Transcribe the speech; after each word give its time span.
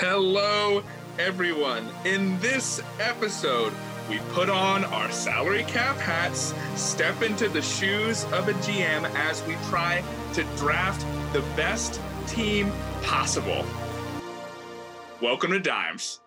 Hello, 0.00 0.82
everyone. 1.18 1.86
In 2.06 2.40
this 2.40 2.80
episode, 3.00 3.74
we 4.08 4.18
put 4.30 4.48
on 4.48 4.82
our 4.86 5.12
salary 5.12 5.62
cap 5.64 5.98
hats, 5.98 6.54
step 6.74 7.20
into 7.20 7.50
the 7.50 7.60
shoes 7.60 8.24
of 8.32 8.48
a 8.48 8.54
GM 8.54 9.04
as 9.14 9.46
we 9.46 9.56
try 9.68 10.02
to 10.32 10.42
draft 10.56 11.04
the 11.34 11.42
best 11.54 12.00
team 12.26 12.72
possible. 13.02 13.62
Welcome 15.20 15.50
to 15.50 15.60
Dimes. 15.60 16.20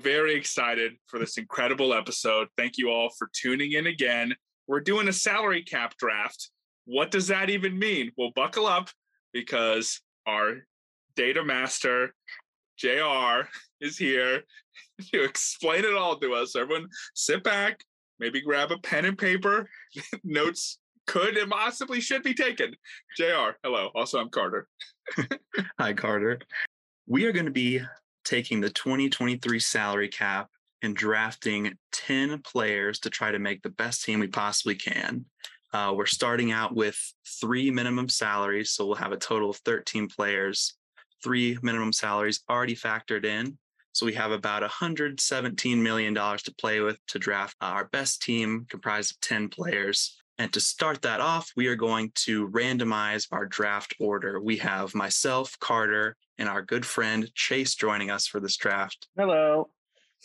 Very 0.00 0.34
excited 0.34 0.92
for 1.08 1.18
this 1.18 1.36
incredible 1.36 1.92
episode. 1.92 2.48
Thank 2.56 2.78
you 2.78 2.88
all 2.88 3.10
for 3.18 3.28
tuning 3.34 3.72
in 3.72 3.86
again. 3.86 4.34
We're 4.66 4.80
doing 4.80 5.08
a 5.08 5.12
salary 5.12 5.62
cap 5.62 5.94
draft. 5.98 6.50
What 6.86 7.10
does 7.10 7.26
that 7.26 7.50
even 7.50 7.78
mean? 7.78 8.10
Well, 8.16 8.30
buckle 8.34 8.66
up 8.66 8.88
because 9.34 10.00
our 10.26 10.66
data 11.16 11.44
master, 11.44 12.14
JR, 12.78 13.48
is 13.82 13.98
here 13.98 14.44
to 15.12 15.22
explain 15.22 15.84
it 15.84 15.94
all 15.94 16.16
to 16.16 16.32
us. 16.32 16.56
Everyone, 16.56 16.88
sit 17.14 17.44
back, 17.44 17.84
maybe 18.18 18.40
grab 18.40 18.70
a 18.70 18.78
pen 18.78 19.04
and 19.04 19.18
paper. 19.18 19.68
Notes 20.24 20.78
could 21.06 21.36
and 21.36 21.50
possibly 21.50 22.00
should 22.00 22.22
be 22.22 22.32
taken. 22.32 22.74
JR, 23.18 23.50
hello. 23.62 23.90
Also, 23.94 24.18
I'm 24.18 24.30
Carter. 24.30 24.66
Hi, 25.78 25.92
Carter. 25.92 26.38
We 27.06 27.26
are 27.26 27.32
going 27.32 27.46
to 27.46 27.50
be 27.50 27.82
taking 28.30 28.60
the 28.60 28.70
2023 28.70 29.58
salary 29.58 30.08
cap 30.08 30.48
and 30.82 30.94
drafting 30.94 31.72
10 31.90 32.40
players 32.42 33.00
to 33.00 33.10
try 33.10 33.32
to 33.32 33.40
make 33.40 33.60
the 33.62 33.70
best 33.70 34.04
team 34.04 34.20
we 34.20 34.28
possibly 34.28 34.76
can. 34.76 35.24
Uh, 35.72 35.92
we're 35.96 36.06
starting 36.06 36.52
out 36.52 36.72
with 36.72 36.96
three 37.40 37.72
minimum 37.72 38.08
salaries, 38.08 38.70
so 38.70 38.86
we'll 38.86 38.94
have 38.94 39.10
a 39.10 39.16
total 39.16 39.50
of 39.50 39.56
13 39.58 40.08
players, 40.08 40.74
three 41.24 41.58
minimum 41.62 41.92
salaries 41.92 42.42
already 42.48 42.76
factored 42.76 43.24
in. 43.24 43.58
So 43.92 44.06
we 44.06 44.14
have 44.14 44.30
about 44.30 44.62
$117 44.62 45.78
million 45.78 46.14
to 46.14 46.54
play 46.56 46.80
with 46.80 47.04
to 47.08 47.18
draft 47.18 47.56
our 47.60 47.86
best 47.86 48.22
team 48.22 48.64
comprised 48.70 49.12
of 49.12 49.20
10 49.22 49.48
players. 49.48 50.19
And 50.40 50.50
to 50.54 50.60
start 50.60 51.02
that 51.02 51.20
off, 51.20 51.52
we 51.54 51.66
are 51.66 51.76
going 51.76 52.12
to 52.24 52.48
randomize 52.48 53.26
our 53.30 53.44
draft 53.44 53.92
order. 54.00 54.40
We 54.40 54.56
have 54.56 54.94
myself, 54.94 55.54
Carter, 55.60 56.16
and 56.38 56.48
our 56.48 56.62
good 56.62 56.86
friend 56.86 57.30
Chase 57.34 57.74
joining 57.74 58.10
us 58.10 58.26
for 58.26 58.40
this 58.40 58.56
draft. 58.56 59.06
Hello. 59.18 59.68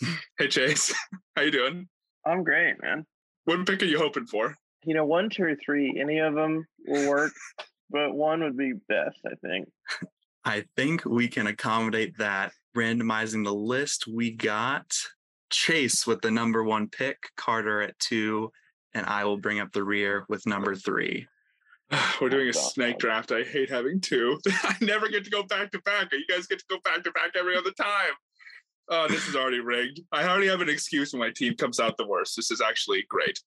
Hey, 0.39 0.47
Chase. 0.47 0.93
How 1.35 1.41
you 1.41 1.51
doing? 1.51 1.89
I'm 2.25 2.45
great, 2.45 2.81
man. 2.81 3.05
What 3.43 3.65
pick 3.65 3.81
are 3.81 3.87
you 3.87 3.97
hoping 3.97 4.25
for? 4.25 4.55
You 4.85 4.93
know, 4.93 5.03
one, 5.03 5.29
two, 5.29 5.43
or 5.43 5.55
three, 5.57 5.99
any 5.99 6.19
of 6.19 6.33
them 6.33 6.65
will 6.87 7.09
work, 7.09 7.33
but 7.89 8.13
one 8.13 8.41
would 8.41 8.55
be 8.55 8.71
best, 8.87 9.19
I 9.25 9.35
think. 9.45 9.67
I 10.45 10.63
think 10.77 11.03
we 11.03 11.27
can 11.27 11.47
accommodate 11.47 12.17
that. 12.19 12.53
Randomizing 12.73 13.43
the 13.43 13.53
list, 13.53 14.07
we 14.07 14.31
got 14.31 14.95
Chase 15.49 16.07
with 16.07 16.21
the 16.21 16.31
number 16.31 16.63
one 16.63 16.87
pick, 16.87 17.17
Carter 17.35 17.81
at 17.81 17.99
two, 17.99 18.51
and 18.95 19.05
I 19.05 19.25
will 19.25 19.37
bring 19.37 19.59
up 19.59 19.71
the 19.73 19.83
rear 19.83 20.25
with 20.29 20.47
number 20.47 20.73
three. 20.73 21.27
We're 22.21 22.29
doing 22.29 22.49
a 22.49 22.53
snake 22.53 22.97
draft. 22.97 23.31
I 23.31 23.43
hate 23.43 23.69
having 23.69 24.01
two. 24.01 24.39
I 24.63 24.75
never 24.81 25.09
get 25.09 25.25
to 25.25 25.29
go 25.29 25.43
back 25.43 25.71
to 25.71 25.81
back. 25.81 26.11
You 26.11 26.25
guys 26.27 26.47
get 26.47 26.59
to 26.59 26.65
go 26.69 26.77
back 26.83 27.03
to 27.03 27.11
back 27.11 27.31
every 27.37 27.55
other 27.55 27.71
time. 27.71 28.13
Oh, 28.87 29.07
this 29.07 29.27
is 29.27 29.35
already 29.35 29.59
rigged. 29.59 29.99
I 30.11 30.27
already 30.27 30.47
have 30.47 30.61
an 30.61 30.69
excuse 30.69 31.11
when 31.11 31.19
my 31.19 31.31
team 31.31 31.55
comes 31.55 31.79
out 31.79 31.97
the 31.97 32.07
worst. 32.07 32.35
This 32.35 32.51
is 32.51 32.61
actually 32.61 33.05
great. 33.09 33.39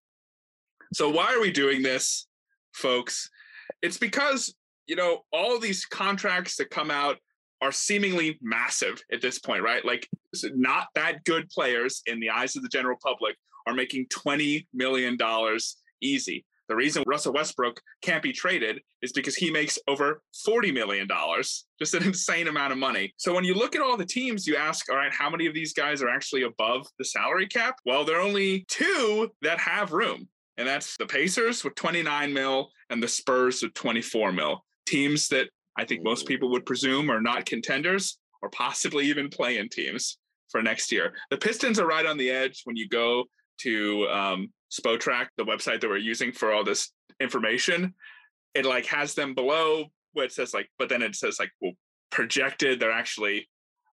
So, 0.93 1.09
why 1.09 1.33
are 1.33 1.41
we 1.41 1.51
doing 1.51 1.83
this, 1.83 2.27
folks? 2.75 3.31
It's 3.83 3.99
because, 3.99 4.55
you 4.87 4.97
know, 4.97 5.21
all 5.33 5.59
these 5.59 5.85
contracts 5.87 6.57
that 6.57 6.71
come 6.71 6.91
out 6.91 7.19
are 7.61 7.73
seemingly 7.73 8.39
massive 8.43 9.03
at 9.13 9.21
this 9.21 9.39
point, 9.39 9.63
right? 9.63 9.85
Like, 9.85 10.09
not 10.55 10.89
that 10.95 11.25
good 11.25 11.49
players 11.51 12.03
in 12.07 12.21
the 12.21 12.31
eyes 12.31 12.57
of 12.57 12.63
the 12.63 12.69
general 12.69 12.97
public 13.03 13.37
are 13.69 13.75
making 13.75 14.07
$20 14.07 14.67
million 14.73 15.19
easy. 16.01 16.45
The 16.69 16.77
reason 16.77 17.03
Russell 17.07 17.33
Westbrook 17.33 17.81
can't 18.03 18.23
be 18.23 18.33
traded 18.33 18.81
is 19.01 19.13
because 19.13 19.35
he 19.35 19.51
makes 19.51 19.79
over 19.89 20.23
$40 20.47 20.73
million, 20.73 21.09
just 21.79 21.95
an 21.95 22.03
insane 22.07 22.49
amount 22.49 22.73
of 22.73 22.79
money. 22.79 23.13
So 23.17 23.35
when 23.35 23.45
you 23.45 23.55
look 23.55 23.75
at 23.75 23.81
all 23.81 23.97
the 23.97 24.05
teams, 24.05 24.47
you 24.47 24.57
ask, 24.57 24.91
all 24.91 24.97
right, 24.97 25.13
how 25.13 25.31
many 25.31 25.47
of 25.47 25.55
these 25.55 25.73
guys 25.73 26.03
are 26.03 26.11
actually 26.11 26.43
above 26.43 26.87
the 26.99 27.05
salary 27.05 27.47
cap? 27.47 27.77
Well, 27.87 28.05
there 28.05 28.19
are 28.19 28.23
only 28.23 28.67
two 28.69 29.31
that 29.43 29.59
have 29.61 29.93
room, 29.93 30.29
and 30.59 30.69
that's 30.69 30.97
the 30.99 31.07
Pacers 31.07 31.65
with 31.65 31.75
29 31.75 32.33
mil 32.33 32.71
and 32.91 33.03
the 33.03 33.09
Spurs 33.09 33.63
with 33.63 33.73
24 33.75 34.33
mil. 34.33 34.65
Teams 34.87 35.29
that 35.29 35.49
I 35.79 35.85
think 35.85 36.03
most 36.03 36.27
people 36.27 36.51
would 36.51 36.67
presume 36.67 37.11
are 37.11 37.21
not 37.21 37.47
contenders 37.47 38.19
or 38.43 38.51
possibly 38.51 39.07
even 39.07 39.31
playing 39.31 39.69
teams 39.71 40.19
for 40.51 40.63
next 40.63 40.93
year. 40.93 41.13
The 41.31 41.37
Pistons 41.37 41.79
are 41.79 41.87
right 41.87 42.07
on 42.07 42.19
the 42.19 42.31
edge 42.31 42.63
when 42.65 42.77
you 42.77 42.89
go 42.89 43.25
to 43.59 44.07
um, 44.09 44.53
Spotrac, 44.73 45.29
the 45.37 45.45
website 45.45 45.81
that 45.81 45.89
we're 45.89 45.99
using 45.99 46.33
for 46.33 46.53
all 46.53 46.65
this 46.65 46.93
information. 47.21 47.95
It 48.55 48.65
like 48.65 48.87
has 48.87 49.15
them 49.15 49.35
below 49.35 49.87
where 50.13 50.25
it 50.25 50.33
says 50.33 50.55
like, 50.55 50.69
but 50.79 50.89
then 50.89 51.03
it 51.03 51.15
says 51.15 51.39
like, 51.39 51.51
well, 51.61 51.73
projected. 52.11 52.81
They're 52.81 52.93
actually 52.93 53.49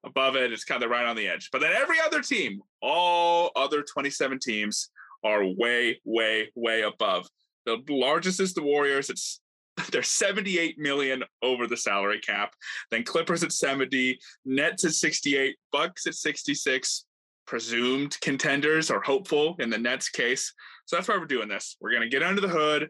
above 0.06 0.36
it. 0.36 0.52
It's 0.52 0.64
kind 0.64 0.84
of 0.84 0.90
right 0.90 1.06
on 1.06 1.16
the 1.16 1.28
edge. 1.28 1.50
But 1.52 1.62
then 1.62 1.74
every 1.74 1.98
other 2.00 2.22
team, 2.22 2.62
all 2.82 3.52
other 3.56 3.84
27 3.84 4.40
teams 4.40 4.90
are 5.24 5.46
way, 5.46 6.00
way, 6.06 6.52
way 6.56 6.82
above. 6.82 7.28
The 7.66 7.82
largest 7.90 8.40
is 8.40 8.54
the 8.54 8.62
Warriors. 8.62 9.10
It's 9.10 9.42
they're 9.92 10.04
78 10.04 10.80
million 10.80 11.24
over 11.42 11.68
the 11.68 11.76
salary 11.76 12.20
cap. 12.20 12.54
Then 12.92 13.04
Clippers 13.04 13.44
at 13.44 13.52
70, 13.52 14.18
Nets 14.46 14.86
at 14.86 14.94
68, 14.94 15.58
Bucks 15.72 16.08
at 16.08 16.16
66, 16.16 17.06
presumed 17.48 18.20
contenders 18.22 18.90
or 18.90 19.02
hopeful 19.02 19.56
in 19.60 19.70
the 19.70 19.78
Nets 19.78 20.10
case. 20.10 20.54
So 20.86 20.96
that's 20.96 21.08
why 21.08 21.18
we're 21.18 21.26
doing 21.26 21.48
this. 21.48 21.78
We're 21.80 21.94
gonna 21.94 22.10
get 22.10 22.24
under 22.24 22.42
the 22.42 22.48
hood, 22.48 22.90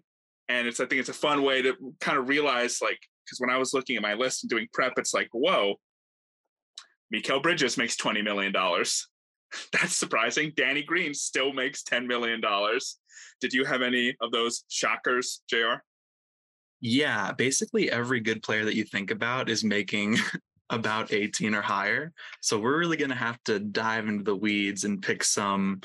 and 0.50 0.68
it's 0.68 0.80
I 0.80 0.86
think 0.86 1.00
it's 1.00 1.10
a 1.10 1.14
fun 1.14 1.44
way 1.44 1.62
to 1.62 1.76
kind 2.00 2.18
of 2.18 2.30
realize 2.30 2.80
like 2.82 3.00
because 3.26 3.40
when 3.40 3.50
I 3.50 3.58
was 3.58 3.74
looking 3.74 3.96
at 3.96 4.02
my 4.02 4.14
list 4.14 4.44
and 4.44 4.50
doing 4.50 4.68
prep, 4.74 4.94
it's 4.98 5.14
like 5.14 5.30
whoa, 5.32 5.76
Mikal 7.14 7.42
Bridges 7.42 7.78
makes 7.78 7.96
20 7.96 8.22
million 8.22 8.52
dollars. 8.52 9.08
That's 9.72 9.96
surprising. 9.96 10.54
Danny 10.56 10.84
Green 10.84 11.14
still 11.14 11.54
makes 11.54 11.84
10 11.84 12.08
million 12.08 12.42
dollars. 12.42 12.98
Did 13.42 13.54
you 13.54 13.66
have 13.66 13.82
any 13.82 14.16
of 14.22 14.32
those 14.32 14.64
shockers, 14.70 15.42
Jr? 15.50 15.82
Yeah, 16.82 17.32
basically 17.32 17.92
every 17.92 18.20
good 18.20 18.44
player 18.44 18.66
that 18.66 18.76
you 18.76 18.84
think 18.84 19.12
about 19.12 19.50
is 19.50 19.64
making 19.64 20.18
about 20.70 21.14
18 21.14 21.54
or 21.54 21.62
higher. 21.62 22.12
So 22.42 22.60
we're 22.60 22.78
really 22.78 22.98
going 22.98 23.10
to 23.10 23.16
have 23.16 23.42
to 23.46 23.60
dive 23.60 24.08
into 24.08 24.24
the 24.24 24.36
weeds 24.36 24.84
and 24.84 25.02
pick 25.02 25.24
some 25.24 25.82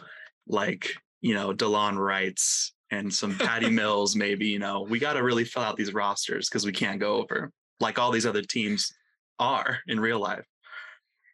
like, 0.47 0.95
you 1.21 1.35
know, 1.35 1.53
Delon 1.53 1.97
Wrights 1.97 2.73
and 2.91 3.13
some 3.13 3.37
Patty 3.37 3.71
Mills, 3.71 4.17
maybe, 4.17 4.47
you 4.47 4.59
know, 4.59 4.83
we 4.83 4.99
got 4.99 5.15
to 5.15 5.23
really 5.23 5.45
fill 5.45 5.63
out 5.63 5.77
these 5.77 5.95
rosters 5.95 6.49
because 6.49 6.65
we 6.65 6.73
can't 6.73 7.01
go 7.01 7.17
over 7.17 7.53
like 7.81 7.99
all 7.99 8.11
these 8.11 8.27
other 8.27 8.43
teams 8.43 8.93
are 9.39 9.79
in 9.87 9.99
real 9.99 10.21
life. 10.21 10.45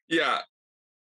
Yeah. 0.08 0.38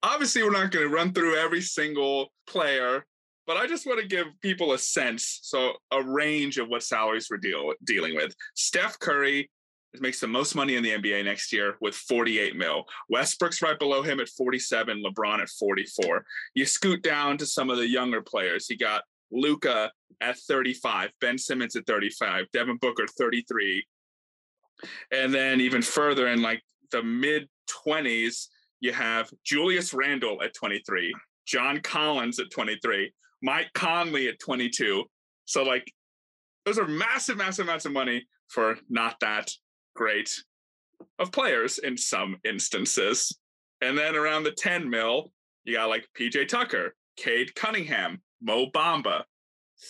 Obviously, 0.03 0.43
we're 0.43 0.51
not 0.51 0.71
going 0.71 0.87
to 0.87 0.93
run 0.93 1.13
through 1.13 1.35
every 1.35 1.61
single 1.61 2.31
player, 2.47 3.05
but 3.47 3.57
I 3.57 3.67
just 3.67 3.85
want 3.85 4.01
to 4.01 4.07
give 4.07 4.27
people 4.41 4.73
a 4.73 4.77
sense, 4.77 5.39
so 5.43 5.73
a 5.91 6.03
range 6.03 6.57
of 6.57 6.67
what 6.67 6.83
salaries 6.83 7.27
we're 7.29 7.37
deal, 7.37 7.73
dealing 7.83 8.15
with. 8.15 8.35
Steph 8.55 8.99
Curry 8.99 9.49
makes 10.01 10.19
the 10.19 10.27
most 10.27 10.55
money 10.55 10.75
in 10.75 10.83
the 10.83 10.91
NBA 10.91 11.25
next 11.25 11.51
year 11.51 11.75
with 11.81 11.95
48 11.95 12.55
mil. 12.55 12.85
Westbrook's 13.09 13.61
right 13.61 13.77
below 13.77 14.01
him 14.01 14.19
at 14.19 14.29
47, 14.29 15.03
LeBron 15.03 15.39
at 15.39 15.49
44. 15.49 16.25
You 16.53 16.65
scoot 16.65 17.01
down 17.01 17.37
to 17.37 17.45
some 17.45 17.69
of 17.69 17.77
the 17.77 17.87
younger 17.87 18.21
players. 18.21 18.69
You 18.69 18.77
got 18.77 19.03
Luka 19.31 19.91
at 20.21 20.37
35, 20.37 21.11
Ben 21.21 21.37
Simmons 21.37 21.75
at 21.75 21.85
35, 21.85 22.45
Devin 22.53 22.77
Booker 22.77 23.05
33. 23.07 23.85
And 25.11 25.33
then 25.33 25.61
even 25.61 25.81
further 25.81 26.27
in 26.27 26.41
like 26.41 26.61
the 26.91 27.03
mid 27.03 27.47
20s, 27.85 28.47
you 28.79 28.93
have 28.93 29.29
Julius 29.43 29.93
Randle 29.93 30.41
at 30.43 30.53
23, 30.53 31.13
John 31.45 31.79
Collins 31.81 32.39
at 32.39 32.51
23, 32.51 33.11
Mike 33.41 33.71
Conley 33.73 34.27
at 34.27 34.39
22. 34.39 35.03
So 35.45 35.63
like 35.63 35.91
those 36.65 36.79
are 36.79 36.87
massive, 36.87 37.37
massive 37.37 37.65
amounts 37.65 37.85
of 37.85 37.91
money 37.91 38.27
for 38.47 38.77
not 38.89 39.19
that 39.21 39.51
great 39.95 40.29
of 41.19 41.31
players 41.31 41.77
in 41.79 41.97
some 41.97 42.37
instances. 42.43 43.37
And 43.81 43.97
then 43.97 44.15
around 44.15 44.43
the 44.43 44.51
10 44.51 44.89
mil, 44.89 45.31
you 45.63 45.73
got 45.73 45.89
like 45.89 46.07
PJ 46.17 46.47
Tucker, 46.47 46.95
Cade 47.17 47.55
Cunningham, 47.55 48.21
Mo 48.41 48.67
Bamba, 48.71 49.23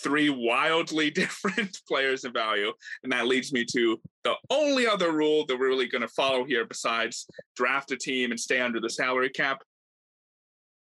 three 0.01 0.29
wildly 0.29 1.09
different 1.11 1.77
players 1.87 2.25
in 2.25 2.33
value. 2.33 2.71
And 3.03 3.11
that 3.11 3.27
leads 3.27 3.53
me 3.53 3.65
to 3.73 3.99
the 4.23 4.35
only 4.49 4.87
other 4.87 5.11
rule 5.11 5.45
that 5.47 5.57
we're 5.57 5.69
really 5.69 5.87
going 5.87 6.01
to 6.01 6.07
follow 6.07 6.45
here 6.45 6.65
besides 6.65 7.27
draft 7.55 7.91
a 7.91 7.97
team 7.97 8.31
and 8.31 8.39
stay 8.39 8.61
under 8.61 8.79
the 8.79 8.89
salary 8.89 9.29
cap. 9.29 9.61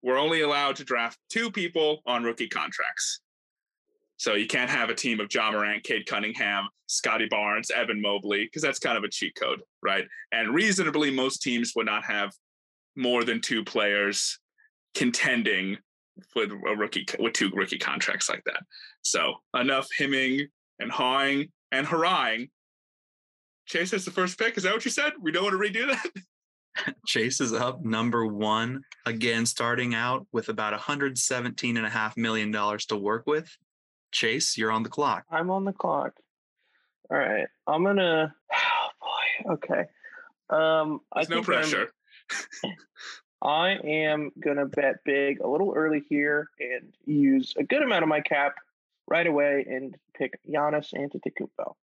We're 0.03 0.19
only 0.19 0.43
allowed 0.43 0.77
to 0.77 0.85
draft 0.85 1.19
two 1.31 1.51
people 1.51 2.01
on 2.07 2.23
rookie 2.23 2.49
contracts. 2.49 3.21
So 4.19 4.35
you 4.35 4.47
can't 4.47 4.71
have 4.71 4.89
a 4.89 4.95
team 4.95 5.21
of 5.21 5.33
Ja 5.33 5.51
Morant, 5.51 5.85
Cade 5.85 6.07
Cunningham, 6.07 6.69
Scottie 6.87 7.29
Barnes, 7.31 7.71
Evan 7.71 8.01
Mobley, 8.01 8.45
because 8.45 8.63
that's 8.63 8.79
kind 8.79 8.97
of 8.97 9.05
a 9.05 9.09
cheat 9.09 9.35
code, 9.35 9.61
right? 9.83 10.07
And 10.33 10.55
reasonably, 10.55 11.11
most 11.11 11.43
teams 11.43 11.73
would 11.77 11.87
not 11.87 12.05
have 12.05 12.33
more 12.97 13.25
than 13.25 13.41
two 13.41 13.63
players 13.63 14.39
contending 14.95 15.77
with 16.35 16.51
a 16.51 16.77
rookie 16.77 17.05
with 17.19 17.35
two 17.35 17.51
rookie 17.51 17.79
contracts 17.79 18.29
like 18.29 18.43
that. 18.47 18.63
So 19.03 19.35
enough 19.55 19.87
hemming 19.97 20.49
and 20.79 20.91
hawing 20.91 21.49
and 21.73 21.87
hurrahing. 21.87 22.49
Chase 23.67 23.91
has 23.91 24.05
the 24.05 24.11
first 24.11 24.39
pick. 24.39 24.57
Is 24.57 24.63
that 24.63 24.73
what 24.73 24.85
you 24.85 24.91
said? 24.91 25.13
We 25.21 25.33
don't 25.33 25.45
want 25.45 25.61
to 25.61 25.69
redo 25.69 25.89
that. 25.89 26.95
Chase 27.07 27.41
is 27.41 27.53
up 27.53 27.85
number 27.85 28.27
one 28.27 28.83
again, 29.05 29.45
starting 29.45 29.95
out 29.95 30.27
with 30.33 30.49
about 30.49 30.73
117 30.73 31.77
and 31.77 31.87
a 31.87 31.91
half 31.91 32.17
million 32.17 32.51
dollars 32.51 32.87
to 32.87 32.97
work 32.97 33.25
with. 33.27 33.51
Chase, 34.13 34.57
you're 34.57 34.73
on 34.73 34.83
the 34.83 34.89
clock. 34.89 35.25
I'm 35.31 35.51
on 35.51 35.65
the 35.65 35.73
clock. 35.73 36.13
All 37.11 37.17
right. 37.19 37.47
I'm 37.67 37.85
gonna 37.85 38.35
oh 38.53 38.89
boy. 39.01 39.53
Okay. 39.55 39.85
Um 40.51 41.01
There's 41.15 41.31
I 41.31 41.35
no 41.35 41.43
think 41.43 41.49
I'm- 41.49 41.63
pressure. 41.63 41.91
I 43.43 43.71
am 43.85 44.31
gonna 44.43 44.67
bet 44.67 44.97
big 45.05 45.41
a 45.41 45.47
little 45.49 45.73
early 45.77 46.03
here 46.09 46.49
and 46.59 46.93
use 47.05 47.55
a 47.59 47.63
good 47.65 47.83
amount 47.83 48.03
of 48.03 48.09
my 48.09 48.21
cap 48.21 48.55
right 49.07 49.27
away 49.27 49.65
and 49.69 49.95
pick 50.17 50.39
Giannis 50.49 50.93
Antetokounmpo. 50.95 51.75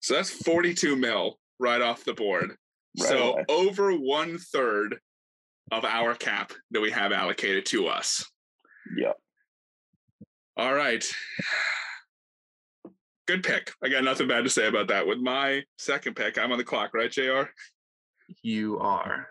So 0.00 0.14
that's 0.14 0.30
42 0.30 0.96
mil 0.96 1.38
right 1.60 1.80
off 1.82 2.04
the 2.04 2.14
board. 2.14 2.56
Right 2.98 3.08
so 3.08 3.32
away. 3.34 3.44
over 3.48 3.92
one 3.92 4.38
third 4.38 4.96
of 5.70 5.84
our 5.84 6.14
cap 6.14 6.52
that 6.70 6.80
we 6.80 6.90
have 6.90 7.12
allocated 7.12 7.66
to 7.66 7.86
us. 7.88 8.24
Yep. 8.96 9.16
All 10.58 10.74
right. 10.74 11.04
Good 13.28 13.44
pick. 13.44 13.72
I 13.82 13.88
got 13.88 14.02
nothing 14.04 14.26
bad 14.26 14.42
to 14.44 14.50
say 14.50 14.66
about 14.66 14.88
that. 14.88 15.06
With 15.06 15.18
my 15.18 15.62
second 15.76 16.16
pick, 16.16 16.36
I'm 16.38 16.50
on 16.50 16.58
the 16.58 16.64
clock, 16.64 16.94
right, 16.94 17.10
JR? 17.10 17.42
You 18.42 18.78
are. 18.80 19.28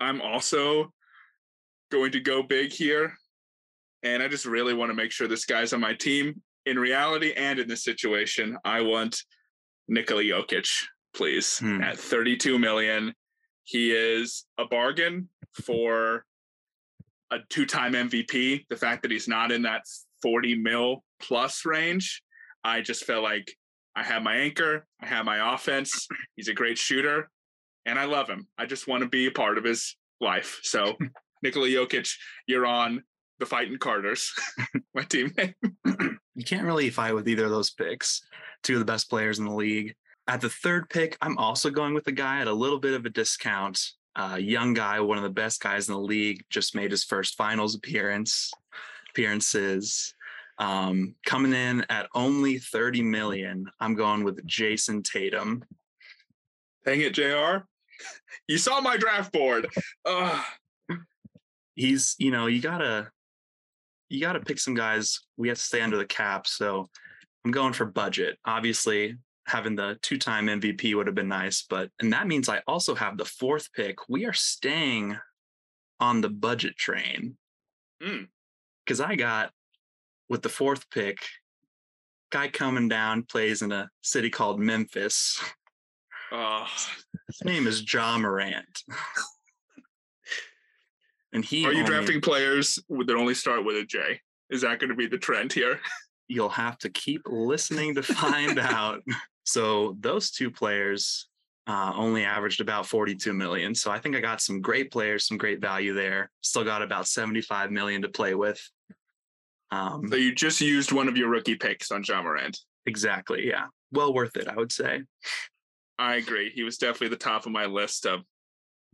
I'm 0.00 0.20
also 0.22 0.92
going 1.90 2.12
to 2.12 2.20
go 2.20 2.42
big 2.42 2.72
here. 2.72 3.12
And 4.02 4.22
I 4.22 4.28
just 4.28 4.46
really 4.46 4.72
want 4.74 4.90
to 4.90 4.94
make 4.94 5.10
sure 5.10 5.28
this 5.28 5.44
guy's 5.46 5.72
on 5.72 5.80
my 5.80 5.94
team. 5.94 6.40
In 6.66 6.78
reality 6.78 7.32
and 7.36 7.58
in 7.58 7.68
this 7.68 7.84
situation, 7.84 8.56
I 8.64 8.80
want 8.80 9.20
Nikola 9.88 10.22
Jokic, 10.22 10.68
please, 11.14 11.58
Hmm. 11.58 11.82
at 11.82 11.98
32 11.98 12.58
million. 12.58 13.12
He 13.64 13.92
is 13.92 14.46
a 14.58 14.64
bargain 14.66 15.28
for 15.64 16.24
a 17.30 17.38
two-time 17.50 17.94
MVP. 17.94 18.66
The 18.70 18.76
fact 18.76 19.02
that 19.02 19.10
he's 19.10 19.28
not 19.28 19.50
in 19.52 19.62
that 19.62 19.82
40 20.24 20.54
mil 20.56 21.04
plus 21.20 21.66
range, 21.66 22.22
I 22.64 22.80
just 22.80 23.04
felt 23.04 23.22
like 23.22 23.52
I 23.94 24.02
have 24.02 24.22
my 24.22 24.36
anchor, 24.36 24.86
I 25.00 25.06
have 25.06 25.26
my 25.26 25.54
offense. 25.54 26.08
He's 26.34 26.48
a 26.48 26.54
great 26.54 26.78
shooter, 26.78 27.30
and 27.84 27.98
I 27.98 28.06
love 28.06 28.26
him. 28.26 28.48
I 28.56 28.64
just 28.64 28.88
want 28.88 29.02
to 29.02 29.08
be 29.08 29.26
a 29.26 29.30
part 29.30 29.58
of 29.58 29.64
his 29.64 29.96
life. 30.20 30.60
So, 30.62 30.94
Nikola 31.42 31.68
Jokic, 31.68 32.10
you're 32.46 32.64
on 32.64 33.02
the 33.38 33.44
Fighting 33.44 33.76
Carters, 33.76 34.32
my 34.94 35.02
team 35.02 35.30
name. 35.36 35.54
You 36.34 36.44
can't 36.44 36.64
really 36.64 36.88
fight 36.88 37.14
with 37.14 37.28
either 37.28 37.44
of 37.44 37.50
those 37.50 37.70
picks. 37.70 38.22
Two 38.62 38.74
of 38.74 38.78
the 38.78 38.86
best 38.86 39.10
players 39.10 39.38
in 39.38 39.44
the 39.44 39.54
league. 39.54 39.94
At 40.26 40.40
the 40.40 40.48
third 40.48 40.88
pick, 40.88 41.18
I'm 41.20 41.36
also 41.36 41.68
going 41.68 41.92
with 41.92 42.06
a 42.06 42.12
guy 42.12 42.40
at 42.40 42.48
a 42.48 42.52
little 42.52 42.80
bit 42.80 42.94
of 42.94 43.04
a 43.04 43.10
discount. 43.10 43.78
Uh, 44.16 44.38
young 44.40 44.72
guy, 44.72 45.00
one 45.00 45.18
of 45.18 45.24
the 45.24 45.28
best 45.28 45.60
guys 45.60 45.88
in 45.88 45.94
the 45.94 46.00
league, 46.00 46.42
just 46.48 46.74
made 46.74 46.92
his 46.92 47.04
first 47.04 47.36
finals 47.36 47.74
appearance 47.74 48.50
appearances. 49.14 50.14
Um, 50.58 51.14
coming 51.26 51.52
in 51.52 51.84
at 51.88 52.08
only 52.14 52.58
30 52.58 53.02
million, 53.02 53.66
I'm 53.80 53.94
going 53.94 54.24
with 54.24 54.44
Jayson 54.46 55.02
Tatum. 55.02 55.64
Dang 56.84 57.00
it, 57.00 57.14
JR. 57.14 57.66
You 58.48 58.58
saw 58.58 58.80
my 58.80 58.96
draft 58.96 59.32
board. 59.32 59.66
Ugh. 60.04 60.44
He's, 61.76 62.14
you 62.18 62.30
know, 62.30 62.46
you 62.46 62.60
gotta 62.60 63.10
you 64.08 64.20
gotta 64.20 64.40
pick 64.40 64.58
some 64.58 64.74
guys. 64.74 65.20
We 65.36 65.48
have 65.48 65.58
to 65.58 65.64
stay 65.64 65.80
under 65.80 65.96
the 65.96 66.06
cap. 66.06 66.46
So 66.46 66.86
I'm 67.44 67.50
going 67.50 67.72
for 67.72 67.84
budget. 67.84 68.38
Obviously, 68.44 69.16
having 69.46 69.74
the 69.74 69.98
two-time 70.02 70.46
MVP 70.46 70.94
would 70.94 71.06
have 71.06 71.16
been 71.16 71.28
nice, 71.28 71.64
but 71.68 71.90
and 72.00 72.12
that 72.12 72.28
means 72.28 72.48
I 72.48 72.62
also 72.68 72.94
have 72.94 73.16
the 73.16 73.24
fourth 73.24 73.72
pick. 73.72 73.96
We 74.08 74.24
are 74.26 74.32
staying 74.32 75.16
on 75.98 76.20
the 76.20 76.28
budget 76.28 76.76
train. 76.76 77.36
Mm. 78.02 78.28
Because 78.84 79.00
I 79.00 79.14
got 79.16 79.50
with 80.28 80.42
the 80.42 80.48
fourth 80.48 80.88
pick, 80.90 81.18
guy 82.30 82.48
coming 82.48 82.88
down 82.88 83.22
plays 83.22 83.62
in 83.62 83.72
a 83.72 83.88
city 84.02 84.30
called 84.30 84.60
Memphis. 84.60 85.40
Ugh. 86.32 86.68
His 87.28 87.44
name 87.44 87.66
is 87.66 87.90
Ja 87.92 88.18
Morant. 88.18 88.82
and 91.32 91.44
he 91.44 91.64
Are 91.64 91.72
you 91.72 91.78
only- 91.80 91.90
drafting 91.90 92.20
players 92.20 92.78
that 92.88 93.16
only 93.16 93.34
start 93.34 93.64
with 93.64 93.76
a 93.76 93.84
J? 93.84 94.20
Is 94.50 94.60
that 94.62 94.78
going 94.78 94.90
to 94.90 94.96
be 94.96 95.06
the 95.06 95.18
trend 95.18 95.52
here? 95.52 95.80
you'll 96.28 96.48
have 96.48 96.78
to 96.78 96.88
keep 96.90 97.22
listening 97.26 97.94
to 97.94 98.02
find 98.02 98.58
out. 98.58 99.02
So 99.46 99.94
those 100.00 100.30
two 100.30 100.50
players 100.50 101.28
uh, 101.66 101.92
only 101.94 102.24
averaged 102.24 102.62
about 102.62 102.86
42 102.86 103.34
million. 103.34 103.74
So 103.74 103.90
I 103.90 103.98
think 103.98 104.16
I 104.16 104.20
got 104.20 104.40
some 104.40 104.62
great 104.62 104.90
players, 104.90 105.28
some 105.28 105.36
great 105.36 105.60
value 105.60 105.92
there. 105.92 106.30
Still 106.40 106.64
got 106.64 106.80
about 106.80 107.06
75 107.06 107.70
million 107.70 108.00
to 108.00 108.08
play 108.08 108.34
with. 108.34 108.58
Um, 109.70 110.08
So 110.08 110.16
you 110.16 110.34
just 110.34 110.60
used 110.60 110.92
one 110.92 111.08
of 111.08 111.16
your 111.16 111.28
rookie 111.28 111.56
picks 111.56 111.90
on 111.90 112.02
Ja 112.06 112.22
Morant. 112.22 112.58
exactly. 112.86 113.46
Yeah. 113.46 113.66
Well 113.92 114.12
worth 114.12 114.36
it, 114.36 114.48
I 114.48 114.54
would 114.56 114.72
say. 114.72 115.02
I 115.98 116.16
agree. 116.16 116.50
He 116.54 116.62
was 116.64 116.76
definitely 116.78 117.08
the 117.08 117.16
top 117.16 117.46
of 117.46 117.52
my 117.52 117.66
list 117.66 118.06
of 118.06 118.20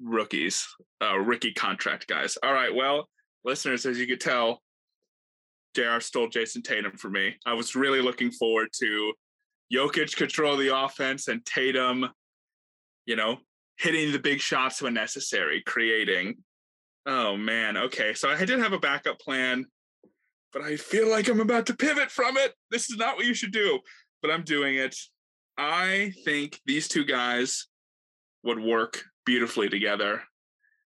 rookies, 0.02 0.66
uh, 1.02 1.18
rookie 1.18 1.52
contract 1.54 2.06
guys. 2.06 2.36
All 2.42 2.52
right. 2.52 2.74
Well, 2.74 3.08
listeners, 3.44 3.86
as 3.86 3.98
you 3.98 4.06
could 4.06 4.20
tell, 4.20 4.60
JR 5.74 6.00
stole 6.00 6.28
Jayson 6.28 6.62
Tatum 6.62 6.96
for 6.96 7.08
me. 7.10 7.36
I 7.46 7.54
was 7.54 7.74
really 7.74 8.02
looking 8.02 8.30
forward 8.30 8.68
to 8.80 9.12
Jokic 9.72 10.16
control 10.16 10.56
the 10.56 10.76
offense 10.76 11.28
and 11.28 11.44
Tatum, 11.46 12.06
you 13.06 13.16
know, 13.16 13.38
hitting 13.78 14.12
the 14.12 14.18
big 14.18 14.40
shots 14.40 14.82
when 14.82 14.94
necessary, 14.94 15.62
creating. 15.64 16.36
Oh, 17.06 17.36
man. 17.36 17.76
Okay. 17.76 18.12
So 18.14 18.28
I 18.28 18.44
did 18.44 18.58
have 18.58 18.72
a 18.74 18.78
backup 18.78 19.18
plan, 19.20 19.64
but 20.52 20.62
I 20.62 20.76
feel 20.76 21.08
like 21.08 21.28
I'm 21.28 21.40
about 21.40 21.66
to 21.66 21.74
pivot 21.74 22.10
from 22.10 22.36
it. 22.36 22.54
This 22.70 22.90
is 22.90 22.96
not 22.96 23.16
what 23.16 23.26
you 23.26 23.34
should 23.34 23.52
do, 23.52 23.80
but 24.22 24.30
I'm 24.30 24.42
doing 24.42 24.76
it. 24.76 24.96
I 25.56 26.12
think 26.24 26.60
these 26.66 26.88
two 26.88 27.04
guys 27.04 27.66
would 28.42 28.58
work 28.58 29.02
beautifully 29.26 29.68
together. 29.68 30.22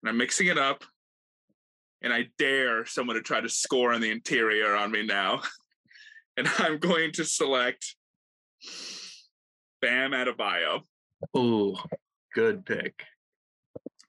And 0.02 0.10
I'm 0.10 0.18
mixing 0.18 0.48
it 0.48 0.58
up. 0.58 0.84
And 2.02 2.14
I 2.14 2.28
dare 2.38 2.86
someone 2.86 3.16
to 3.16 3.22
try 3.22 3.42
to 3.42 3.50
score 3.50 3.94
on 3.94 4.02
the 4.02 4.12
interior 4.12 4.76
on 4.76 4.92
me 4.92 5.06
now. 5.06 5.42
And 6.38 6.48
I'm 6.58 6.78
going 6.78 7.12
to 7.14 7.26
select 7.26 7.98
Bam 9.82 10.12
Adebayo. 10.12 10.84
Oh, 11.34 11.84
good 12.34 12.66
pick. 12.66 13.04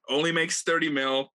Only 0.09 0.31
makes 0.31 0.63
30 0.63 0.91
mil. 0.91 1.33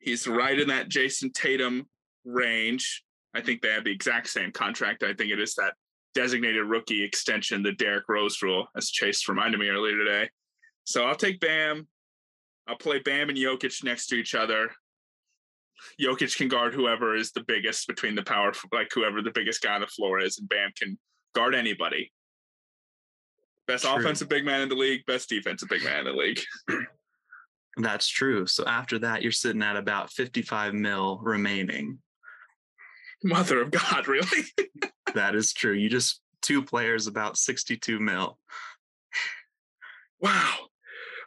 He's 0.00 0.26
right 0.26 0.58
in 0.58 0.66
that 0.68 0.88
Jayson 0.88 1.32
Tatum 1.32 1.86
range. 2.24 3.04
I 3.34 3.40
think 3.40 3.60
they 3.60 3.70
have 3.70 3.84
the 3.84 3.92
exact 3.92 4.28
same 4.28 4.52
contract. 4.52 5.02
I 5.02 5.14
think 5.14 5.30
it 5.32 5.40
is 5.40 5.54
that 5.56 5.74
designated 6.14 6.64
rookie 6.66 7.02
extension, 7.02 7.62
the 7.62 7.72
Derrick 7.72 8.08
Rose 8.08 8.40
rule, 8.42 8.66
as 8.76 8.90
Chase 8.90 9.28
reminded 9.28 9.58
me 9.58 9.68
earlier 9.68 9.96
today. 9.96 10.28
So 10.84 11.04
I'll 11.04 11.16
take 11.16 11.40
Bam. 11.40 11.88
I'll 12.68 12.76
play 12.76 13.00
Bam 13.00 13.28
and 13.28 13.38
Jokic 13.38 13.82
next 13.82 14.06
to 14.08 14.16
each 14.16 14.34
other. 14.34 14.70
Jokic 16.00 16.36
can 16.36 16.48
guard 16.48 16.72
whoever 16.72 17.16
is 17.16 17.32
the 17.32 17.42
biggest 17.46 17.88
between 17.88 18.14
the 18.14 18.22
power, 18.22 18.52
like 18.72 18.90
whoever 18.94 19.20
the 19.20 19.32
biggest 19.32 19.60
guy 19.60 19.74
on 19.74 19.80
the 19.80 19.86
floor 19.88 20.20
is, 20.20 20.38
and 20.38 20.48
Bam 20.48 20.70
can 20.78 20.98
guard 21.34 21.54
anybody. 21.54 22.12
Best 23.66 23.84
True. 23.84 23.96
offensive 23.96 24.28
big 24.28 24.44
man 24.44 24.60
in 24.60 24.68
the 24.68 24.74
league, 24.74 25.04
best 25.06 25.28
defensive 25.28 25.68
big 25.68 25.82
man 25.82 26.00
in 26.00 26.04
the 26.04 26.12
league. 26.12 26.40
That's 27.76 28.06
true. 28.06 28.46
So 28.46 28.64
after 28.66 29.00
that, 29.00 29.22
you're 29.22 29.32
sitting 29.32 29.62
at 29.62 29.76
about 29.76 30.12
55 30.12 30.74
mil 30.74 31.18
remaining. 31.22 31.98
Mother 33.24 33.60
of 33.62 33.70
God, 33.70 34.06
really? 34.08 34.44
That 35.14 35.34
is 35.34 35.52
true. 35.52 35.72
You 35.72 35.88
just 35.88 36.20
two 36.42 36.62
players 36.62 37.06
about 37.06 37.36
62 37.36 37.98
mil. 37.98 38.38
wow. 40.20 40.54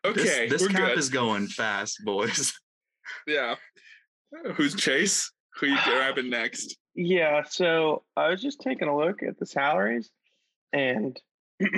Okay, 0.06 0.48
this, 0.48 0.50
this 0.50 0.62
we're 0.62 0.68
cap 0.70 0.90
good. 0.90 1.00
is 1.00 1.10
going 1.10 1.48
fast, 1.48 1.98
boys. 2.06 2.54
yeah. 3.28 3.56
Who's 4.56 4.76
Chase? 4.76 5.32
Who 5.56 5.68
you 5.68 5.78
grabbing 5.84 6.30
next? 6.30 6.78
Yeah, 6.94 7.44
so 7.50 8.04
I 8.16 8.30
was 8.30 8.42
just 8.42 8.62
taking 8.62 8.88
a 8.88 8.96
look 8.96 9.24
at 9.24 9.38
the 9.40 9.46
salaries, 9.46 10.10
and 10.72 11.20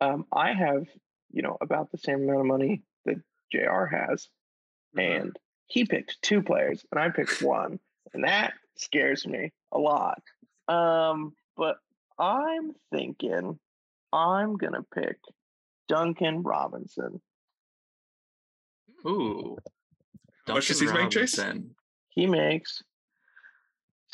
um, 0.00 0.24
I 0.32 0.52
have, 0.52 0.86
you 1.32 1.42
know, 1.42 1.56
about 1.60 1.90
the 1.90 1.98
same 1.98 2.22
amount 2.22 2.40
of 2.40 2.46
money 2.46 2.82
that 3.04 3.16
JR 3.52 3.84
has, 3.86 4.28
Mm-hmm. 4.96 5.22
and 5.22 5.38
he 5.66 5.84
picked 5.84 6.16
two 6.22 6.42
players, 6.42 6.82
and 6.90 6.98
I 6.98 7.10
picked 7.10 7.42
one, 7.42 7.78
and 8.14 8.24
that 8.24 8.54
scares 8.76 9.26
me 9.26 9.52
a 9.72 9.78
lot. 9.78 10.22
Um, 10.68 11.34
but 11.56 11.78
I'm 12.18 12.72
thinking 12.92 13.58
I'm 14.12 14.56
gonna 14.56 14.84
pick 14.94 15.18
Duncan 15.88 16.42
Robinson. 16.42 17.20
Ooh. 19.06 19.56
How 20.46 20.54
much 20.54 20.68
does 20.68 20.80
he 20.80 20.86
make, 20.86 21.10
Chase? 21.10 21.38
He 22.08 22.26
makes 22.26 22.82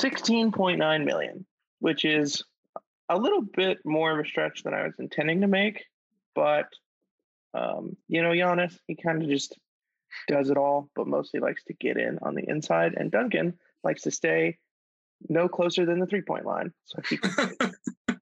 16.9 0.01 1.05
million, 1.05 1.47
which 1.79 2.05
is 2.05 2.43
a 3.09 3.17
little 3.17 3.43
bit 3.43 3.79
more 3.85 4.13
of 4.13 4.25
a 4.25 4.29
stretch 4.29 4.63
than 4.63 4.75
I 4.75 4.85
was 4.85 4.95
intending 4.99 5.41
to 5.43 5.47
make. 5.47 5.85
But 6.35 6.67
um, 7.55 7.97
you 8.09 8.23
know, 8.23 8.31
Giannis, 8.31 8.77
he 8.87 8.97
kind 8.97 9.23
of 9.23 9.29
just 9.29 9.57
does 10.29 10.51
it 10.51 10.57
all, 10.57 10.91
but 10.95 11.07
mostly 11.07 11.41
likes 11.41 11.63
to 11.65 11.75
get 11.75 11.97
in 11.97 12.19
on 12.23 12.35
the 12.35 12.49
inside. 12.49 12.95
And 12.97 13.11
Duncan 13.11 13.55
likes 13.85 14.03
to 14.03 14.11
stay 14.11 14.59
no 15.29 15.49
closer 15.49 15.87
than 15.87 16.00
the 16.00 16.07
three 16.07 16.23
point 16.23 16.45
line. 16.45 16.73
So 16.85 17.00
he 17.09 17.19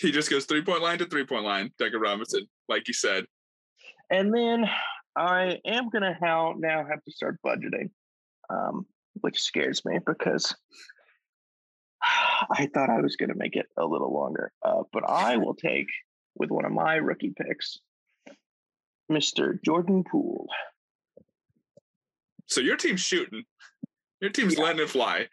he 0.00 0.12
just 0.12 0.30
goes 0.30 0.44
three 0.44 0.62
point 0.62 0.82
line 0.82 0.98
to 0.98 1.06
three 1.06 1.24
point 1.24 1.44
line, 1.44 1.70
Duncan 1.78 2.00
Robinson, 2.00 2.46
like 2.68 2.88
you 2.88 2.94
said. 2.94 3.24
And 4.10 4.34
then 4.34 4.68
I 5.16 5.58
am 5.64 5.90
gonna 5.90 6.16
how 6.20 6.54
now 6.58 6.84
have 6.84 7.02
to 7.04 7.12
start 7.12 7.38
budgeting, 7.44 7.90
um, 8.50 8.86
which 9.20 9.40
scares 9.40 9.84
me 9.84 9.98
because 10.04 10.54
I 12.02 12.68
thought 12.72 12.90
I 12.90 13.00
was 13.00 13.16
gonna 13.16 13.36
make 13.36 13.56
it 13.56 13.66
a 13.76 13.84
little 13.84 14.12
longer. 14.12 14.52
Uh, 14.62 14.82
but 14.92 15.08
I 15.08 15.36
will 15.36 15.54
take 15.54 15.88
with 16.36 16.50
one 16.50 16.64
of 16.64 16.72
my 16.72 16.96
rookie 16.96 17.34
picks, 17.36 17.78
Mr. 19.10 19.62
Jordan 19.62 20.04
Poole. 20.04 20.48
So 22.46 22.60
your 22.60 22.76
team's 22.76 23.00
shooting. 23.00 23.44
Your 24.24 24.30
team's 24.30 24.56
letting 24.56 24.80
it 24.80 24.88
fly. 24.88 25.28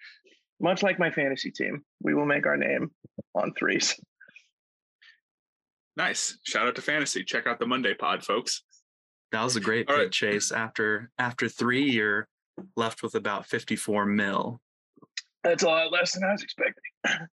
Much 0.60 0.83
like 0.83 1.00
my 1.00 1.10
fantasy 1.10 1.50
team, 1.50 1.81
we 2.01 2.13
will 2.13 2.25
make 2.25 2.45
our 2.45 2.57
name 2.57 2.91
on 3.33 3.53
threes. 3.57 3.98
Nice. 5.95 6.38
Shout 6.43 6.67
out 6.67 6.75
to 6.75 6.81
fantasy. 6.81 7.24
Check 7.24 7.48
out 7.48 7.57
the 7.57 7.65
Monday 7.65 7.93
pod, 7.93 8.21
folks. 8.21 8.63
That 9.31 9.45
was 9.45 9.55
a 9.55 9.62
great 9.62 9.88
All 9.88 9.95
pick, 9.95 10.01
right. 10.03 10.12
Chase. 10.12 10.51
After 10.51 11.10
after 11.17 11.48
three, 11.48 11.89
you're 11.89 12.27
left 12.75 13.01
with 13.01 13.15
about 13.15 13.45
54 13.45 14.05
mil. 14.07 14.60
That's 15.41 15.63
a 15.63 15.67
lot 15.67 15.93
less 15.93 16.12
than 16.12 16.25
I 16.25 16.33
was 16.33 16.43
expecting. 16.43 16.83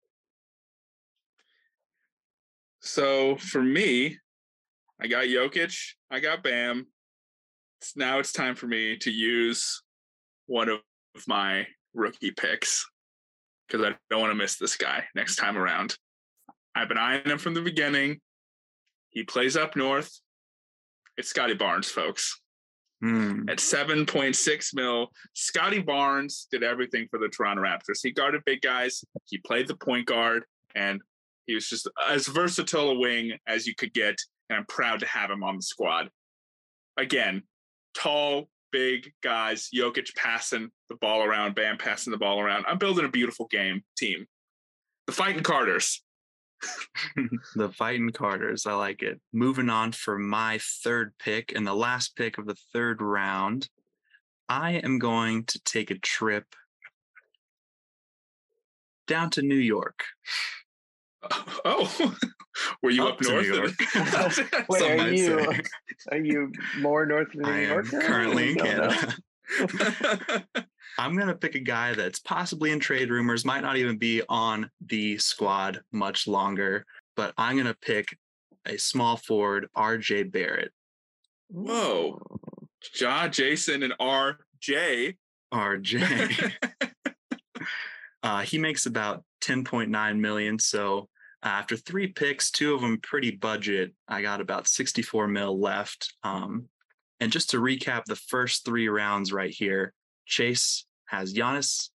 So 2.80 3.36
for 3.36 3.62
me, 3.62 4.18
I 5.02 5.08
got 5.08 5.26
Jokic, 5.26 5.76
I 6.10 6.22
got 6.22 6.42
Bam. 6.42 6.86
It's, 7.82 7.98
now 7.98 8.20
it's 8.20 8.32
time 8.32 8.56
for 8.56 8.68
me 8.68 8.96
to 9.00 9.12
use 9.12 9.82
one 10.46 10.70
of 10.70 10.80
my 11.28 11.66
rookie 11.94 12.32
picks 12.32 12.86
because 13.68 13.86
I 13.86 13.96
don't 14.10 14.22
want 14.22 14.32
to 14.32 14.36
miss 14.36 14.58
this 14.58 14.76
guy 14.76 15.04
next 15.16 15.38
time 15.38 15.58
around. 15.58 15.96
I've 16.76 16.88
been 16.88 16.98
eyeing 16.98 17.24
him 17.26 17.38
from 17.38 17.54
the 17.54 17.62
beginning. 17.62 18.20
He 19.10 19.24
plays 19.24 19.58
up 19.58 19.76
north. 19.76 20.12
It's 21.18 21.30
Scottie 21.30 21.56
Barnes, 21.56 21.90
folks. 21.90 22.40
Hmm. 23.02 23.48
At 23.48 23.58
7.6 23.58 24.76
mil, 24.76 25.12
Scottie 25.34 25.82
Barnes 25.82 26.48
did 26.52 26.64
everything 26.64 27.08
for 27.10 27.20
the 27.20 27.30
Toronto 27.30 27.62
Raptors. 27.64 28.00
He 28.02 28.12
guarded 28.12 28.44
big 28.46 28.62
guys, 28.62 29.04
he 29.26 29.38
played 29.40 29.68
the 29.68 29.76
point 29.76 30.08
guard, 30.08 30.44
and 30.76 31.02
he 31.46 31.54
was 31.54 31.68
just 31.70 31.88
as 32.10 32.28
versatile 32.28 32.90
a 32.90 33.00
wing 33.00 33.34
as 33.48 33.68
you 33.68 33.76
could 33.76 33.94
get. 33.94 34.20
And 34.50 34.58
I'm 34.58 34.66
proud 34.66 35.00
to 35.02 35.08
have 35.08 35.30
him 35.30 35.44
on 35.44 35.58
the 35.58 35.62
squad. 35.62 36.10
Again, 36.98 37.44
tall, 37.94 38.50
big 38.72 39.12
guys, 39.22 39.70
Jokic 39.74 40.16
passing 40.16 40.70
the 40.90 40.96
ball 40.96 41.24
around, 41.24 41.56
Bam 41.56 41.78
passing 41.78 42.12
the 42.12 42.18
ball 42.18 42.40
around. 42.40 42.66
I'm 42.68 42.78
building 42.78 43.06
a 43.06 43.10
beautiful 43.10 43.48
game 43.48 43.84
team. 43.98 44.26
The 45.06 45.14
fighting 45.14 45.44
Carters. 45.44 46.04
the 47.56 47.70
fighting 47.70 48.12
Carters. 48.12 48.66
I 48.66 48.74
like 48.74 49.04
it. 49.04 49.20
Moving 49.32 49.70
on 49.70 49.92
for 49.92 50.18
my 50.18 50.60
third 50.84 51.14
pick 51.20 51.54
and 51.56 51.66
the 51.66 51.74
last 51.74 52.16
pick 52.16 52.38
of 52.38 52.46
the 52.46 52.58
third 52.74 53.02
round. 53.02 53.70
I 54.50 54.74
am 54.74 55.00
going 55.00 55.46
to 55.46 55.60
take 55.64 55.92
a 55.92 56.00
trip 56.00 56.46
down 59.08 59.30
to 59.32 59.42
New 59.42 59.56
York. 59.56 60.04
Oh, 61.66 62.14
were 62.84 62.90
you 62.90 63.08
Up 63.08 63.16
up, 63.16 63.22
north? 63.22 63.48
New 63.48 63.56
York. 63.56 63.72
Wait, 64.70 65.00
are 65.00 65.12
you 65.12 65.40
say. 65.54 65.62
are 66.12 66.18
you 66.18 66.52
more 66.80 67.06
north 67.06 67.32
than 67.34 67.44
New 67.44 67.50
I 67.50 67.58
am 67.60 67.70
York? 67.70 67.90
currently 67.90 68.52
in 68.54 68.62
I 68.62 68.64
don't 68.66 68.78
know. 68.78 68.90
Canada. 68.90 69.16
I'm 71.00 71.16
going 71.16 71.28
to 71.28 71.36
pick 71.36 71.56
a 71.56 71.60
guy 71.60 71.94
that's 71.94 72.20
possibly 72.20 72.72
in 72.72 72.80
trade 72.80 73.10
rumors, 73.12 73.46
might 73.46 73.62
not 73.62 73.78
even 73.78 73.98
be 73.98 74.22
on 74.28 74.70
the 74.86 75.18
squad 75.20 75.80
much 75.92 76.28
longer, 76.28 76.86
but 77.16 77.34
I'm 77.38 77.56
going 77.56 77.68
to 77.68 77.76
pick 77.76 78.18
a 78.66 78.78
small 78.78 79.16
forward, 79.18 79.68
RJ 79.78 80.32
Barrett. 80.32 80.72
Whoa. 81.50 82.20
Ja, 83.00 83.28
Jayson, 83.28 83.84
and 83.84 83.94
RJ. 84.00 85.16
RJ. 85.54 86.54
uh, 88.24 88.42
he 88.42 88.58
makes 88.58 88.86
about 88.86 89.24
10.9 89.42 90.20
million. 90.20 90.60
So 90.60 91.08
after 91.44 91.78
three 91.78 92.08
picks, 92.08 92.52
two 92.52 92.74
of 92.74 92.82
them 92.82 93.00
pretty 93.02 93.32
budget, 93.32 93.94
I 94.08 94.22
got 94.22 94.42
about 94.42 94.68
64 94.68 95.28
mil 95.28 95.60
left. 95.60 96.14
Um, 96.24 96.66
and 97.20 97.32
just 97.32 97.52
to 97.52 97.62
recap 97.62 98.06
the 98.06 98.16
first 98.16 98.66
three 98.66 98.90
rounds 98.90 99.32
right 99.32 99.54
here, 99.54 99.94
Chase 100.26 100.86
has 101.06 101.34
Giannis, 101.34 101.90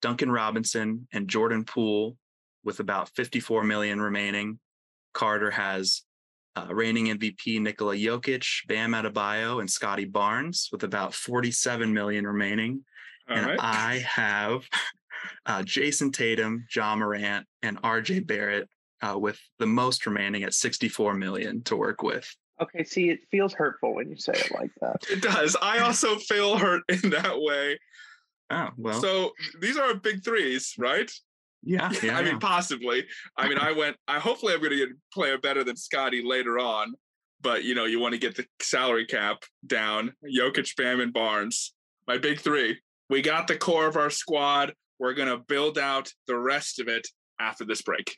Duncan 0.00 0.30
Robinson, 0.30 1.06
and 1.12 1.28
Jordan 1.28 1.64
Poole 1.64 2.16
with 2.64 2.80
about 2.80 3.08
54 3.10 3.64
million 3.64 4.00
remaining. 4.00 4.58
Carter 5.12 5.50
has 5.50 6.02
uh, 6.56 6.66
reigning 6.70 7.06
MVP 7.06 7.60
Nikola 7.60 7.96
Jokic, 7.96 8.66
Bam 8.66 8.92
Adebayo, 8.92 9.60
and 9.60 9.70
Scottie 9.70 10.04
Barnes 10.04 10.68
with 10.72 10.84
about 10.84 11.14
47 11.14 11.92
million 11.92 12.26
remaining 12.26 12.84
All 13.28 13.36
and 13.36 13.46
right. 13.46 13.58
I 13.60 14.04
have 14.06 14.62
uh, 15.46 15.62
Jayson 15.62 16.12
Tatum, 16.12 16.66
Ja 16.74 16.94
Morant, 16.96 17.46
and 17.62 17.80
RJ 17.82 18.26
Barrett 18.26 18.68
uh, 19.04 19.18
with 19.18 19.38
the 19.58 19.66
most 19.66 20.06
remaining 20.06 20.42
at 20.44 20.54
64 20.54 21.14
million 21.14 21.62
to 21.64 21.76
work 21.76 22.02
with. 22.02 22.28
Okay, 22.62 22.84
see, 22.84 23.10
it 23.10 23.20
feels 23.30 23.52
hurtful 23.52 23.94
when 23.94 24.08
you 24.08 24.16
say 24.16 24.32
it 24.32 24.52
like 24.52 24.70
that. 24.80 25.02
It 25.10 25.20
does. 25.20 25.56
I 25.60 25.80
also 25.80 26.16
feel 26.30 26.56
hurt 26.56 26.82
in 27.02 27.10
that 27.10 27.40
way. 27.40 27.78
Oh 28.50 28.68
well, 28.76 29.00
So 29.00 29.32
these 29.60 29.76
are 29.76 29.94
big 29.94 30.24
threes, 30.24 30.74
right? 30.78 31.10
yeah, 31.62 31.90
yeah. 32.02 32.16
I 32.16 32.22
mean, 32.22 32.32
yeah. 32.34 32.38
possibly. 32.38 33.04
I 33.36 33.48
mean, 33.48 33.58
I 33.58 33.72
went. 33.72 33.96
I 34.06 34.18
hopefully 34.18 34.54
I'm 34.54 34.60
going 34.60 34.70
to 34.70 34.76
get 34.76 34.90
a 34.90 34.94
player 35.12 35.38
better 35.38 35.64
than 35.64 35.76
Scottie 35.76 36.22
later 36.24 36.58
on. 36.58 36.94
But 37.40 37.64
you 37.64 37.74
know, 37.74 37.84
you 37.84 38.00
want 38.00 38.12
to 38.12 38.18
get 38.18 38.36
the 38.36 38.46
salary 38.60 39.06
cap 39.06 39.38
down. 39.66 40.12
Jokic, 40.24 40.76
Bam, 40.76 41.00
and 41.00 41.12
Barnes. 41.12 41.74
My 42.06 42.18
big 42.18 42.40
three. 42.40 42.78
We 43.10 43.22
got 43.22 43.48
the 43.48 43.56
core 43.56 43.86
of 43.86 43.96
our 43.96 44.10
squad. 44.10 44.74
We're 44.98 45.14
going 45.14 45.28
to 45.28 45.38
build 45.38 45.78
out 45.78 46.12
the 46.26 46.38
rest 46.38 46.78
of 46.80 46.88
it 46.88 47.06
after 47.40 47.64
this 47.64 47.82
break. 47.82 48.16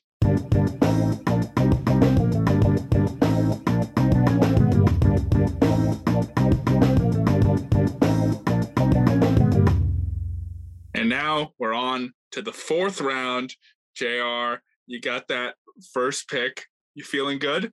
And 10.95 11.11
now 11.11 11.53
we're 11.59 11.75
on 11.75 12.13
to 12.33 12.43
the 12.43 12.53
fourth 12.53 13.01
round. 13.01 13.55
JR, 13.95 14.57
you 14.87 15.01
got 15.01 15.29
that 15.29 15.55
first 15.93 16.29
pick. 16.29 16.67
You 16.95 17.05
feeling 17.05 17.39
good? 17.39 17.71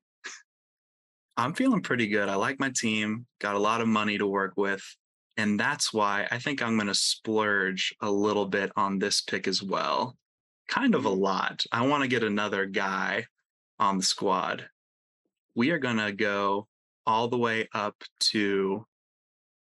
I'm 1.36 1.54
feeling 1.54 1.82
pretty 1.82 2.08
good. 2.08 2.30
I 2.30 2.36
like 2.36 2.60
my 2.60 2.72
team, 2.76 3.26
got 3.40 3.56
a 3.56 3.60
lot 3.60 3.82
of 3.82 3.88
money 3.88 4.18
to 4.18 4.28
work 4.28 4.54
with. 4.56 4.84
And 5.38 5.60
that's 5.60 5.92
why 5.92 6.28
I 6.30 6.38
think 6.38 6.62
I'm 6.62 6.76
going 6.76 6.88
to 6.88 6.94
splurge 6.94 7.96
a 8.02 8.12
little 8.12 8.46
bit 8.46 8.72
on 8.76 9.00
this 9.00 9.22
pick 9.22 9.48
as 9.48 9.64
well. 9.64 10.16
Kind 10.74 10.96
of 10.96 11.06
a 11.06 11.10
lot. 11.10 11.63
I 11.72 11.86
want 11.86 12.01
to 12.01 12.08
get 12.08 12.24
another 12.24 12.65
guy 12.65 13.25
on 13.80 13.98
the 13.98 14.03
squad. 14.03 14.70
We 15.56 15.70
are 15.70 15.77
going 15.77 15.98
to 15.98 16.12
go 16.12 16.68
all 17.06 17.27
the 17.27 17.38
way 17.38 17.68
up 17.74 18.03
to 18.32 18.86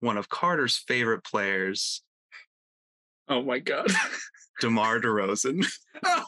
one 0.01 0.17
of 0.17 0.29
Carter's 0.29 0.77
favorite 0.77 1.23
players, 1.23 2.01
Oh 3.29 3.43
my 3.43 3.59
God. 3.59 3.87
DeMar 4.61 4.99
DeRozan. 4.99 5.65
oh 6.05 6.25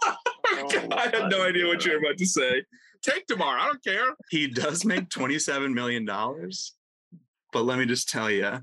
God. 0.71 0.93
I 0.93 1.03
had 1.07 1.29
no 1.29 1.43
idea 1.43 1.65
what 1.65 1.83
you 1.83 1.91
were 1.93 1.97
about 1.97 2.17
to 2.19 2.25
say. 2.25 2.63
take 3.01 3.25
DeMar. 3.25 3.57
I 3.57 3.65
don't 3.65 3.83
care. 3.83 4.15
He 4.29 4.47
does 4.47 4.85
make 4.85 5.09
$27 5.09 5.73
million. 5.73 6.05
But 6.05 7.63
let 7.63 7.79
me 7.79 7.85
just 7.85 8.07
tell 8.07 8.29
you, 8.29 8.59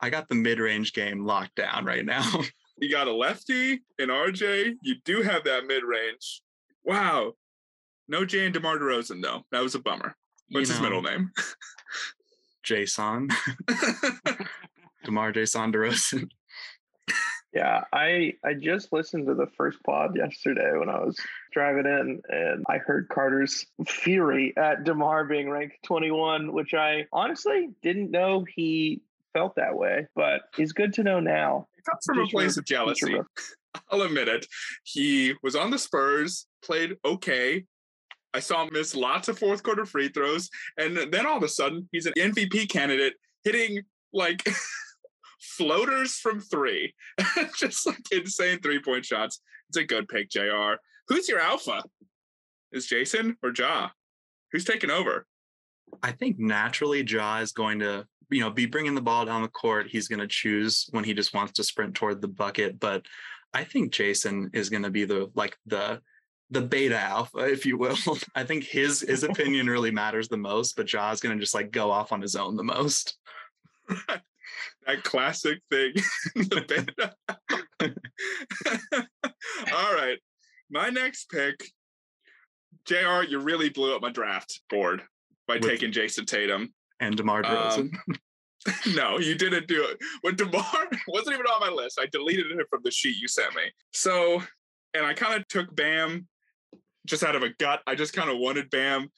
I 0.00 0.10
got 0.10 0.28
the 0.28 0.36
mid 0.36 0.60
range 0.60 0.92
game 0.92 1.26
locked 1.26 1.56
down 1.56 1.84
right 1.84 2.04
now. 2.04 2.24
You 2.78 2.90
got 2.90 3.08
a 3.08 3.14
lefty 3.14 3.82
in 3.98 4.08
RJ. 4.08 4.74
You 4.82 4.94
do 5.04 5.22
have 5.22 5.44
that 5.44 5.66
mid 5.66 5.84
range. 5.84 6.42
Wow. 6.84 7.32
No 8.08 8.24
Jay 8.24 8.44
and 8.44 8.52
DeMar 8.52 8.78
DeRozan, 8.78 9.22
though. 9.22 9.44
That 9.52 9.62
was 9.62 9.74
a 9.74 9.78
bummer. 9.78 10.16
What's 10.50 10.68
You 10.68 10.74
his 10.74 10.82
middle 10.82 11.02
name? 11.02 11.30
Jason. 12.62 13.28
DeMar 15.04 15.32
Jason 15.32 15.72
DeRozan. 15.72 16.28
Yeah, 17.52 17.84
I 17.92 18.32
I 18.44 18.54
just 18.54 18.92
listened 18.92 19.28
to 19.28 19.34
the 19.34 19.46
first 19.56 19.78
pod 19.84 20.16
yesterday 20.16 20.76
when 20.76 20.88
I 20.88 20.98
was 20.98 21.16
driving 21.52 21.86
in, 21.86 22.20
and 22.28 22.64
I 22.68 22.78
heard 22.78 23.08
Carter's 23.08 23.64
fury 23.86 24.52
at 24.56 24.82
DeMar 24.82 25.24
being 25.26 25.48
ranked 25.48 25.76
21, 25.84 26.52
which 26.52 26.74
I 26.74 27.06
honestly 27.12 27.68
didn't 27.80 28.10
know 28.10 28.44
he 28.56 29.02
felt 29.34 29.54
that 29.54 29.76
way, 29.76 30.08
but 30.16 30.42
it's 30.58 30.72
good 30.72 30.94
to 30.94 31.04
know 31.04 31.20
now. 31.20 31.68
It 31.86 31.90
comes 31.90 32.04
from 32.04 32.20
a 32.20 32.26
place 32.26 32.56
of 32.56 32.64
jealousy. 32.64 33.16
I'll 33.90 34.02
admit 34.02 34.28
it. 34.28 34.46
He 34.84 35.34
was 35.42 35.56
on 35.56 35.70
the 35.70 35.78
Spurs, 35.78 36.46
played 36.62 36.96
okay. 37.04 37.64
I 38.32 38.40
saw 38.40 38.64
him 38.64 38.70
miss 38.72 38.94
lots 38.94 39.28
of 39.28 39.38
fourth 39.38 39.62
quarter 39.62 39.84
free 39.84 40.08
throws. 40.08 40.50
And 40.76 40.96
then 40.96 41.26
all 41.26 41.36
of 41.36 41.42
a 41.42 41.48
sudden, 41.48 41.88
he's 41.92 42.06
an 42.06 42.14
MVP 42.16 42.68
candidate 42.68 43.14
hitting 43.44 43.82
like 44.12 44.48
floaters 45.40 46.14
from 46.14 46.40
three. 46.40 46.94
Just 47.56 47.86
like 47.86 48.02
insane 48.10 48.60
three 48.60 48.80
point 48.80 49.04
shots. 49.04 49.40
It's 49.68 49.78
a 49.78 49.84
good 49.84 50.08
pick, 50.08 50.30
JR. 50.30 50.74
Who's 51.08 51.28
your 51.28 51.40
alpha? 51.40 51.82
Is 52.72 52.86
Jayson 52.86 53.36
or 53.42 53.52
Ja? 53.56 53.90
Who's 54.52 54.64
taking 54.64 54.90
over? 54.90 55.26
I 56.02 56.12
think 56.12 56.38
naturally 56.38 57.02
Ja 57.02 57.38
is 57.38 57.52
going 57.52 57.78
to, 57.80 58.06
you 58.30 58.40
know, 58.40 58.50
be 58.50 58.66
bringing 58.66 58.94
the 58.94 59.00
ball 59.00 59.24
down 59.24 59.42
the 59.42 59.48
court. 59.48 59.88
He's 59.88 60.08
going 60.08 60.20
to 60.20 60.26
choose 60.26 60.86
when 60.90 61.04
he 61.04 61.14
just 61.14 61.34
wants 61.34 61.52
to 61.54 61.64
sprint 61.64 61.94
toward 61.94 62.20
the 62.20 62.28
bucket. 62.28 62.78
But 62.78 63.06
I 63.52 63.64
think 63.64 63.92
Jayson 63.92 64.50
is 64.52 64.68
going 64.68 64.82
to 64.82 64.90
be 64.90 65.04
the 65.04 65.30
like 65.34 65.56
the 65.66 66.00
the 66.50 66.60
beta 66.60 66.98
alpha, 66.98 67.38
if 67.38 67.64
you 67.66 67.76
will. 67.78 67.96
I 68.34 68.44
think 68.44 68.64
his 68.64 69.00
his 69.00 69.22
opinion 69.22 69.68
really 69.68 69.90
matters 69.90 70.28
the 70.28 70.36
most, 70.36 70.76
but 70.76 70.92
Ja 70.92 71.10
is 71.10 71.20
going 71.20 71.36
to 71.36 71.40
just 71.40 71.54
like 71.54 71.70
go 71.70 71.90
off 71.90 72.12
on 72.12 72.20
his 72.20 72.36
own 72.36 72.56
the 72.56 72.64
most. 72.64 73.18
that 74.86 75.02
classic 75.02 75.60
thing. 75.70 75.92
the 76.34 76.64
beta. 76.68 77.14
All 79.74 79.94
right. 79.94 80.18
My 80.70 80.88
next 80.88 81.30
pick, 81.30 81.62
JR, 82.86 83.22
you 83.22 83.38
really 83.38 83.68
blew 83.68 83.94
up 83.94 84.02
my 84.02 84.10
draft 84.10 84.60
board 84.70 85.02
by 85.46 85.54
With- 85.54 85.64
taking 85.64 85.92
Jayson 85.92 86.26
Tatum. 86.26 86.72
And 87.00 87.16
DeMar 87.16 87.44
Um, 87.44 87.52
DeRozan. 87.52 87.90
no, 88.94 89.18
you 89.18 89.34
didn't 89.34 89.66
do 89.68 89.84
it. 89.84 89.98
When 90.22 90.36
DeMar 90.36 90.88
wasn't 91.08 91.34
even 91.34 91.46
on 91.46 91.60
my 91.60 91.68
list, 91.68 91.98
I 92.00 92.06
deleted 92.06 92.46
it 92.52 92.66
from 92.70 92.80
the 92.82 92.90
sheet 92.90 93.16
you 93.16 93.28
sent 93.28 93.54
me. 93.54 93.62
So, 93.92 94.42
and 94.94 95.04
I 95.04 95.12
kind 95.14 95.34
of 95.34 95.46
took 95.48 95.74
Bam 95.74 96.26
just 97.06 97.22
out 97.22 97.36
of 97.36 97.42
a 97.42 97.50
gut. 97.58 97.82
I 97.86 97.94
just 97.94 98.14
kind 98.14 98.30
of 98.30 98.38
wanted 98.38 98.70
Bam. 98.70 99.08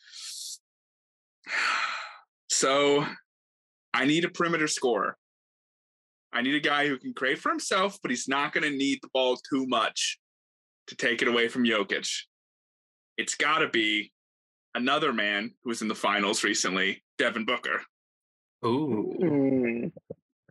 So, 2.48 3.04
I 3.92 4.04
need 4.04 4.24
a 4.24 4.28
perimeter 4.28 4.68
scorer. 4.68 5.16
I 6.32 6.42
need 6.42 6.54
a 6.54 6.60
guy 6.60 6.86
who 6.86 6.98
can 6.98 7.12
create 7.12 7.38
for 7.38 7.50
himself, 7.50 7.98
but 8.02 8.10
he's 8.10 8.28
not 8.28 8.52
going 8.52 8.70
to 8.70 8.76
need 8.76 9.00
the 9.02 9.08
ball 9.12 9.36
too 9.36 9.66
much 9.66 10.18
to 10.86 10.96
take 10.96 11.22
it 11.22 11.28
away 11.28 11.48
from 11.48 11.64
Jokic. 11.64 12.08
It's 13.16 13.34
got 13.34 13.58
to 13.58 13.68
be 13.68 14.12
another 14.74 15.12
man 15.12 15.54
who 15.62 15.70
was 15.70 15.82
in 15.82 15.88
the 15.88 15.94
finals 15.94 16.44
recently, 16.44 17.02
Devin 17.18 17.44
Booker. 17.44 17.82
Ooh. 18.64 19.14
Mm, 19.20 19.92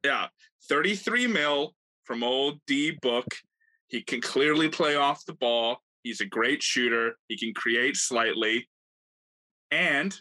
Yeah, 0.04 0.28
33 0.70 1.28
mil 1.28 1.74
from 2.04 2.24
old 2.24 2.60
D 2.68 2.98
Book. 3.02 3.28
He 3.88 4.02
can 4.02 4.22
clearly 4.22 4.70
play 4.70 4.96
off 4.96 5.26
the 5.26 5.34
ball. 5.34 5.78
He's 6.04 6.22
a 6.22 6.26
great 6.26 6.62
shooter. 6.62 7.18
He 7.28 7.38
can 7.38 7.54
create 7.54 7.96
slightly. 7.98 8.68
And 9.72 10.16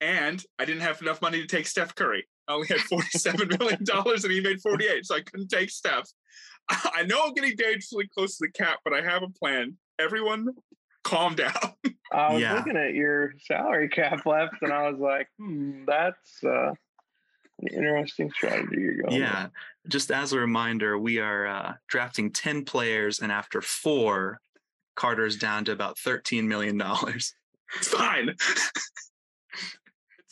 and 0.00 0.42
I 0.58 0.64
didn't 0.64 0.82
have 0.82 1.00
enough 1.02 1.20
money 1.20 1.40
to 1.40 1.46
take 1.46 1.66
Steph 1.66 1.94
Curry. 1.94 2.26
I 2.48 2.54
only 2.54 2.68
had 2.68 2.80
47 2.80 3.48
million 3.58 3.84
dollars 3.84 4.24
and 4.24 4.32
he 4.32 4.40
made 4.40 4.60
48, 4.60 5.04
so 5.06 5.14
I 5.16 5.20
couldn't 5.20 5.48
take 5.48 5.70
Steph. 5.70 6.08
I 6.70 7.02
know 7.04 7.22
I'm 7.24 7.34
getting 7.34 7.56
dangerously 7.56 8.08
close 8.14 8.36
to 8.38 8.46
the 8.46 8.52
cap, 8.52 8.78
but 8.84 8.92
I 8.94 9.02
have 9.02 9.22
a 9.22 9.28
plan. 9.28 9.76
Everyone 9.98 10.46
calm 11.04 11.34
down. 11.34 11.52
I 12.12 12.32
was 12.32 12.42
Yeah. 12.42 12.54
looking 12.54 12.76
at 12.76 12.94
your 12.94 13.34
salary 13.46 13.88
cap 13.88 14.26
left, 14.26 14.54
and 14.62 14.72
I 14.72 14.88
was 14.90 14.98
like, 15.00 15.28
hmm, 15.38 15.84
that's 15.86 16.42
uh, 16.44 16.72
an 17.60 17.68
interesting 17.68 18.30
strategy 18.32 18.76
you're 18.80 18.94
going. 18.96 19.06
with. 19.14 19.20
Yeah. 19.20 19.48
Just 19.88 20.10
as 20.10 20.32
a 20.32 20.38
reminder, 20.38 20.98
we 20.98 21.18
are 21.18 21.46
uh, 21.46 21.72
drafting 21.88 22.30
10 22.32 22.64
players, 22.64 23.20
and 23.20 23.30
after 23.32 23.60
four, 23.62 24.40
Carter's 24.96 25.36
down 25.36 25.64
to 25.66 25.72
about 25.72 25.96
$13 25.96 26.44
million. 26.44 26.80
It's 27.76 27.88
fine. 27.88 28.28
it's 28.30 28.80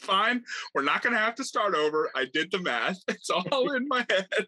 fine. 0.00 0.42
We're 0.74 0.82
not 0.82 1.02
going 1.02 1.12
to 1.14 1.18
have 1.20 1.36
to 1.36 1.44
start 1.44 1.74
over. 1.74 2.10
I 2.14 2.26
did 2.32 2.50
the 2.50 2.58
math. 2.58 2.98
It's 3.08 3.30
all 3.30 3.70
in 3.72 3.86
my 3.88 4.04
head. 4.10 4.46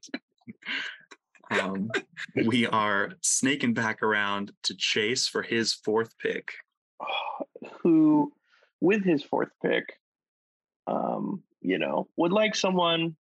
Um, 1.50 1.90
we 2.46 2.66
are 2.66 3.12
snaking 3.22 3.74
back 3.74 4.02
around 4.02 4.52
to 4.64 4.76
Chase 4.76 5.26
for 5.26 5.42
his 5.42 5.72
fourth 5.72 6.16
pick. 6.18 6.52
who, 7.82 8.32
with 8.80 9.04
his 9.04 9.22
fourth 9.22 9.50
pick, 9.62 9.84
um, 10.86 11.42
you 11.60 11.78
know, 11.78 12.08
would 12.16 12.32
like 12.32 12.54
someone 12.54 13.16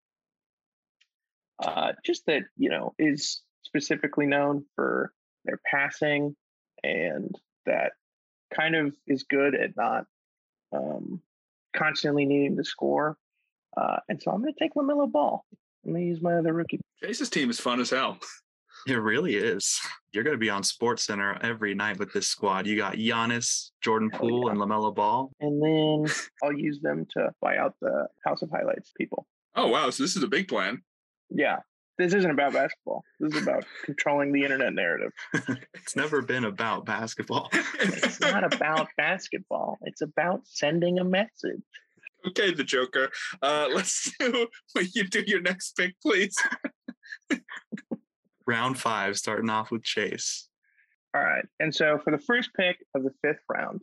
uh, 1.63 1.93
just 2.05 2.27
that, 2.27 2.43
you 2.57 2.71
know, 2.71 2.95
is 2.99 3.43
specifically 3.63 4.27
known 4.27 4.65
for 4.75 5.13
their 5.45 5.61
passing 5.71 6.37
and 6.85 7.35
that 7.67 7.93
kind 8.55 8.77
of 8.77 8.95
is 9.07 9.25
good 9.25 9.55
at 9.55 9.77
not 9.77 10.05
um, 10.73 11.21
constantly 11.77 12.25
needing 12.25 12.57
to 12.57 12.65
score. 12.65 13.17
Uh, 13.77 13.99
and 14.09 14.23
so 14.23 14.31
I'm 14.31 14.41
going 14.41 14.53
to 14.53 14.59
take 14.59 14.75
LaMelo 14.75 15.11
Ball. 15.11 15.45
I'm 15.89 15.95
going 15.95 16.05
to 16.05 16.09
use 16.11 16.21
my 16.21 16.35
other 16.35 16.53
rookie. 16.53 16.81
Chase's 17.03 17.31
team 17.31 17.49
is 17.49 17.59
fun 17.59 17.81
as 17.81 17.91
hell. 17.91 18.19
It 18.87 18.95
really 18.95 19.35
is. 19.35 19.79
You're 20.13 20.23
going 20.23 20.37
to 20.37 20.39
be 20.39 20.51
on 20.51 20.63
Sports 20.63 21.05
Center 21.05 21.37
every 21.43 21.75
night 21.75 21.99
with 21.99 22.13
this 22.13 22.29
squad. 22.29 22.65
You 22.65 22.77
got 22.77 22.95
Giannis, 22.95 23.71
Jordan 23.83 24.09
Hell 24.09 24.21
Poole, 24.21 24.45
yeah. 24.47 24.53
and 24.53 24.61
LaMelo 24.61 24.95
Ball. 24.95 25.33
And 25.41 25.61
then 25.61 26.15
I'll 26.45 26.57
use 26.57 26.81
them 26.81 27.05
to 27.15 27.31
buy 27.43 27.57
out 27.57 27.75
the 27.83 28.07
House 28.25 28.41
of 28.41 28.51
Highlights 28.51 28.93
people. 28.97 29.27
Oh, 29.57 29.67
wow. 29.67 29.91
So 29.91 30.05
this 30.05 30.15
is 30.15 30.23
a 30.23 30.29
big 30.29 30.47
plan. 30.47 30.81
Yeah. 31.29 31.57
This 31.99 32.15
isn't 32.15 32.31
about 32.31 32.53
basketball. 32.53 33.03
This 33.19 33.35
is 33.35 33.43
about 33.43 33.65
controlling 33.85 34.33
the 34.33 34.45
internet 34.45 34.73
narrative. 34.73 35.11
It's 35.75 35.97
never 35.97 36.23
been 36.23 36.45
about 36.45 36.87
basketball. 36.87 37.51
It's 37.81 38.21
not 38.21 38.45
about 38.55 38.89
basketball. 38.97 39.77
It's 39.83 40.03
about 40.03 40.43
sending 40.45 41.01
a 41.01 41.05
message. 41.05 41.63
Okay, 42.29 42.53
the 42.53 42.65
Joker. 42.65 43.11
Uh, 43.43 43.69
let's 43.75 44.11
do, 44.19 44.47
will 44.75 44.85
you 44.95 45.05
do 45.05 45.23
your 45.27 45.41
next 45.41 45.77
pick, 45.77 45.95
please? 46.01 46.37
Round 48.47 48.79
five, 48.79 49.17
starting 49.17 49.51
off 49.51 49.71
with 49.71 49.83
Chase. 49.83 50.49
All 51.15 51.23
right. 51.23 51.45
And 51.61 51.75
so 51.75 51.99
for 51.99 52.11
the 52.11 52.19
first 52.19 52.51
pick 52.55 52.77
of 52.95 53.03
the 53.03 53.13
fifth 53.23 53.43
round, 53.49 53.83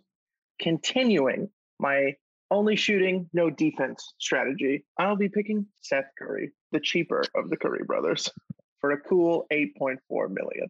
continuing 0.59 1.49
my 1.79 2.13
only 2.51 2.75
shooting, 2.75 3.29
no 3.33 3.49
defense 3.49 4.13
strategy, 4.19 4.85
I'll 4.99 5.15
be 5.15 5.29
picking 5.29 5.65
Seth 5.81 6.09
Curry, 6.17 6.51
the 6.71 6.79
cheaper 6.79 7.23
of 7.35 7.49
the 7.49 7.57
Curry 7.57 7.83
brothers, 7.85 8.29
for 8.79 8.91
a 8.91 8.99
cool 9.01 9.45
8.4 9.51 9.97
million. 10.29 10.69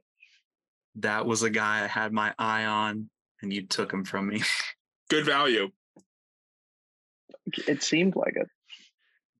That 0.95 1.25
was 1.25 1.43
a 1.43 1.49
guy 1.49 1.83
I 1.83 1.87
had 1.87 2.13
my 2.13 2.33
eye 2.39 2.65
on, 2.65 3.09
and 3.41 3.51
you 3.51 3.65
took 3.67 3.91
him 3.91 4.05
from 4.05 4.27
me. 4.27 4.41
Good 5.09 5.25
value. 5.25 5.69
It 7.67 7.83
seemed 7.83 8.15
like 8.15 8.35
it. 8.35 8.47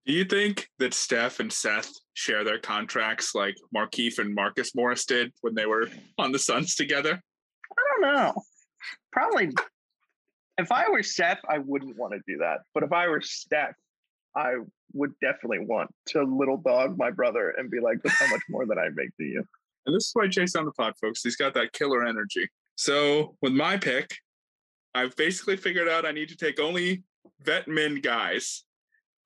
Do 0.05 0.13
you 0.13 0.25
think 0.25 0.69
that 0.77 0.93
Steph 0.93 1.39
and 1.39 1.51
Seth 1.51 1.91
share 2.13 2.43
their 2.43 2.59
contracts 2.59 3.33
like 3.33 3.55
Markieff 3.75 4.19
and 4.19 4.35
Marcus 4.35 4.75
Morris 4.75 5.05
did 5.05 5.33
when 5.41 5.55
they 5.55 5.65
were 5.65 5.89
on 6.19 6.31
the 6.31 6.37
Suns 6.37 6.75
together? 6.75 7.19
I 7.71 8.01
don't 8.01 8.13
know. 8.13 8.43
Probably. 9.11 9.49
If 10.57 10.71
I 10.71 10.89
were 10.89 11.01
Seth, 11.01 11.39
I 11.49 11.57
wouldn't 11.57 11.97
want 11.97 12.13
to 12.13 12.19
do 12.27 12.37
that. 12.37 12.59
But 12.73 12.83
if 12.83 12.91
I 12.93 13.07
were 13.07 13.21
Steph, 13.21 13.75
I 14.35 14.55
would 14.93 15.13
definitely 15.21 15.65
want 15.65 15.89
to 16.07 16.23
little 16.23 16.57
dog 16.57 16.97
my 16.97 17.09
brother 17.09 17.55
and 17.57 17.71
be 17.71 17.79
like, 17.79 17.97
"Look 18.03 18.13
how 18.13 18.27
much 18.27 18.41
more 18.49 18.65
than 18.65 18.77
I 18.77 18.89
make 18.93 19.15
to 19.17 19.23
you." 19.23 19.43
And 19.85 19.95
this 19.95 20.07
is 20.07 20.11
why 20.13 20.27
Chase 20.27 20.55
on 20.55 20.65
the 20.65 20.71
pod, 20.71 20.93
folks. 21.01 21.23
He's 21.23 21.35
got 21.35 21.53
that 21.55 21.73
killer 21.73 22.05
energy. 22.05 22.47
So 22.75 23.37
with 23.41 23.53
my 23.53 23.77
pick, 23.77 24.15
I've 24.93 25.15
basically 25.15 25.57
figured 25.57 25.87
out 25.87 26.05
I 26.05 26.11
need 26.11 26.29
to 26.29 26.37
take 26.37 26.59
only 26.59 27.03
vet 27.41 27.67
men 27.67 28.01
guys. 28.01 28.63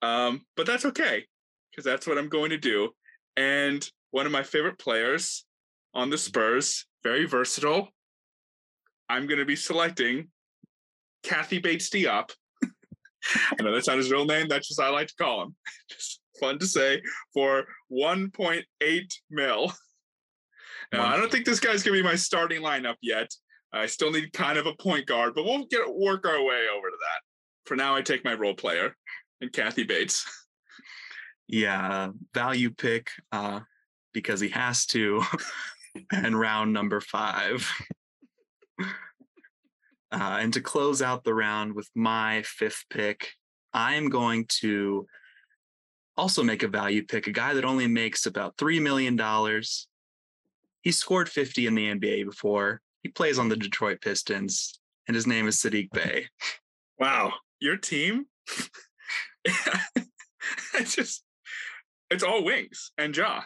Um, 0.02 0.42
but 0.56 0.66
that's 0.66 0.86
okay, 0.86 1.26
because 1.72 1.86
that's 1.86 2.08
what 2.08 2.18
I'm 2.18 2.30
going 2.30 2.52
to 2.52 2.58
do. 2.58 2.90
And 3.36 3.88
one 4.12 4.26
of 4.26 4.32
my 4.32 4.44
favorite 4.44 4.80
players 4.80 5.46
on 5.94 6.10
the 6.10 6.18
Spurs, 6.18 6.86
very 7.04 7.26
versatile. 7.26 7.90
I'm 9.10 9.28
going 9.28 9.40
to 9.40 9.46
be 9.46 9.56
selecting 9.56 10.30
Kathy 11.24 11.60
Bates 11.60 11.90
Diop. 11.90 12.30
I 12.64 13.64
know 13.64 13.74
that's 13.74 13.88
not 13.88 13.98
his 13.98 14.12
real 14.12 14.26
name. 14.26 14.48
That's 14.48 14.68
just 14.68 14.80
I 14.80 14.90
like 14.90 15.08
to 15.08 15.16
call 15.16 15.44
him. 15.44 15.56
Just 15.90 16.22
fun 16.40 16.58
to 16.60 16.66
say 16.66 17.02
for 17.34 17.66
1.8 17.92 18.64
mil. 19.30 19.74
Now, 20.92 21.06
I 21.06 21.18
don't 21.18 21.32
think 21.32 21.46
this 21.46 21.60
guy's 21.60 21.84
gonna 21.84 21.98
be 21.98 22.04
my 22.04 22.16
starting 22.16 22.62
lineup 22.62 22.96
yet. 23.02 23.30
I 23.72 23.86
still 23.86 24.12
need 24.12 24.34
kind 24.34 24.58
of 24.58 24.66
a 24.66 24.74
point 24.74 25.06
guard, 25.06 25.36
but 25.36 25.46
we'll 25.46 25.66
get 25.66 25.82
work 25.88 26.26
our 26.28 26.44
way 26.44 26.66
over 26.76 26.90
to 26.90 26.98
that. 27.00 27.22
For 27.70 27.76
now, 27.76 27.96
I 27.96 28.02
take 28.02 28.26
my 28.26 28.34
role 28.34 28.56
player 28.56 28.96
and 29.42 29.54
Kathy 29.54 29.84
Bates. 29.84 30.26
Yeah, 31.52 32.10
value 32.36 32.70
pick 32.70 33.10
uh, 33.32 33.62
because 34.14 34.40
he 34.40 34.50
has 34.50 34.86
to, 34.88 35.24
and 36.12 36.40
round 36.40 36.74
number 36.74 37.00
five. 37.00 37.72
Uh, 40.12 40.40
and 40.42 40.52
to 40.54 40.60
close 40.60 41.04
out 41.04 41.24
the 41.24 41.36
round 41.36 41.76
with 41.76 41.88
my 41.94 42.42
fifth 42.42 42.84
pick, 42.90 43.34
I'm 43.74 44.10
going 44.10 44.46
to 44.62 45.06
also 46.18 46.42
make 46.42 46.64
a 46.64 46.68
value 46.68 47.06
pick, 47.06 47.28
a 47.28 47.32
guy 47.32 47.54
that 47.54 47.64
only 47.64 47.86
makes 47.86 48.26
about 48.26 48.58
$3 48.58 48.82
million. 48.82 49.16
He 50.82 50.92
scored 50.92 51.30
50 51.30 51.68
in 51.68 51.76
the 51.76 51.94
NBA 51.94 52.26
before. 52.26 52.82
He 53.04 53.10
plays 53.10 53.38
on 53.38 53.50
the 53.50 53.56
Detroit 53.56 54.02
Pistons, 54.02 54.80
and 55.08 55.14
his 55.14 55.28
name 55.28 55.48
is 55.48 55.58
Saddiq 55.58 55.92
Bey. 55.92 56.26
Wow, 56.98 57.34
your 57.60 57.78
team? 57.78 58.26
it's 60.76 60.96
just, 60.96 61.24
it's 62.10 62.24
all 62.24 62.44
wings 62.44 62.92
and 62.98 63.14
jaw. 63.14 63.46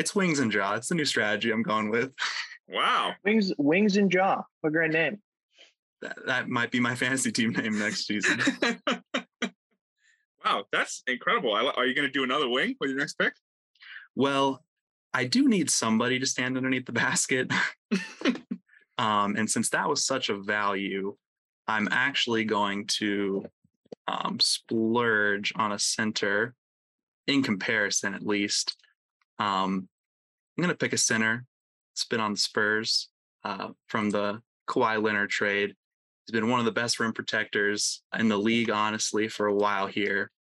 It's 0.00 0.14
Wings 0.14 0.38
and 0.38 0.50
Jaw. 0.50 0.76
It's 0.76 0.88
the 0.88 0.94
new 0.94 1.04
strategy 1.04 1.50
I'm 1.50 1.62
going 1.62 1.90
with. 1.90 2.12
Wow. 2.66 3.12
Wings, 3.22 3.52
wings 3.58 3.98
and 3.98 4.10
jaw. 4.10 4.42
What 4.62 4.70
a 4.70 4.72
great 4.72 4.92
name. 4.92 5.20
That, 6.00 6.16
that 6.26 6.48
might 6.48 6.70
be 6.70 6.80
my 6.80 6.94
fantasy 6.94 7.30
team 7.30 7.52
name 7.52 7.78
next 7.78 8.06
season. 8.06 8.40
wow, 10.42 10.64
that's 10.72 11.02
incredible. 11.06 11.54
I, 11.54 11.64
are 11.76 11.84
you 11.84 11.94
going 11.94 12.08
to 12.08 12.12
do 12.12 12.24
another 12.24 12.48
wing 12.48 12.76
with 12.80 12.88
your 12.88 12.98
next 12.98 13.18
pick? 13.18 13.34
Well, 14.16 14.64
I 15.12 15.24
do 15.24 15.48
need 15.48 15.68
somebody 15.68 16.18
to 16.18 16.26
stand 16.26 16.56
underneath 16.56 16.86
the 16.86 16.92
basket. 16.92 17.52
um, 18.96 19.36
and 19.36 19.50
since 19.50 19.68
that 19.70 19.86
was 19.86 20.06
such 20.06 20.30
a 20.30 20.40
value, 20.40 21.14
I'm 21.70 21.88
actually 21.92 22.44
going 22.44 22.86
to 22.98 23.44
um, 24.08 24.38
splurge 24.40 25.52
on 25.54 25.70
a 25.70 25.78
center 25.78 26.54
in 27.28 27.44
comparison, 27.44 28.12
at 28.12 28.26
least. 28.26 28.76
Um, 29.38 29.88
I'm 30.58 30.62
going 30.62 30.74
to 30.74 30.76
pick 30.76 30.92
a 30.92 30.98
center. 30.98 31.44
It's 31.92 32.04
been 32.04 32.20
on 32.20 32.32
the 32.32 32.38
Spurs 32.38 33.08
uh, 33.44 33.68
from 33.86 34.10
the 34.10 34.42
Kawhi 34.68 35.00
Leonard 35.00 35.30
trade. 35.30 35.74
He's 36.26 36.32
been 36.32 36.50
one 36.50 36.58
of 36.58 36.66
the 36.66 36.72
best 36.72 36.98
rim 36.98 37.12
protectors 37.12 38.02
in 38.18 38.28
the 38.28 38.36
league, 38.36 38.70
honestly, 38.70 39.28
for 39.28 39.46
a 39.46 39.54
while 39.54 39.86
here. 39.86 40.32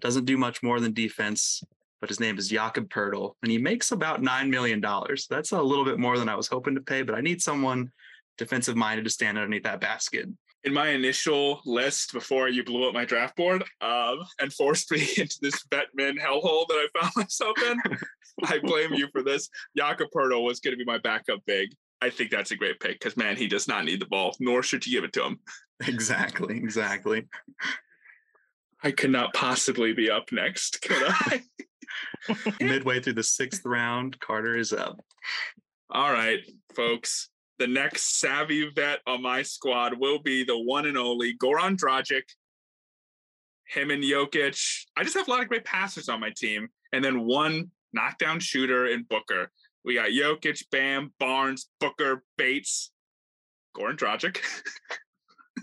Doesn't 0.00 0.24
do 0.24 0.38
much 0.38 0.62
more 0.62 0.80
than 0.80 0.94
defense, 0.94 1.62
but 2.00 2.08
his 2.08 2.20
name 2.20 2.38
is 2.38 2.48
Jakob 2.48 2.88
Poeltl, 2.88 3.34
and 3.42 3.52
he 3.52 3.58
makes 3.58 3.92
about 3.92 4.22
$9 4.22 4.48
million. 4.48 4.80
That's 4.80 5.52
a 5.52 5.62
little 5.62 5.84
bit 5.84 5.98
more 5.98 6.18
than 6.18 6.30
I 6.30 6.36
was 6.36 6.48
hoping 6.48 6.74
to 6.74 6.80
pay, 6.80 7.02
but 7.02 7.14
I 7.14 7.20
need 7.20 7.42
someone 7.42 7.92
defensive 8.38 8.76
minded 8.76 9.04
to 9.04 9.10
stand 9.10 9.36
underneath 9.36 9.64
that 9.64 9.82
basket. 9.82 10.26
In 10.64 10.74
my 10.74 10.88
initial 10.88 11.62
list 11.64 12.12
before 12.12 12.48
you 12.48 12.62
blew 12.62 12.86
up 12.86 12.92
my 12.92 13.06
draft 13.06 13.34
board 13.36 13.64
um, 13.80 14.18
and 14.40 14.52
forced 14.52 14.90
me 14.90 15.08
into 15.16 15.38
this 15.40 15.62
Batman 15.64 16.16
hellhole 16.16 16.66
that 16.68 16.74
I 16.94 17.00
found 17.00 17.12
myself 17.16 17.56
in, 17.62 17.78
I 18.44 18.58
blame 18.58 18.92
you 18.92 19.08
for 19.12 19.22
this. 19.22 19.48
Jakob 19.76 20.08
Poeltl 20.14 20.44
was 20.44 20.60
going 20.60 20.72
to 20.72 20.78
be 20.78 20.84
my 20.84 20.98
backup 20.98 21.40
big. 21.46 21.70
I 22.02 22.10
think 22.10 22.30
that's 22.30 22.50
a 22.50 22.56
great 22.56 22.80
pick 22.80 22.98
because, 22.98 23.16
man, 23.16 23.36
he 23.36 23.46
does 23.46 23.68
not 23.68 23.84
need 23.84 24.00
the 24.00 24.06
ball, 24.06 24.34
nor 24.40 24.62
should 24.62 24.86
you 24.86 24.92
give 24.92 25.04
it 25.04 25.12
to 25.14 25.24
him. 25.24 25.40
Exactly, 25.86 26.56
exactly. 26.56 27.26
I 28.82 28.90
could 28.90 29.10
not 29.10 29.34
possibly 29.34 29.92
be 29.92 30.10
up 30.10 30.32
next, 30.32 30.80
could 30.80 31.02
I? 31.06 31.42
Midway 32.60 33.00
through 33.00 33.14
the 33.14 33.22
sixth 33.22 33.64
round, 33.66 34.18
Carter 34.20 34.56
is 34.56 34.72
up. 34.72 34.98
All 35.90 36.12
right, 36.12 36.40
folks. 36.74 37.28
The 37.60 37.66
next 37.66 38.18
savvy 38.18 38.70
vet 38.70 39.00
on 39.06 39.20
my 39.20 39.42
squad 39.42 40.00
will 40.00 40.18
be 40.18 40.44
the 40.44 40.58
one 40.58 40.86
and 40.86 40.96
only 40.96 41.36
Goran 41.36 41.76
Dragic. 41.76 42.22
Him 43.66 43.90
and 43.90 44.02
Jokic. 44.02 44.86
I 44.96 45.04
just 45.04 45.14
have 45.14 45.28
a 45.28 45.30
lot 45.30 45.42
of 45.42 45.48
great 45.48 45.66
passers 45.66 46.08
on 46.08 46.20
my 46.20 46.30
team, 46.34 46.68
and 46.94 47.04
then 47.04 47.26
one 47.26 47.70
knockdown 47.92 48.40
shooter 48.40 48.86
in 48.86 49.02
Booker. 49.02 49.50
We 49.84 49.94
got 49.94 50.08
Jokic, 50.08 50.70
Bam, 50.72 51.12
Barnes, 51.20 51.68
Booker, 51.80 52.24
Bates, 52.38 52.92
Goran 53.76 53.98
Dragic. 53.98 54.38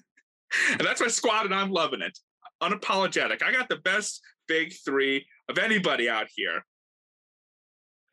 and 0.74 0.82
that's 0.82 1.02
my 1.02 1.08
squad, 1.08 1.46
and 1.46 1.56
I'm 1.56 1.72
loving 1.72 2.04
it. 2.04 2.16
Unapologetic. 2.62 3.42
I 3.42 3.52
got 3.52 3.70
the 3.70 3.78
best 3.78 4.22
big 4.48 4.72
three 4.86 5.26
of 5.50 5.58
anybody 5.58 6.08
out 6.08 6.28
here. 6.36 6.64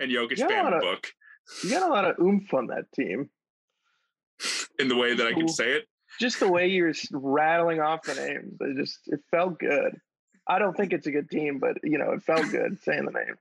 And 0.01 0.11
Jokic, 0.11 0.39
Bam, 0.39 0.73
and 0.73 0.81
Book 0.81 1.07
You 1.63 1.69
got 1.69 1.87
a 1.87 1.93
lot 1.93 2.07
of 2.07 2.17
oomph 2.19 2.55
on 2.55 2.69
that 2.69 2.91
team. 2.95 3.29
in 4.79 4.89
the 4.89 4.97
way 4.97 5.15
that 5.15 5.27
I 5.27 5.33
can 5.33 5.49
say 5.49 5.73
it. 5.73 5.85
Just 6.21 6.39
the 6.41 6.49
way 6.49 6.69
you 6.69 6.85
were 6.85 6.89
s- 6.91 7.09
rattling 7.13 7.81
off 7.81 8.03
the 8.03 8.15
names, 8.15 8.57
it 8.61 8.77
just 8.77 8.99
it 9.07 9.21
felt 9.31 9.59
good. 9.59 9.97
I 10.47 10.59
don't 10.59 10.77
think 10.77 10.93
it's 10.93 11.07
a 11.07 11.11
good 11.11 11.31
team, 11.31 11.59
but 11.59 11.79
you 11.83 11.99
know, 11.99 12.13
it 12.13 12.23
felt 12.23 12.49
good 12.51 12.79
saying 12.83 13.07
the 13.07 13.13
names. 13.13 13.39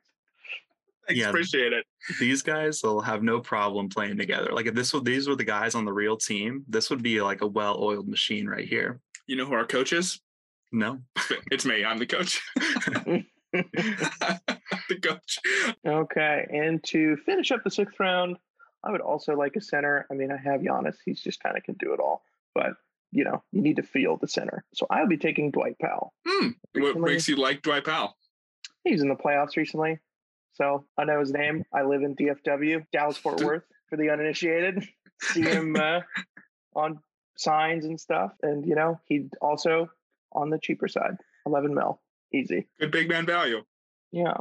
Thanks, 1.07 1.19
Yeah. 1.21 1.29
appreciate 1.29 1.73
it. 1.73 1.85
These 2.19 2.41
guys 2.43 2.81
will 2.81 3.01
have 3.01 3.21
no 3.23 3.41
problem 3.41 3.89
playing 3.89 4.17
together. 4.17 4.51
Like 4.53 4.65
if 4.67 4.73
this 4.73 4.93
were 4.93 5.01
these 5.01 5.27
were 5.27 5.35
the 5.35 5.43
guys 5.43 5.75
on 5.75 5.85
the 5.85 5.93
real 5.93 6.15
team, 6.17 6.63
this 6.67 6.89
would 6.89 7.03
be 7.03 7.21
like 7.21 7.41
a 7.41 7.47
well-oiled 7.47 8.07
machine 8.07 8.47
right 8.47 8.67
here. 8.67 8.99
You 9.27 9.35
know 9.35 9.45
who 9.45 9.53
our 9.53 9.65
coach 9.65 9.91
is? 9.93 10.19
No. 10.71 10.99
It's 11.51 11.65
me. 11.65 11.85
I'm 11.85 11.99
the 11.99 12.05
coach. 12.07 12.41
the 13.53 14.99
coach. 15.01 15.39
Okay, 15.85 16.47
and 16.51 16.83
to 16.85 17.15
finish 17.17 17.51
up 17.51 17.63
the 17.63 17.71
sixth 17.71 17.99
round, 17.99 18.37
I 18.83 18.91
would 18.91 19.01
also 19.01 19.35
like 19.35 19.55
a 19.55 19.61
center. 19.61 20.05
I 20.11 20.13
mean, 20.13 20.31
I 20.31 20.37
have 20.37 20.61
Giannis; 20.61 20.95
he's 21.05 21.21
just 21.21 21.41
kind 21.41 21.57
of 21.57 21.63
can 21.63 21.75
do 21.75 21.93
it 21.93 21.99
all. 21.99 22.23
But 22.53 22.73
you 23.11 23.23
know, 23.23 23.43
you 23.51 23.61
need 23.61 23.77
to 23.77 23.83
feel 23.83 24.17
the 24.17 24.27
center. 24.27 24.65
So 24.73 24.87
I'll 24.89 25.07
be 25.07 25.17
taking 25.17 25.51
Dwight 25.51 25.77
Powell. 25.79 26.13
Hmm. 26.27 26.49
What 26.73 26.97
makes 26.97 27.27
you 27.27 27.35
like 27.35 27.61
Dwight 27.61 27.85
Powell? 27.85 28.17
He's 28.83 29.01
in 29.01 29.07
the 29.07 29.15
playoffs 29.15 29.55
recently, 29.55 29.99
so 30.53 30.85
I 30.97 31.05
know 31.05 31.19
his 31.19 31.31
name. 31.31 31.63
I 31.71 31.83
live 31.83 32.01
in 32.01 32.15
DFW, 32.15 32.85
Dallas 32.91 33.17
Fort 33.17 33.41
Worth, 33.43 33.63
for 33.89 33.97
the 33.97 34.09
uninitiated. 34.09 34.87
See 35.21 35.41
him 35.43 35.75
uh, 35.75 36.01
on 36.75 36.99
signs 37.37 37.85
and 37.85 37.99
stuff, 37.99 38.33
and 38.41 38.65
you 38.65 38.75
know, 38.75 38.99
he 39.05 39.29
also 39.41 39.89
on 40.33 40.49
the 40.49 40.59
cheaper 40.59 40.87
side, 40.87 41.15
eleven 41.45 41.73
mil, 41.73 42.01
easy. 42.33 42.67
Good 42.79 42.91
big 42.91 43.07
man 43.07 43.25
value. 43.25 43.63
Yeah. 44.11 44.37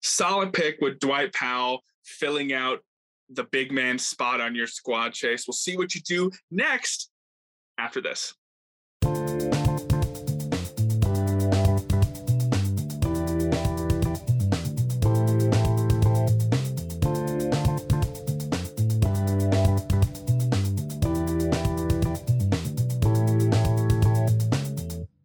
Solid 0.00 0.52
pick 0.52 0.80
with 0.80 0.98
Dwight 0.98 1.32
Powell 1.32 1.82
filling 2.02 2.52
out 2.52 2.80
the 3.30 3.44
big 3.44 3.72
man 3.72 3.98
spot 3.98 4.40
on 4.40 4.54
your 4.54 4.66
squad, 4.66 5.12
Chase. 5.12 5.46
We'll 5.46 5.54
see 5.54 5.76
what 5.76 5.94
you 5.94 6.00
do 6.02 6.30
next 6.50 7.10
after 7.78 8.00
this. 8.00 8.34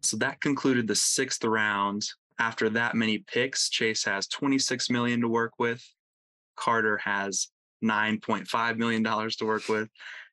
So 0.02 0.16
that 0.16 0.40
concluded 0.40 0.88
the 0.88 0.96
sixth 0.96 1.44
round. 1.44 2.04
After 2.40 2.68
that 2.70 2.96
many 2.96 3.18
picks, 3.18 3.68
Chase 3.68 4.02
has 4.04 4.26
26 4.26 4.90
million 4.90 5.20
to 5.20 5.28
work 5.28 5.52
with. 5.58 5.84
Carter 6.56 6.96
has 6.96 7.48
9.5 7.82 8.76
million 8.76 9.02
dollars 9.02 9.36
to 9.36 9.46
work 9.46 9.68
with. 9.68 9.88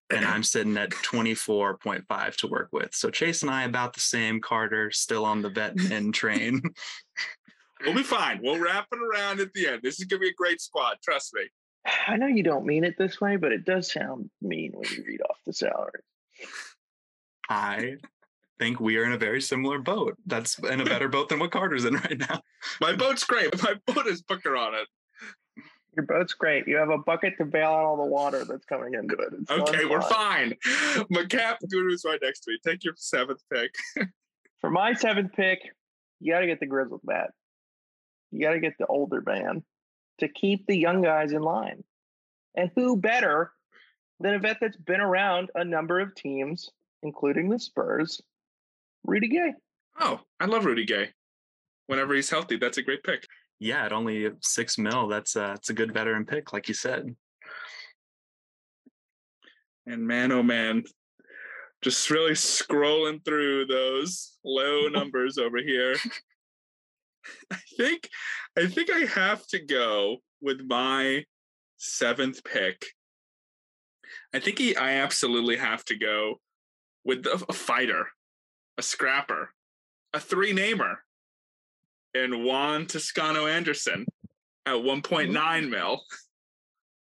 And 0.10 0.24
I'm 0.24 0.44
sitting 0.44 0.78
at 0.78 0.92
24.5 0.92 2.36
to 2.38 2.48
work 2.48 2.70
with. 2.72 2.96
So 2.96 3.10
Chase 3.10 3.42
and 3.42 3.52
I 3.52 3.66
about 3.66 3.94
the 3.94 4.00
same. 4.00 4.40
Carter 4.40 4.90
still 4.92 5.26
on 5.26 5.42
the 5.42 5.50
vet 5.50 5.76
men 5.90 6.12
train. 6.14 6.62
We'll 7.84 7.94
be 7.94 8.04
fine. 8.04 8.40
We'll 8.42 8.60
wrap 8.60 8.88
it 8.92 9.00
around 9.00 9.40
at 9.40 9.54
the 9.54 9.68
end. 9.68 9.82
This 9.84 10.00
is 10.00 10.06
going 10.06 10.22
to 10.22 10.26
be 10.26 10.30
a 10.30 10.34
great 10.34 10.62
squad. 10.62 10.98
Trust 11.04 11.34
me. 11.34 11.42
I 12.08 12.18
know 12.18 12.28
you 12.28 12.44
don't 12.44 12.66
mean 12.66 12.84
it 12.84 12.96
this 12.98 13.22
way, 13.22 13.36
but 13.36 13.52
it 13.52 13.66
does 13.66 13.92
sound 13.92 14.30
mean 14.42 14.72
when 14.74 14.90
you 14.92 15.04
read 15.06 15.22
off 15.30 15.38
the 15.46 15.54
salary. 15.54 16.02
I 17.50 17.96
think 18.60 18.80
we 18.80 18.98
are 18.98 19.06
in 19.06 19.14
a 19.14 19.18
very 19.18 19.42
similar 19.42 19.80
boat. 19.80 20.18
That's 20.26 20.58
in 20.60 20.82
a 20.82 20.86
better 20.86 21.08
boat 21.08 21.30
than 21.30 21.40
what 21.40 21.52
Carter's 21.52 21.86
in 21.86 21.96
right 21.96 22.18
now. 22.18 22.42
My 22.82 22.96
boat's 22.96 23.24
great. 23.24 23.62
My 23.62 23.76
boat 23.86 24.08
is 24.08 24.22
Booker 24.22 24.58
on 24.58 24.74
it. 24.74 24.88
Your 25.98 26.06
boat's 26.06 26.34
great. 26.34 26.68
You 26.68 26.78
have 26.78 26.92
a 26.92 26.98
bucket 27.00 27.38
to 27.40 27.46
bail 27.46 27.70
out 27.70 27.84
all 27.84 27.98
the 27.98 28.06
water 28.06 28.46
that's 28.46 28.66
coming 28.66 28.94
into 28.94 29.16
it. 29.16 29.34
It's 29.34 29.52
Okay, 29.52 29.86
we're 29.86 30.02
fine. 30.02 30.54
fine. 30.64 31.04
McCap 31.12 31.58
Guru's 31.72 32.06
right 32.06 32.20
next 32.22 32.42
to 32.42 32.52
me. 32.52 32.60
Take 32.64 32.84
your 32.84 32.94
seventh 32.96 33.42
pick. 33.52 33.74
For 34.62 34.70
my 34.70 34.94
seventh 34.94 35.34
pick, 35.34 35.60
you 36.20 36.34
got 36.34 36.42
to 36.42 36.48
get 36.48 36.60
the 36.60 36.68
Grizzled 36.68 37.02
bat. 37.04 37.32
You 38.32 38.42
got 38.42 38.54
to 38.54 38.60
get 38.60 38.74
the 38.78 38.86
older 38.86 39.24
man 39.26 39.64
to 40.20 40.28
keep 40.28 40.68
the 40.68 40.78
young 40.78 41.02
guys 41.02 41.32
in 41.32 41.42
line. 41.42 41.84
And 42.56 42.70
who 42.76 42.96
better 42.96 43.52
than 44.20 44.36
a 44.36 44.40
vet 44.40 44.58
that's 44.62 44.78
been 44.78 45.02
around 45.02 45.50
a 45.56 45.66
number 45.66 46.00
of 46.00 46.14
teams 46.16 46.70
including 47.04 47.50
the 47.50 47.60
Spurs, 47.60 48.22
Rudy 49.04 49.28
Gay. 49.28 49.54
Oh, 50.00 50.20
I 50.40 50.46
love 50.46 50.66
Rudy 50.66 50.86
Gay. 50.86 51.10
Whenever 51.88 52.14
he's 52.14 52.30
healthy, 52.30 52.58
that's 52.58 52.78
a 52.78 52.84
great 52.84 53.04
pick. 53.04 53.27
Yeah, 53.60 53.86
at 53.86 53.94
only 53.94 54.30
six 54.42 54.78
mil, 54.78 55.08
that's 55.08 55.36
a, 55.36 55.40
that's 55.40 55.70
a 55.70 55.74
good 55.74 55.94
veteran 55.94 56.26
pick, 56.26 56.54
like 56.54 56.68
you 56.68 56.74
said. 56.74 57.16
And 59.88 60.06
man, 60.06 60.32
oh 60.32 60.44
man, 60.44 60.84
just 61.82 62.10
really 62.10 62.34
scrolling 62.34 63.24
through 63.24 63.66
those 63.66 64.38
low 64.44 64.88
numbers 64.90 65.38
over 65.38 65.58
here. 65.58 65.96
I 67.52 67.58
think 67.78 68.10
I 68.58 68.68
think 68.68 68.90
I 68.90 69.00
have 69.00 69.46
to 69.48 69.60
go 69.60 70.18
with 70.42 70.62
my 70.68 71.26
seventh 71.78 72.44
pick. 72.44 72.86
I 74.34 74.40
think 74.40 74.60
he, 74.60 74.76
I 74.76 74.96
absolutely 74.96 75.58
have 75.58 75.84
to 75.86 75.98
go 75.98 76.40
with 77.04 77.26
a, 77.26 77.44
a 77.50 77.54
fighter, 77.54 78.08
a 78.78 78.82
scrapper, 78.82 79.52
a 80.14 80.20
three 80.20 80.54
namer, 80.54 81.04
and 82.24 82.44
Juan 82.44 82.86
Toscano 82.86 83.48
Anderson 83.48 84.06
at 84.66 84.76
1.9 84.76 85.70
mil. 85.70 86.02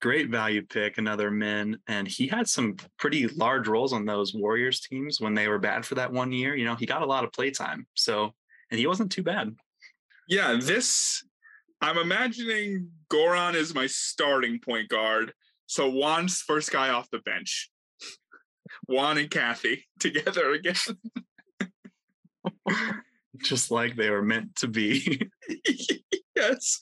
Great 0.01 0.29
value 0.29 0.65
pick, 0.65 0.99
another 0.99 1.31
min. 1.31 1.79
And 1.89 2.07
he 2.07 2.27
had 2.27 2.49
some 2.49 2.77
pretty 2.99 3.27
large 3.29 3.67
roles 3.67 3.93
on 3.93 4.05
those 4.05 4.35
Warriors 4.35 4.81
teams 4.81 5.21
when 5.21 5.35
they 5.35 5.49
were 5.49 5.59
bad 5.59 5.85
for 5.85 5.95
that 5.97 6.13
one 6.13 6.33
year. 6.33 6.55
You 6.55 6.65
know, 6.65 6.75
he 6.75 6.87
got 6.87 7.03
a 7.03 7.07
lot 7.07 7.25
of 7.25 7.33
play 7.33 7.51
time. 7.51 7.87
So, 7.95 8.33
and 8.71 8.79
he 8.79 8.87
wasn't 8.87 9.11
too 9.11 9.23
bad. 9.23 9.55
Yeah, 10.29 10.59
this 10.61 11.25
I'm 11.81 11.99
imagining 11.99 12.91
Goran 13.11 13.55
is 13.55 13.75
my 13.75 13.87
starting 13.87 14.59
point 14.61 14.89
guard. 14.89 15.33
So 15.67 15.91
Juan's 15.91 16.41
first 16.41 16.73
guy 16.73 16.91
off 16.91 17.11
the 17.11 17.19
bench. 17.19 17.71
Juan 18.87 19.19
and 19.19 19.31
Kathy 19.31 19.87
together 20.01 20.53
again. 20.53 20.75
Just 23.43 23.71
like 23.71 23.97
they 23.97 24.11
were 24.11 24.23
meant 24.23 24.55
to 24.57 24.69
be. 24.69 25.31
yes. 26.37 26.79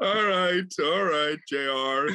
All 0.00 0.24
right. 0.24 0.64
All 0.82 1.04
right, 1.04 1.38
JR. 1.48 2.12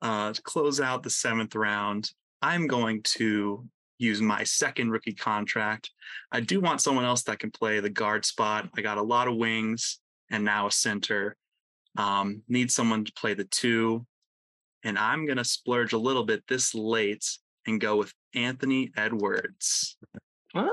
Uh, 0.00 0.32
to 0.32 0.42
close 0.42 0.80
out 0.80 1.02
the 1.02 1.10
seventh 1.10 1.54
round, 1.54 2.10
I'm 2.40 2.66
going 2.66 3.02
to 3.02 3.68
use 3.98 4.20
my 4.20 4.44
second 4.44 4.90
rookie 4.90 5.14
contract. 5.14 5.90
I 6.30 6.40
do 6.40 6.60
want 6.60 6.80
someone 6.80 7.04
else 7.04 7.24
that 7.24 7.40
can 7.40 7.50
play 7.50 7.80
the 7.80 7.90
guard 7.90 8.24
spot. 8.24 8.68
I 8.76 8.80
got 8.80 8.98
a 8.98 9.02
lot 9.02 9.28
of 9.28 9.36
wings 9.36 9.98
and 10.30 10.44
now 10.44 10.66
a 10.66 10.70
center. 10.72 11.36
Um, 11.96 12.42
need 12.48 12.70
someone 12.70 13.04
to 13.04 13.12
play 13.12 13.34
the 13.34 13.44
two. 13.44 14.06
And 14.84 14.96
I'm 14.96 15.26
going 15.26 15.38
to 15.38 15.44
splurge 15.44 15.92
a 15.92 15.98
little 15.98 16.24
bit 16.24 16.44
this 16.46 16.74
late 16.74 17.26
and 17.66 17.80
go 17.80 17.96
with 17.96 18.12
Anthony 18.34 18.92
Edwards. 18.96 19.96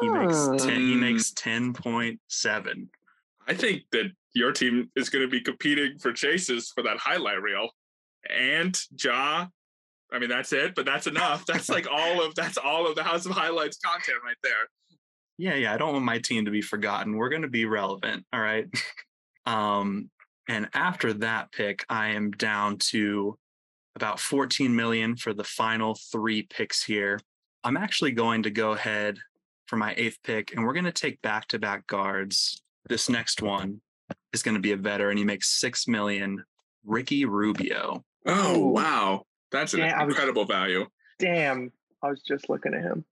He 0.02 0.10
makes 0.10 0.64
10, 0.66 0.80
he 0.80 0.94
Ah. 0.94 0.98
makes 0.98 1.32
10.7. 1.34 2.90
I 3.48 3.54
think 3.54 3.84
that 3.92 4.12
your 4.34 4.52
team 4.52 4.90
is 4.96 5.10
going 5.10 5.24
to 5.24 5.30
be 5.30 5.42
competing 5.42 5.98
for 6.00 6.12
chases 6.12 6.72
for 6.74 6.84
that 6.84 6.98
highlight 6.98 7.42
reel. 7.42 7.70
And 8.30 8.78
Ja, 9.02 9.48
I 10.12 10.20
mean 10.20 10.30
that's 10.30 10.52
it, 10.54 10.76
but 10.76 10.86
that's 10.86 11.08
enough. 11.08 11.46
That's 11.46 11.70
like 11.70 11.88
all 11.92 12.24
of 12.26 12.36
that's 12.36 12.58
all 12.58 12.88
of 12.88 12.96
the 12.96 13.04
House 13.04 13.26
of 13.26 13.32
Highlights 13.34 13.78
content 13.78 14.18
right 14.24 14.38
there. 14.44 14.70
Yeah, 15.38 15.56
yeah. 15.56 15.74
I 15.74 15.78
don't 15.78 15.94
want 15.94 16.06
my 16.06 16.20
team 16.20 16.46
to 16.46 16.52
be 16.52 16.62
forgotten. 16.62 17.18
We're 17.18 17.30
going 17.30 17.42
to 17.42 17.48
be 17.50 17.66
relevant. 17.66 18.26
All 18.32 18.40
right. 18.40 18.68
um, 19.46 20.10
and 20.48 20.70
after 20.74 21.12
that 21.14 21.52
pick, 21.52 21.86
I 21.90 22.10
am 22.10 22.32
down 22.32 22.78
to 22.92 23.38
about 23.96 24.20
14 24.20 24.76
million 24.76 25.16
for 25.18 25.34
the 25.34 25.44
final 25.44 25.98
three 26.12 26.44
picks 26.44 26.84
here. 26.84 27.20
I'm 27.64 27.78
actually 27.78 28.12
going 28.12 28.44
to 28.44 28.50
go 28.52 28.72
ahead 28.74 29.18
for 29.68 29.78
my 29.78 29.94
eighth 29.98 30.20
pick, 30.24 30.54
and 30.56 30.64
we're 30.66 30.74
going 30.74 30.86
to 30.86 30.92
take 30.92 31.22
back 31.22 31.48
to 31.50 31.60
back 31.60 31.88
guards. 31.88 32.62
This 32.88 33.10
next 33.10 33.42
one 33.42 33.82
is 34.34 34.44
going 34.44 34.56
to 34.56 34.62
be 34.62 34.72
a 34.74 34.78
veteran. 34.78 35.18
He 35.18 35.24
makes 35.24 35.52
six 35.60 35.88
million. 35.88 36.44
Ricky 36.86 37.26
Rubio. 37.26 38.04
Oh 38.28 38.68
wow, 38.68 39.24
that's 39.52 39.74
an 39.74 39.80
Yeah, 39.80 40.00
I 40.00 40.04
was- 40.06 40.14
incredible 40.14 40.46
value. 40.46 40.86
Damn. 41.20 41.72
I 42.04 42.10
was 42.10 42.22
just 42.22 42.50
looking 42.50 42.74
at 42.76 42.82
him. 42.84 43.04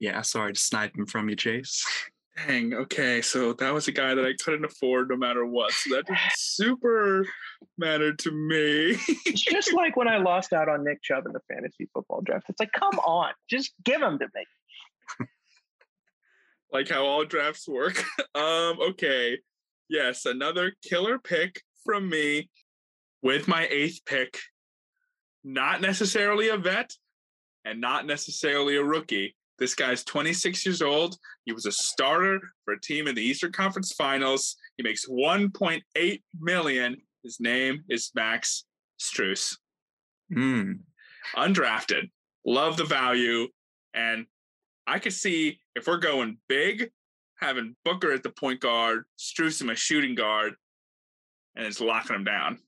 Yeah, 0.00 0.20
sorry 0.22 0.52
to 0.52 0.60
snipe 0.60 0.94
him 0.98 1.06
from 1.06 1.28
you, 1.30 1.36
Chase. 1.36 1.86
Dang. 2.46 2.74
Okay, 2.74 3.22
so 3.22 3.52
that 3.54 3.72
was 3.72 3.86
a 3.88 3.92
guy 3.92 4.14
that 4.14 4.24
I 4.26 4.34
couldn't 4.44 4.64
afford 4.64 5.08
no 5.08 5.16
matter 5.16 5.46
what. 5.46 5.72
So 5.72 5.94
that 5.94 6.06
didn't 6.06 6.18
super 6.36 7.24
matter 7.78 8.12
to 8.12 8.30
me. 8.32 8.98
It's 9.24 9.40
just 9.40 9.72
like 9.74 9.96
when 9.96 10.08
I 10.08 10.18
lost 10.18 10.52
out 10.52 10.68
on 10.68 10.84
Nick 10.84 11.00
Chubb 11.02 11.24
in 11.26 11.32
the 11.32 11.40
fantasy 11.48 11.88
football 11.94 12.20
draft. 12.22 12.46
It's 12.50 12.60
like, 12.60 12.72
come 12.72 12.98
on, 12.98 13.30
just 13.48 13.72
give 13.84 14.02
him 14.02 14.18
to 14.18 14.26
me. 14.34 14.44
Like 16.74 16.88
how 16.88 17.06
all 17.06 17.24
drafts 17.24 17.68
work. 17.68 18.02
um, 18.34 18.78
okay. 18.90 19.38
Yes, 19.88 20.26
another 20.26 20.72
killer 20.82 21.20
pick 21.20 21.62
from 21.84 22.10
me 22.10 22.50
with 23.22 23.46
my 23.46 23.68
eighth 23.70 24.00
pick. 24.04 24.40
Not 25.44 25.80
necessarily 25.80 26.48
a 26.48 26.56
vet 26.56 26.90
and 27.64 27.80
not 27.80 28.06
necessarily 28.06 28.76
a 28.76 28.82
rookie. 28.82 29.36
This 29.56 29.76
guy's 29.76 30.02
26 30.02 30.66
years 30.66 30.82
old. 30.82 31.16
He 31.44 31.52
was 31.52 31.64
a 31.64 31.70
starter 31.70 32.40
for 32.64 32.74
a 32.74 32.80
team 32.80 33.06
in 33.06 33.14
the 33.14 33.22
Eastern 33.22 33.52
Conference 33.52 33.92
Finals. 33.92 34.56
He 34.76 34.82
makes 34.82 35.08
1.8 35.08 36.22
million. 36.40 36.96
His 37.22 37.38
name 37.38 37.84
is 37.88 38.10
Max 38.16 38.64
Strus. 39.00 39.56
Mm, 40.34 40.80
Undrafted. 41.36 42.10
Love 42.44 42.76
the 42.76 42.84
value. 42.84 43.46
And 43.94 44.26
I 44.88 44.98
could 44.98 45.12
see 45.12 45.60
if 45.74 45.86
we're 45.86 45.98
going 45.98 46.38
big, 46.48 46.90
having 47.36 47.76
Booker 47.84 48.12
at 48.12 48.22
the 48.22 48.30
point 48.30 48.60
guard, 48.60 49.04
Strus 49.18 49.60
in 49.60 49.66
my 49.66 49.74
shooting 49.74 50.14
guard, 50.14 50.54
and 51.56 51.66
it's 51.66 51.80
locking 51.80 52.16
him 52.16 52.24
down. 52.24 52.58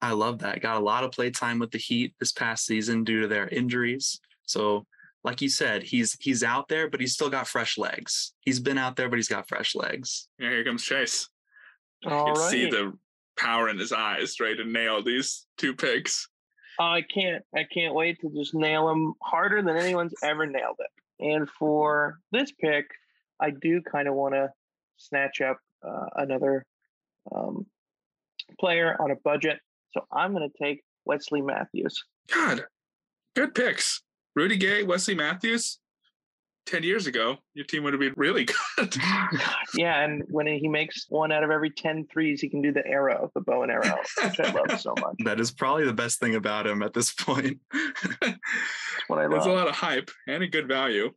I 0.00 0.12
love 0.12 0.40
that. 0.40 0.60
Got 0.60 0.80
a 0.80 0.84
lot 0.84 1.04
of 1.04 1.12
play 1.12 1.30
time 1.30 1.58
with 1.58 1.70
the 1.70 1.78
Heat 1.78 2.14
this 2.18 2.32
past 2.32 2.66
season 2.66 3.04
due 3.04 3.20
to 3.20 3.28
their 3.28 3.48
injuries. 3.48 4.20
So, 4.44 4.84
like 5.22 5.40
you 5.40 5.48
said, 5.48 5.84
he's 5.84 6.16
he's 6.20 6.42
out 6.42 6.68
there, 6.68 6.90
but 6.90 7.00
he's 7.00 7.14
still 7.14 7.30
got 7.30 7.46
fresh 7.46 7.78
legs. 7.78 8.34
He's 8.40 8.58
been 8.58 8.78
out 8.78 8.96
there, 8.96 9.08
but 9.08 9.16
he's 9.16 9.28
got 9.28 9.48
fresh 9.48 9.76
legs. 9.76 10.28
Yeah, 10.40 10.50
here 10.50 10.64
comes 10.64 10.82
Chase. 10.82 11.28
All 12.04 12.26
you 12.26 12.34
can 12.34 12.42
right. 12.42 12.50
see 12.50 12.70
the 12.70 12.92
power 13.38 13.68
in 13.68 13.78
his 13.78 13.92
eyes, 13.92 14.40
right? 14.40 14.56
To 14.56 14.64
nail 14.64 15.02
these 15.02 15.46
two 15.56 15.74
picks. 15.74 16.28
I 16.80 17.02
can't. 17.02 17.44
I 17.54 17.64
can't 17.72 17.94
wait 17.94 18.20
to 18.22 18.30
just 18.30 18.54
nail 18.54 18.88
him 18.88 19.14
harder 19.22 19.62
than 19.62 19.76
anyone's 19.76 20.14
ever 20.24 20.46
nailed 20.46 20.76
it. 20.80 21.01
And 21.22 21.48
for 21.48 22.18
this 22.32 22.52
pick, 22.60 22.86
I 23.40 23.50
do 23.50 23.80
kind 23.80 24.08
of 24.08 24.14
want 24.14 24.34
to 24.34 24.48
snatch 24.96 25.40
up 25.40 25.58
uh, 25.86 26.06
another 26.16 26.64
um, 27.34 27.66
player 28.58 28.96
on 29.00 29.10
a 29.10 29.16
budget. 29.24 29.58
So 29.92 30.02
I'm 30.12 30.32
going 30.32 30.48
to 30.48 30.64
take 30.64 30.82
Wesley 31.04 31.42
Matthews. 31.42 32.02
God, 32.32 32.64
good 33.36 33.54
picks. 33.54 34.02
Rudy 34.34 34.56
Gay, 34.56 34.82
Wesley 34.82 35.14
Matthews. 35.14 35.78
10 36.66 36.82
years 36.84 37.06
ago, 37.06 37.36
your 37.54 37.64
team 37.64 37.82
would 37.82 37.92
have 37.92 38.00
been 38.00 38.14
really 38.16 38.46
good. 38.76 38.94
Yeah, 39.74 40.00
and 40.04 40.22
when 40.28 40.46
he 40.46 40.68
makes 40.68 41.06
one 41.08 41.32
out 41.32 41.42
of 41.42 41.50
every 41.50 41.70
10 41.70 42.06
threes, 42.12 42.40
he 42.40 42.48
can 42.48 42.60
do 42.62 42.72
the 42.72 42.86
arrow, 42.86 43.30
the 43.34 43.40
bow 43.40 43.62
and 43.62 43.72
arrow, 43.72 43.96
which 44.22 44.38
I 44.40 44.52
love 44.52 44.80
so 44.80 44.94
much. 45.00 45.14
That 45.24 45.40
is 45.40 45.50
probably 45.50 45.84
the 45.86 45.92
best 45.94 46.20
thing 46.20 46.34
about 46.34 46.66
him 46.66 46.82
at 46.82 46.92
this 46.92 47.12
point. 47.12 47.58
That's 47.72 48.36
what 49.08 49.18
I 49.18 49.22
love. 49.22 49.30
There's 49.30 49.46
a 49.46 49.50
lot 49.52 49.68
of 49.68 49.74
hype 49.74 50.10
and 50.28 50.42
a 50.42 50.48
good 50.48 50.68
value. 50.68 51.12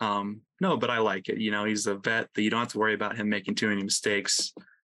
um, 0.00 0.42
no, 0.60 0.76
but 0.76 0.90
I 0.90 0.98
like 0.98 1.28
it. 1.28 1.38
You 1.38 1.50
know, 1.50 1.64
he's 1.64 1.86
a 1.86 1.96
vet 1.96 2.28
that 2.34 2.42
you 2.42 2.50
don't 2.50 2.60
have 2.60 2.68
to 2.72 2.78
worry 2.78 2.94
about 2.94 3.16
him 3.16 3.28
making 3.28 3.54
too 3.56 3.68
many 3.68 3.82
mistakes. 3.82 4.52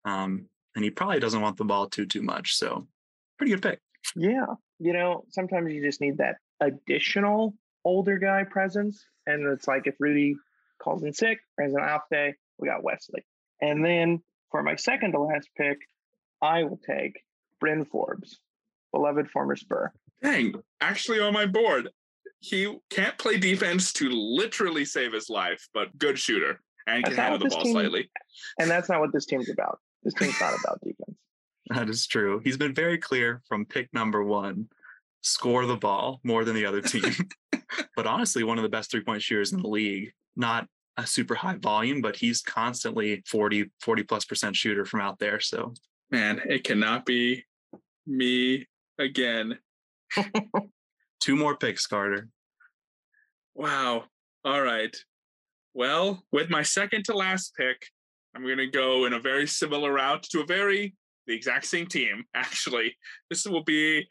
Um, 0.04 0.46
and 0.76 0.84
he 0.84 0.92
probably 0.92 1.20
doesn't 1.20 1.42
want 1.42 1.58
the 1.58 1.66
ball 1.66 1.88
too 1.88 2.06
too 2.06 2.22
much. 2.22 2.56
So, 2.56 2.88
pretty 3.38 3.52
good 3.54 3.62
pick. 3.62 3.80
Yeah. 4.16 4.46
You 4.80 4.94
know, 4.94 5.24
sometimes 5.30 5.72
you 5.72 5.82
just 5.82 6.02
need 6.02 6.18
that 6.18 6.36
additional 6.60 7.56
older 7.86 8.18
guy 8.18 8.44
presence. 8.44 9.06
And 9.26 9.46
it's 9.48 9.68
like 9.68 9.88
if 9.88 9.96
Rudy 10.00 10.36
calls 10.82 11.04
in 11.04 11.14
sick 11.14 11.40
or 11.58 11.64
has 11.64 11.74
an 11.74 11.82
off 11.82 12.02
day, 12.12 12.34
we 12.60 12.68
got 12.68 12.84
Wesley. 12.84 13.26
And 13.62 13.84
then 13.86 14.22
for 14.52 14.62
my 14.62 14.76
second 14.76 15.14
to 15.14 15.20
last 15.20 15.50
pick, 15.58 15.78
I 16.42 16.64
will 16.64 16.80
take 16.86 17.22
Bryn 17.60 17.86
Forbes, 17.86 18.40
beloved 18.92 19.30
former 19.30 19.56
Spur. 19.56 19.92
Dang, 20.22 20.56
actually 20.82 21.20
on 21.20 21.34
my 21.34 21.46
board. 21.46 21.90
He 22.40 22.78
can't 22.90 23.18
play 23.18 23.38
defense 23.38 23.94
to 23.94 24.10
literally 24.10 24.86
save 24.86 25.14
his 25.14 25.30
life, 25.30 25.68
but 25.74 25.98
good 25.98 26.20
shooter 26.20 26.60
and 26.88 27.04
can 27.04 27.14
That's 27.14 27.18
not 27.18 27.24
handle 27.32 27.50
the 27.50 27.56
ball 27.56 27.64
team- 27.64 27.72
slightly. 27.74 28.10
And 28.60 28.70
that's 28.70 28.90
not 28.90 29.00
what 29.00 29.12
this 29.14 29.26
team's 29.26 29.50
about. 29.50 29.80
This 30.04 30.14
team's 30.14 30.40
not 30.40 30.54
about 30.60 30.80
defense. 30.82 31.18
That 31.70 31.90
is 31.90 32.06
true. 32.06 32.42
He's 32.44 32.58
been 32.58 32.76
very 32.76 33.00
clear 33.00 33.42
from 33.48 33.66
pick 33.66 33.92
number 33.92 34.24
one 34.24 34.68
score 35.26 35.66
the 35.66 35.76
ball 35.76 36.20
more 36.24 36.46
than 36.46 36.56
the 36.56 36.66
other 36.66 36.82
team. 36.82 37.12
but 37.96 38.06
honestly, 38.06 38.44
one 38.44 38.58
of 38.58 38.64
the 38.64 38.70
best 38.70 38.92
three 38.92 39.04
point 39.04 39.22
shooters 39.22 39.52
in 39.52 39.62
the 39.62 39.68
league. 39.68 40.12
Not 40.36 40.68
a 40.98 41.08
super 41.08 41.36
high 41.36 41.56
volume, 41.56 42.02
but 42.02 42.16
he's 42.16 42.42
constantly 42.42 43.24
40, 43.28 43.72
40 43.82 44.04
plus 44.04 44.26
percent 44.26 44.56
shooter 44.56 44.86
from 44.86 45.02
out 45.02 45.20
there. 45.20 45.40
So 45.40 45.74
Man, 46.12 46.42
it 46.46 46.64
cannot 46.64 47.06
be 47.06 47.44
me 48.06 48.68
again. 49.00 49.58
two 51.20 51.36
more 51.36 51.58
picks, 51.58 51.88
Carter. 51.88 52.30
Wow. 53.56 54.04
All 54.44 54.62
right. 54.62 54.96
Well, 55.74 56.24
with 56.32 56.50
my 56.50 56.62
second 56.62 57.06
to 57.06 57.18
last 57.18 57.54
pick, 57.58 57.88
I'm 58.36 58.44
going 58.44 58.58
to 58.58 58.68
go 58.68 59.06
in 59.06 59.14
a 59.14 59.20
very 59.20 59.48
similar 59.48 59.94
route 59.94 60.24
to 60.32 60.42
a 60.42 60.46
very, 60.46 60.94
the 61.26 61.34
exact 61.34 61.66
same 61.66 61.88
team, 61.88 62.26
actually. 62.36 62.96
This 63.30 63.46
will 63.46 63.64
be 63.64 64.08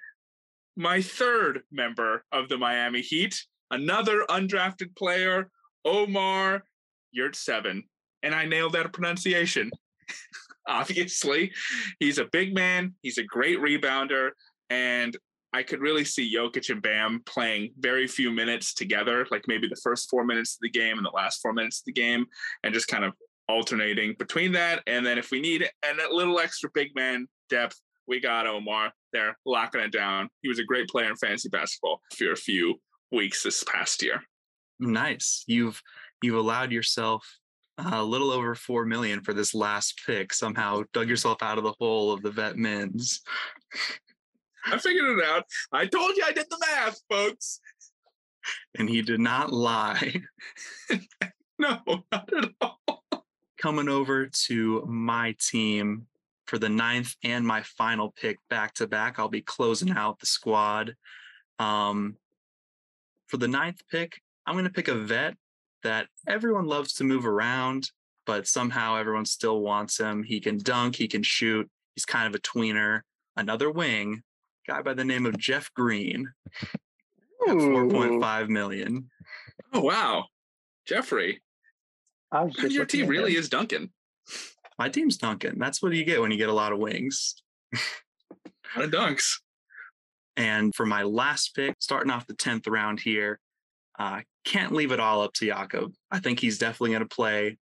my 0.77 1.01
third 1.01 1.63
member 1.71 2.25
of 2.33 2.49
the 2.49 2.59
Miami 2.59 3.01
Heat, 3.01 3.45
another 3.71 4.25
undrafted 4.29 4.97
player, 4.97 5.51
Omar 5.85 6.65
Yurtseven. 7.17 7.83
And 8.23 8.35
I 8.35 8.47
nailed 8.47 8.73
that 8.73 8.93
pronunciation. 8.93 9.71
Obviously, 10.67 11.53
he's 12.01 12.19
a 12.19 12.25
big 12.25 12.55
man, 12.55 12.95
he's 13.03 13.19
a 13.19 13.23
great 13.23 13.59
rebounder, 13.61 14.31
and 14.71 15.17
I 15.53 15.63
could 15.63 15.81
really 15.81 16.05
see 16.05 16.35
Jokic 16.35 16.71
and 16.71 16.83
Bam 16.83 17.23
playing 17.27 17.75
very 17.79 18.09
few 18.09 18.33
minutes 18.33 18.75
together, 18.75 19.27
like 19.31 19.45
maybe 19.47 19.69
the 19.69 19.81
first 19.83 20.11
four 20.11 20.25
minutes 20.25 20.55
of 20.55 20.63
the 20.63 20.71
game 20.71 20.97
and 20.97 21.07
the 21.07 21.11
last 21.11 21.41
four 21.43 21.53
minutes 21.53 21.81
of 21.81 21.85
the 21.85 21.93
game, 21.93 22.27
and 22.65 22.75
just 22.75 22.89
kind 22.89 23.05
of 23.05 23.13
alternating 23.49 24.17
between 24.19 24.53
that. 24.53 24.83
And 24.87 25.05
then 25.05 25.19
if 25.19 25.31
we 25.31 25.41
need 25.41 25.69
and 25.87 26.01
a 26.01 26.13
little 26.13 26.41
extra 26.41 26.71
big 26.75 26.95
man 26.97 27.29
depth, 27.51 27.81
we 28.09 28.21
got 28.21 28.47
Omar 28.47 28.93
there 29.14 29.38
locking 29.46 29.81
it 29.81 29.92
down. 29.92 30.29
He 30.42 30.48
was 30.48 30.59
a 30.59 30.64
great 30.64 30.88
player 30.88 31.09
in 31.09 31.16
fantasy 31.16 31.48
basketball 31.48 32.03
for 32.14 32.33
a 32.33 32.37
few 32.37 32.74
weeks 33.11 33.42
this 33.42 33.64
past 33.64 34.03
year. 34.03 34.20
Nice. 34.79 35.44
You've 35.46 35.81
you've 36.22 36.37
allowed 36.37 36.72
yourself 36.72 37.27
uh, 37.79 37.90
a 37.94 38.05
little 38.05 38.31
over 38.31 38.55
four 38.55 38.85
million 38.85 39.22
for 39.22 39.33
this 39.33 39.55
last 39.55 40.00
pick. 40.07 40.35
Somehow 40.35 40.83
dug 40.92 41.09
yourself 41.09 41.42
out 41.42 41.57
of 41.57 41.64
the 41.64 41.74
hole 41.79 42.12
of 42.12 42.22
the 42.22 42.31
vet 42.31 42.57
mins. 42.57 43.22
I 44.66 44.79
figured 44.79 45.18
it 45.18 45.24
out. 45.24 45.44
I 45.72 45.87
told 45.87 46.16
you 46.16 46.24
I 46.27 46.33
did 46.33 46.46
the 46.50 46.59
math, 46.61 47.00
folks. 47.11 47.61
And 48.79 48.88
he 48.88 49.03
did 49.03 49.20
not 49.20 49.53
lie. 49.53 50.22
no, 51.59 51.81
not 52.12 52.33
at 52.33 52.50
all. 52.61 53.05
Coming 53.59 53.88
over 53.88 54.27
to 54.46 54.85
my 54.87 55.35
team 55.40 56.07
for 56.47 56.59
the 56.59 56.69
ninth 56.69 57.15
and 57.23 57.47
my 57.47 57.63
final 57.63 58.13
pick 58.13 58.39
back 58.51 58.75
to 58.75 58.87
back. 58.87 59.19
I'll 59.19 59.29
be 59.29 59.43
closing 59.43 59.91
out 59.91 60.19
the 60.19 60.27
squad. 60.27 60.95
Um, 61.59 62.17
for 63.29 63.37
the 63.37 63.49
ninth 63.49 63.81
pick, 63.91 64.21
I'm 64.47 64.55
going 64.55 64.65
to 64.65 64.71
pick 64.71 64.89
a 64.89 64.95
vet 64.95 65.35
that 65.83 66.09
everyone 66.27 66.67
loves 66.67 66.95
to 66.95 67.05
move 67.05 67.27
around, 67.27 67.91
but 68.27 68.47
somehow 68.47 68.97
everyone 68.97 69.25
still 69.25 69.61
wants 69.61 69.99
him. 69.99 70.23
He 70.23 70.41
can 70.41 70.59
dunk, 70.59 70.97
he 70.97 71.09
can 71.09 71.23
shoot. 71.23 71.69
He's 71.95 72.05
kind 72.05 72.27
of 72.27 72.35
a 72.35 72.43
tweener. 72.43 73.01
Another 73.37 73.71
wing, 73.71 74.23
guy 74.67 74.83
by 74.83 74.95
the 74.95 75.05
name 75.05 75.27
of 75.27 75.39
Jeff 75.39 75.73
Green 75.75 76.29
at 76.63 77.57
4.5 77.57 78.49
million. 78.49 79.11
Oh 79.73 79.81
wow. 79.81 80.27
Jeffrey. 80.87 81.43
I 82.31 82.45
was 82.45 82.55
just 82.55 82.75
Your 82.75 82.85
team 82.85 83.07
really 83.07 83.37
is 83.37 83.49
Duncan. 83.49 83.93
My 84.79 84.89
team's 84.89 85.17
Duncan. 85.17 85.59
That's 85.59 85.83
what 85.83 85.93
you 85.93 86.05
get 86.05 86.21
when 86.21 86.31
you 86.31 86.37
get 86.37 86.49
a 86.49 86.55
lot 86.55 86.73
of 86.73 86.79
wings. 86.79 87.35
A 87.73 87.79
lot 88.77 88.85
of 88.87 88.91
dunks. 88.91 89.39
And 90.37 90.75
for 90.75 90.85
my 90.85 91.03
last 91.03 91.55
pick, 91.55 91.77
starting 91.79 92.11
off 92.11 92.27
the 92.27 92.35
10th 92.35 92.69
round 92.69 93.01
here, 93.01 93.39
uh, 93.99 94.21
can't 94.45 94.73
leave 94.73 94.91
it 94.91 94.99
all 94.99 95.23
up 95.23 95.33
to 95.35 95.47
Jakob. 95.47 95.93
I 96.11 96.19
think 96.19 96.41
he's 96.41 96.59
definitely 96.59 96.91
going 96.91 97.09
to 97.09 97.15
play 97.15 97.57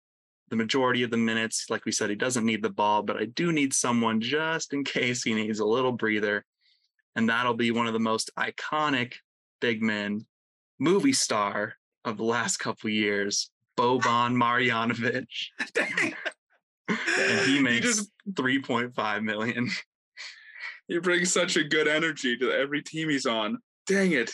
the 0.50 0.56
majority 0.56 1.04
of 1.04 1.12
the 1.12 1.18
minutes. 1.18 1.66
Like 1.70 1.86
we 1.86 1.92
said, 1.92 2.10
he 2.10 2.16
doesn't 2.16 2.46
need 2.46 2.64
the 2.64 2.70
ball, 2.70 3.04
but 3.04 3.18
I 3.18 3.26
do 3.26 3.52
need 3.52 3.74
someone 3.74 4.22
just 4.22 4.74
in 4.74 4.84
case 4.86 5.24
he 5.24 5.34
needs 5.34 5.60
a 5.60 5.66
little 5.66 5.92
breather. 5.92 6.46
And 7.16 7.28
that'll 7.28 7.56
be 7.56 7.72
one 7.72 7.88
of 7.88 7.94
the 7.94 8.00
most 8.00 8.30
iconic 8.38 9.16
big 9.60 9.82
men, 9.82 10.26
movie 10.80 11.14
star 11.14 11.76
of 12.06 12.18
the 12.18 12.24
last 12.24 12.58
couple 12.58 12.90
years, 12.90 13.50
Boban 13.78 14.36
Marjanovic. 14.36 15.28
Dang. 17.16 17.30
And 17.30 17.40
he 17.48 17.56
You 17.58 17.64
makes 17.64 17.86
just 17.86 18.12
3.5 18.34 19.24
million. 19.24 19.70
He 20.88 21.00
brings 21.00 21.32
such 21.32 21.56
a 21.56 21.64
good 21.64 21.88
energy 21.88 22.38
to 22.38 22.52
every 22.52 22.82
team 22.82 23.10
he's 23.10 23.26
on. 23.26 23.60
Dang 23.88 24.12
it. 24.12 24.32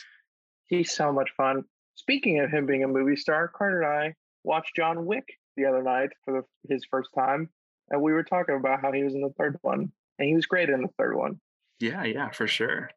He's 0.68 0.92
so 0.92 1.12
much 1.14 1.30
fun. 1.38 1.64
Speaking 1.96 2.40
of 2.40 2.50
him 2.50 2.66
being 2.66 2.84
a 2.84 2.88
movie 2.88 3.16
star, 3.16 3.48
Carter 3.48 3.84
and 3.84 3.92
I 3.92 4.14
watched 4.44 4.76
John 4.76 5.06
Wick 5.06 5.26
the 5.56 5.66
other 5.66 5.84
night 5.84 6.10
for 6.24 6.42
the, 6.42 6.74
his 6.74 6.86
first 6.90 7.10
time, 7.16 7.50
and 7.90 8.02
we 8.02 8.14
were 8.14 8.24
talking 8.24 8.56
about 8.56 8.82
how 8.82 8.92
he 8.92 9.04
was 9.04 9.14
in 9.14 9.22
the 9.22 9.34
third 9.38 9.58
one, 9.62 9.92
and 10.20 10.28
he 10.28 10.36
was 10.36 10.46
great 10.46 10.70
in 10.70 10.82
the 10.82 10.90
third 10.98 11.16
one. 11.16 11.40
Yeah, 11.80 12.04
yeah, 12.04 12.30
for 12.32 12.48
sure. 12.48 12.90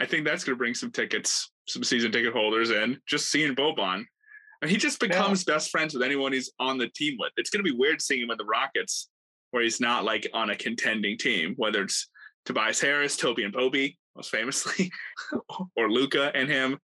I 0.00 0.06
think 0.06 0.24
that's 0.24 0.44
going 0.44 0.56
to 0.56 0.58
bring 0.58 0.74
some 0.74 0.90
tickets, 0.90 1.50
some 1.68 1.84
season 1.84 2.10
ticket 2.10 2.32
holders 2.32 2.70
in. 2.70 3.00
Just 3.06 3.30
seeing 3.30 3.54
Boban, 3.54 3.94
and 3.94 4.06
he 4.70 4.76
just 4.76 5.00
becomes 5.00 5.44
best 5.44 5.70
friends 5.70 5.94
with 5.94 6.02
anyone 6.02 6.32
he's 6.32 6.52
on 6.58 6.78
the 6.78 6.88
team 6.88 7.16
with. 7.18 7.32
It's 7.36 7.50
going 7.50 7.64
to 7.64 7.70
be 7.70 7.76
weird 7.76 8.00
seeing 8.00 8.22
him 8.22 8.28
with 8.28 8.38
the 8.38 8.44
Rockets, 8.44 9.08
where 9.50 9.62
he's 9.62 9.80
not 9.80 10.04
like 10.04 10.28
on 10.32 10.50
a 10.50 10.56
contending 10.56 11.18
team. 11.18 11.54
Whether 11.56 11.82
it's 11.82 12.08
Tobias 12.44 12.80
Harris, 12.80 13.16
Toby 13.16 13.44
and 13.44 13.52
Bobby, 13.52 13.98
most 14.16 14.30
famously, 14.30 14.90
or 15.76 15.90
Luca 15.90 16.32
and 16.34 16.48
him. 16.48 16.78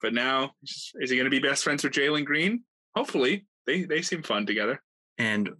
But 0.00 0.14
now, 0.14 0.52
is 0.62 1.10
he 1.10 1.16
going 1.16 1.24
to 1.24 1.30
be 1.30 1.38
best 1.38 1.62
friends 1.62 1.84
with 1.84 1.92
Jalen 1.92 2.24
Green? 2.24 2.64
Hopefully, 2.96 3.46
they 3.66 3.84
they 3.84 4.02
seem 4.02 4.22
fun 4.22 4.46
together. 4.46 4.82
And 5.18 5.50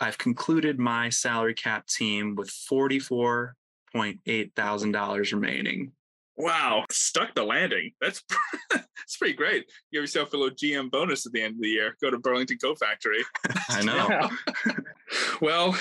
I've 0.00 0.18
concluded 0.18 0.78
my 0.78 1.10
salary 1.10 1.54
cap 1.54 1.86
team 1.86 2.34
with 2.34 2.48
$44.8 2.48 4.54
thousand 4.56 4.92
remaining. 4.92 5.92
Wow, 6.36 6.84
stuck 6.90 7.34
the 7.34 7.44
landing. 7.44 7.92
That's 8.00 8.22
that's 8.70 9.16
pretty 9.18 9.34
great. 9.34 9.64
Give 9.92 10.02
yourself 10.02 10.32
a 10.32 10.36
little 10.36 10.54
GM 10.54 10.90
bonus 10.90 11.26
at 11.26 11.32
the 11.32 11.42
end 11.42 11.56
of 11.56 11.60
the 11.60 11.68
year. 11.68 11.96
Go 12.00 12.10
to 12.10 12.18
Burlington 12.18 12.58
Coat 12.58 12.78
Factory. 12.78 13.22
I 13.68 13.82
know. 13.82 14.30
Well, 15.42 15.76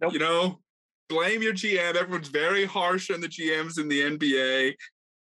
Nope. 0.00 0.12
You 0.12 0.18
know, 0.18 0.60
blame 1.08 1.42
your 1.42 1.54
GM. 1.54 1.96
Everyone's 1.96 2.28
very 2.28 2.64
harsh 2.64 3.10
on 3.10 3.20
the 3.20 3.28
GMs 3.28 3.80
in 3.80 3.88
the 3.88 4.02
NBA. 4.02 4.74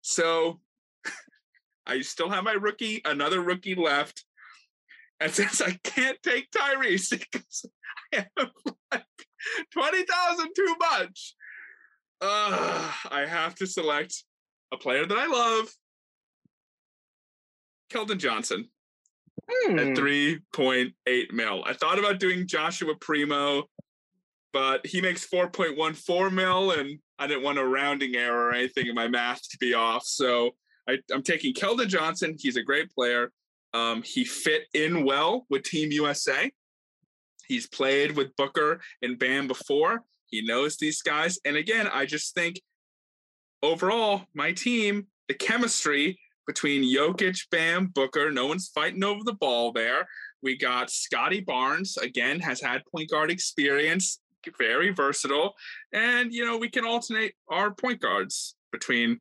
So 0.03 0.61
I 1.87 2.01
still 2.01 2.31
have 2.31 2.45
my 2.45 2.53
rookie, 2.53 3.01
another 3.05 3.41
rookie 3.41 3.75
left. 3.75 4.25
And 5.21 5.33
since 5.33 5.61
I 5.61 5.79
can't 5.85 6.19
take 6.23 6.51
Tyrese 6.51 7.11
because 7.33 7.67
I 8.15 8.27
have 8.37 8.51
like 8.93 9.05
20,000 9.73 10.49
too 10.55 10.77
much, 10.79 11.35
uh, 12.21 12.93
I 13.11 13.27
have 13.27 13.55
to 13.57 13.67
select 13.67 14.25
a 14.73 14.77
player 14.77 15.07
that 15.07 15.19
I 15.19 15.27
love, 15.27 15.69
Keldon 17.91 18.19
Johnson 18.19 18.69
Hmm. 19.51 19.79
at 19.79 19.97
3.8 19.97 21.33
mil. 21.33 21.65
I 21.65 21.73
thought 21.73 21.99
about 21.99 22.19
doing 22.19 22.47
Joshua 22.47 22.95
Primo, 23.01 23.65
but 24.53 24.85
he 24.87 25.01
makes 25.01 25.27
4.14 25.27 26.33
mil, 26.33 26.73
and 26.73 26.99
I 27.19 27.27
didn't 27.27 27.45
want 27.45 27.59
a 27.59 27.65
rounding 27.65 28.15
error 28.17 28.49
or 28.49 28.53
anything 28.53 28.89
in 28.89 28.95
my 28.95 29.09
math 29.09 29.49
to 29.51 29.59
be 29.59 29.75
off. 29.75 30.05
So 30.05 30.57
I, 30.89 30.99
I'm 31.13 31.23
taking 31.23 31.55
Keldon 31.55 31.89
Johnson. 31.89 32.37
He's 32.39 32.57
a 32.57 32.63
great 32.63 32.91
player. 32.91 33.33
Um, 33.75 34.03
he 34.03 34.25
fit 34.25 34.63
in 34.75 35.05
well 35.05 35.47
with 35.51 35.63
Team 35.63 35.93
USA. 35.93 36.51
He's 37.47 37.67
played 37.67 38.17
with 38.17 38.37
Booker 38.37 38.81
and 39.03 39.19
Bam 39.19 39.49
before. 39.49 40.05
He 40.27 40.43
knows 40.43 40.77
these 40.77 41.03
guys. 41.03 41.39
And 41.45 41.57
again, 41.57 41.89
I 41.89 42.05
just 42.05 42.35
think 42.35 42.61
overall, 43.63 44.23
my 44.35 44.53
team, 44.53 45.07
the 45.29 45.35
chemistry 45.35 46.19
between 46.47 46.83
Jokic, 46.83 47.39
Bam, 47.51 47.89
Booker, 47.89 48.31
no 48.31 48.47
one's 48.47 48.69
fighting 48.69 49.05
over 49.05 49.21
the 49.25 49.35
ball 49.35 49.73
there. 49.73 50.07
We 50.43 50.57
got 50.57 50.91
Scottie 50.91 51.41
Barnes, 51.41 51.97
again, 51.97 52.41
has 52.41 52.61
had 52.61 52.83
point 52.91 53.11
guard 53.11 53.31
experience, 53.31 54.21
very 54.59 54.91
versatile. 54.91 55.55
And, 55.93 56.33
you 56.33 56.45
know, 56.45 56.57
we 56.57 56.71
can 56.71 56.85
alternate 56.85 57.35
our 57.49 57.71
point 57.71 58.01
guards 58.01 58.55
between 58.73 59.21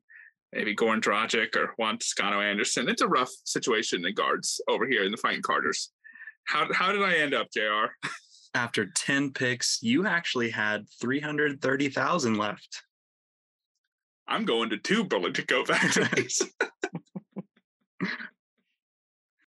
maybe 0.57 0.75
Goran 0.75 1.01
Dragic 1.01 1.55
or 1.55 1.75
Juan 1.77 1.99
Toscano 1.99 2.41
Anderson. 2.41 2.89
It's 2.89 3.03
a 3.03 3.07
rough 3.07 3.31
situation 3.43 3.97
in 3.97 4.01
the 4.01 4.11
guards 4.11 4.59
over 4.67 4.87
here 4.87 5.03
in 5.03 5.11
the 5.11 5.17
Fighting 5.17 5.43
Carters. 5.43 5.91
How, 6.45 6.67
how 6.73 6.91
did 6.91 7.03
I 7.03 7.17
end 7.17 7.35
up, 7.35 7.51
JR? 7.51 7.93
After 8.55 8.87
10 8.87 9.33
picks, 9.33 9.83
you 9.83 10.07
actually 10.07 10.49
had 10.49 10.87
330,000 10.99 12.35
left. 12.35 12.81
I'm 14.27 14.45
going 14.45 14.71
to 14.71 14.77
two 14.77 15.03
Burlington 15.03 15.45
Coat 15.45 15.67
Factories. 15.67 16.41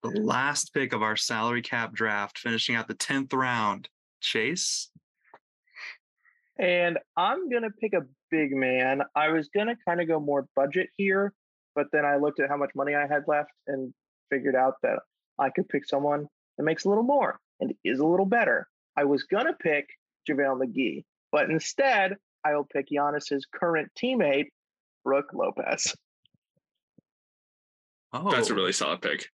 the 0.04 0.22
last 0.22 0.72
pick 0.72 0.93
of 0.93 1.02
our 1.02 1.18
salary 1.18 1.64
cap 1.64 1.93
draft, 1.93 2.38
finishing 2.38 2.76
out 2.76 2.88
the 2.88 2.93
10th 2.93 3.34
round. 3.34 3.89
Chase? 4.20 4.91
And 6.62 6.99
I'm 7.18 7.49
going 7.49 7.64
to 7.64 7.72
pick 7.72 7.93
a 7.93 8.05
big 8.30 8.51
man. 8.51 9.01
I 9.16 9.30
was 9.30 9.49
going 9.49 9.66
to 9.66 9.76
kind 9.84 9.99
of 9.99 10.07
go 10.07 10.20
more 10.20 10.47
budget 10.55 10.89
here, 10.95 11.34
but 11.74 11.88
then 11.91 12.05
I 12.05 12.18
looked 12.18 12.39
at 12.39 12.49
how 12.49 12.57
much 12.57 12.70
money 12.76 12.93
I 12.93 13.07
had 13.07 13.24
left 13.28 13.49
and 13.66 13.91
figured 14.30 14.55
out 14.55 14.76
that 14.84 14.99
I 15.39 15.49
could 15.49 15.68
pick 15.68 15.88
someone 15.88 16.28
that 16.57 16.64
makes 16.64 16.86
a 16.86 16.89
little 16.89 17.03
more 17.03 17.39
and 17.59 17.74
is 17.84 17.99
a 17.99 18.05
little 18.05 18.28
better. 18.28 18.68
I 18.95 19.05
was 19.05 19.24
going 19.24 19.47
to 19.47 19.53
pick 19.53 19.89
JaVale 20.30 20.62
McGee, 20.62 21.03
but 21.32 21.49
instead, 21.49 22.18
I 22.45 22.55
will 22.55 22.68
pick 22.72 22.89
Giannis's 22.89 23.47
current 23.51 23.89
teammate, 23.99 24.49
Brook 25.03 25.32
Lopez. 25.34 25.95
Oh, 28.14 28.30
That's 28.30 28.51
a 28.51 28.53
oh. 28.53 28.55
really 28.55 28.74
solid 28.74 29.01
pick. 29.01 29.30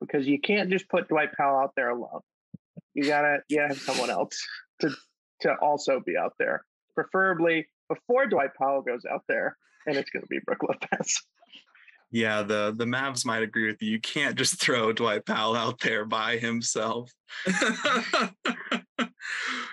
Because 0.00 0.26
you 0.26 0.40
can't 0.40 0.70
just 0.70 0.88
put 0.88 1.08
Dwight 1.08 1.32
Powell 1.36 1.62
out 1.62 1.72
there 1.76 1.90
alone. 1.90 2.20
You 2.94 3.04
gotta 3.04 3.38
you 3.48 3.58
gotta 3.58 3.68
have 3.68 3.78
someone 3.78 4.10
else 4.10 4.42
to 4.82 4.90
to 5.40 5.54
also 5.56 6.00
be 6.04 6.16
out 6.16 6.34
there. 6.38 6.64
Preferably 6.94 7.66
before 7.88 8.26
Dwight 8.26 8.50
Powell 8.56 8.82
goes 8.82 9.04
out 9.10 9.24
there, 9.28 9.56
and 9.86 9.96
it's 9.96 10.10
gonna 10.10 10.26
be 10.26 10.40
Brook 10.44 10.62
Lopez. 10.62 11.22
Yeah, 12.10 12.42
the 12.42 12.74
the 12.76 12.84
Mavs 12.84 13.24
might 13.24 13.42
agree 13.42 13.66
with 13.66 13.80
you. 13.80 13.92
You 13.92 14.00
can't 14.00 14.36
just 14.36 14.60
throw 14.60 14.92
Dwight 14.92 15.24
Powell 15.24 15.56
out 15.56 15.80
there 15.80 16.04
by 16.04 16.36
himself. 16.36 17.10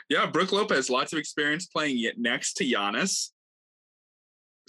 yeah, 0.10 0.26
Brook 0.32 0.54
Lopez, 0.54 0.90
lots 0.90 1.12
of 1.12 1.20
experience 1.20 1.66
playing 1.66 2.02
it 2.04 2.18
next 2.18 2.54
to 2.56 2.64
Giannis. 2.64 3.32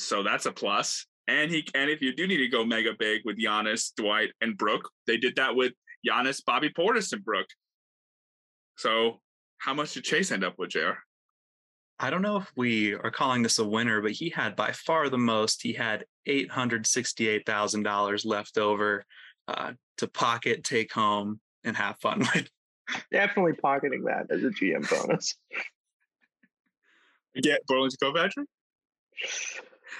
So 0.01 0.22
that's 0.22 0.47
a 0.47 0.53
plus. 0.53 1.07
And 1.28 1.49
he 1.49 1.64
and 1.74 1.88
if 1.88 2.03
you 2.03 2.12
do 2.12 2.26
need 2.26 2.38
to 2.38 2.49
go 2.49 2.64
mega 2.64 2.93
big 2.99 3.22
with 3.24 3.38
Giannis, 3.38 3.95
Dwight, 3.95 4.30
and 4.41 4.59
Brook, 4.59 4.91
they 5.07 5.16
did 5.16 5.36
that 5.36 5.55
with 5.55 5.72
Giannis, 6.07 6.45
Bobby 6.45 6.70
Portis, 6.70 7.12
and 7.12 7.24
Brook. 7.24 7.47
So 8.78 9.20
how 9.61 9.74
much 9.74 9.92
did 9.94 10.04
Chase 10.04 10.32
end 10.32 10.42
up 10.42 10.58
with, 10.58 10.70
JR? 10.70 10.94
I 11.98 12.08
don't 12.08 12.22
know 12.22 12.38
if 12.38 12.50
we 12.56 12.94
are 12.94 13.11
calling 13.11 13.42
this 13.42 13.58
a 13.58 13.64
winner, 13.64 14.00
but 14.00 14.12
he 14.12 14.30
had 14.30 14.56
by 14.56 14.72
far 14.72 15.11
the 15.11 15.18
most. 15.18 15.62
He 15.62 15.74
had 15.74 16.06
eight 16.26 16.50
hundred 16.50 16.86
sixty-eight 16.86 17.44
thousand 17.44 17.82
dollars 17.82 18.24
left 18.24 18.56
over 18.56 19.04
uh, 19.46 19.72
to 19.98 20.08
pocket, 20.08 20.64
take 20.64 20.92
home, 20.92 21.40
and 21.62 21.76
have 21.76 21.98
fun 22.00 22.20
with. 22.34 22.48
Definitely 23.12 23.52
pocketing 23.52 24.04
that 24.04 24.26
as 24.30 24.42
a 24.42 24.48
GM 24.48 24.88
bonus. 24.88 25.36
Get 27.40 27.64
Burlington 27.66 27.98
Coat 28.02 28.16
Factory? 28.16 28.44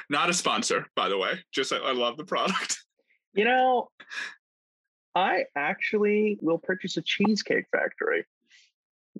Not 0.09 0.31
a 0.31 0.35
sponsor, 0.35 0.87
by 0.97 1.11
the 1.11 1.19
way. 1.19 1.35
Just 1.53 1.73
I, 1.73 1.77
I 1.77 1.93
love 1.93 2.17
the 2.17 2.25
product. 2.25 2.79
You 3.33 3.45
know, 3.45 3.91
I 5.15 5.45
actually 5.55 6.37
will 6.41 6.59
purchase 6.59 6.97
a 6.97 7.03
cheesecake 7.03 7.67
factory 7.71 8.25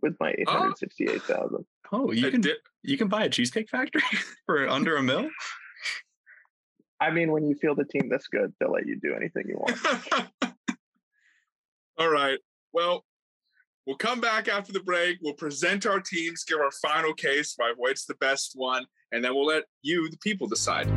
with 0.03 0.17
my 0.21 0.31
oh. 0.31 0.35
eight 0.39 0.49
hundred 0.49 0.79
sixty-eight 0.79 1.23
thousand. 1.23 1.65
Oh, 1.93 2.13
you 2.13 2.29
I 2.29 2.31
can 2.31 2.41
did- 2.41 2.57
you 2.83 2.97
can 2.97 3.09
buy 3.09 3.25
a 3.25 3.29
cheesecake 3.29 3.69
factory 3.69 4.03
for 4.47 4.69
under 4.69 4.97
a 4.97 5.03
mill. 5.03 5.29
I 7.01 7.11
mean, 7.11 7.33
when 7.33 7.47
you 7.49 7.55
feel 7.55 7.75
the 7.75 7.85
team 7.85 8.09
this 8.11 8.27
good, 8.29 8.53
they'll 8.61 8.73
let 8.73 8.87
you 8.87 8.99
do 9.01 9.15
anything 9.15 9.45
you 9.49 9.57
want. 9.57 9.79
All 11.99 12.11
right. 12.11 12.39
Well, 12.75 13.05
we'll 13.87 13.97
come 13.97 14.21
back 14.21 14.49
after 14.49 14.73
the 14.73 14.81
break. 14.81 15.19
We'll 15.23 15.35
present 15.35 15.87
our 15.87 16.01
teams, 16.01 16.45
give 16.45 16.59
our 16.59 16.71
final 16.71 17.15
case 17.15 17.55
why 17.57 17.73
White's 17.77 18.05
the 18.05 18.15
best 18.17 18.53
one, 18.55 18.85
and 19.13 19.25
then 19.25 19.35
we'll 19.35 19.47
let 19.47 19.65
you, 19.83 20.11
the 20.11 20.19
people, 20.19 20.47
decide. 20.47 20.91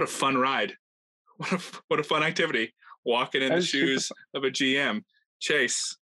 What 0.00 0.08
a 0.08 0.12
fun 0.12 0.38
ride. 0.38 0.72
What 1.36 1.52
a, 1.52 1.60
what 1.88 2.00
a 2.00 2.02
fun 2.02 2.22
activity. 2.22 2.72
Walking 3.04 3.42
in 3.42 3.54
the 3.54 3.60
shoes 3.60 4.10
of 4.32 4.44
a 4.44 4.50
GM. 4.50 5.04
Chase, 5.40 5.94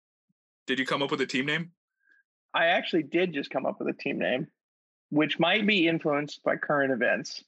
did 0.67 0.77
you 0.77 0.85
come 0.85 1.01
up 1.01 1.09
with 1.09 1.19
a 1.21 1.25
team 1.25 1.47
name? 1.47 1.71
I 2.53 2.67
actually 2.67 3.01
did 3.01 3.33
just 3.33 3.49
come 3.49 3.65
up 3.65 3.79
with 3.79 3.87
a 3.87 3.97
team 3.97 4.19
name, 4.19 4.45
which 5.09 5.39
might 5.39 5.65
be 5.65 5.87
influenced 5.87 6.43
by 6.43 6.57
current 6.57 6.93
events. 6.93 7.43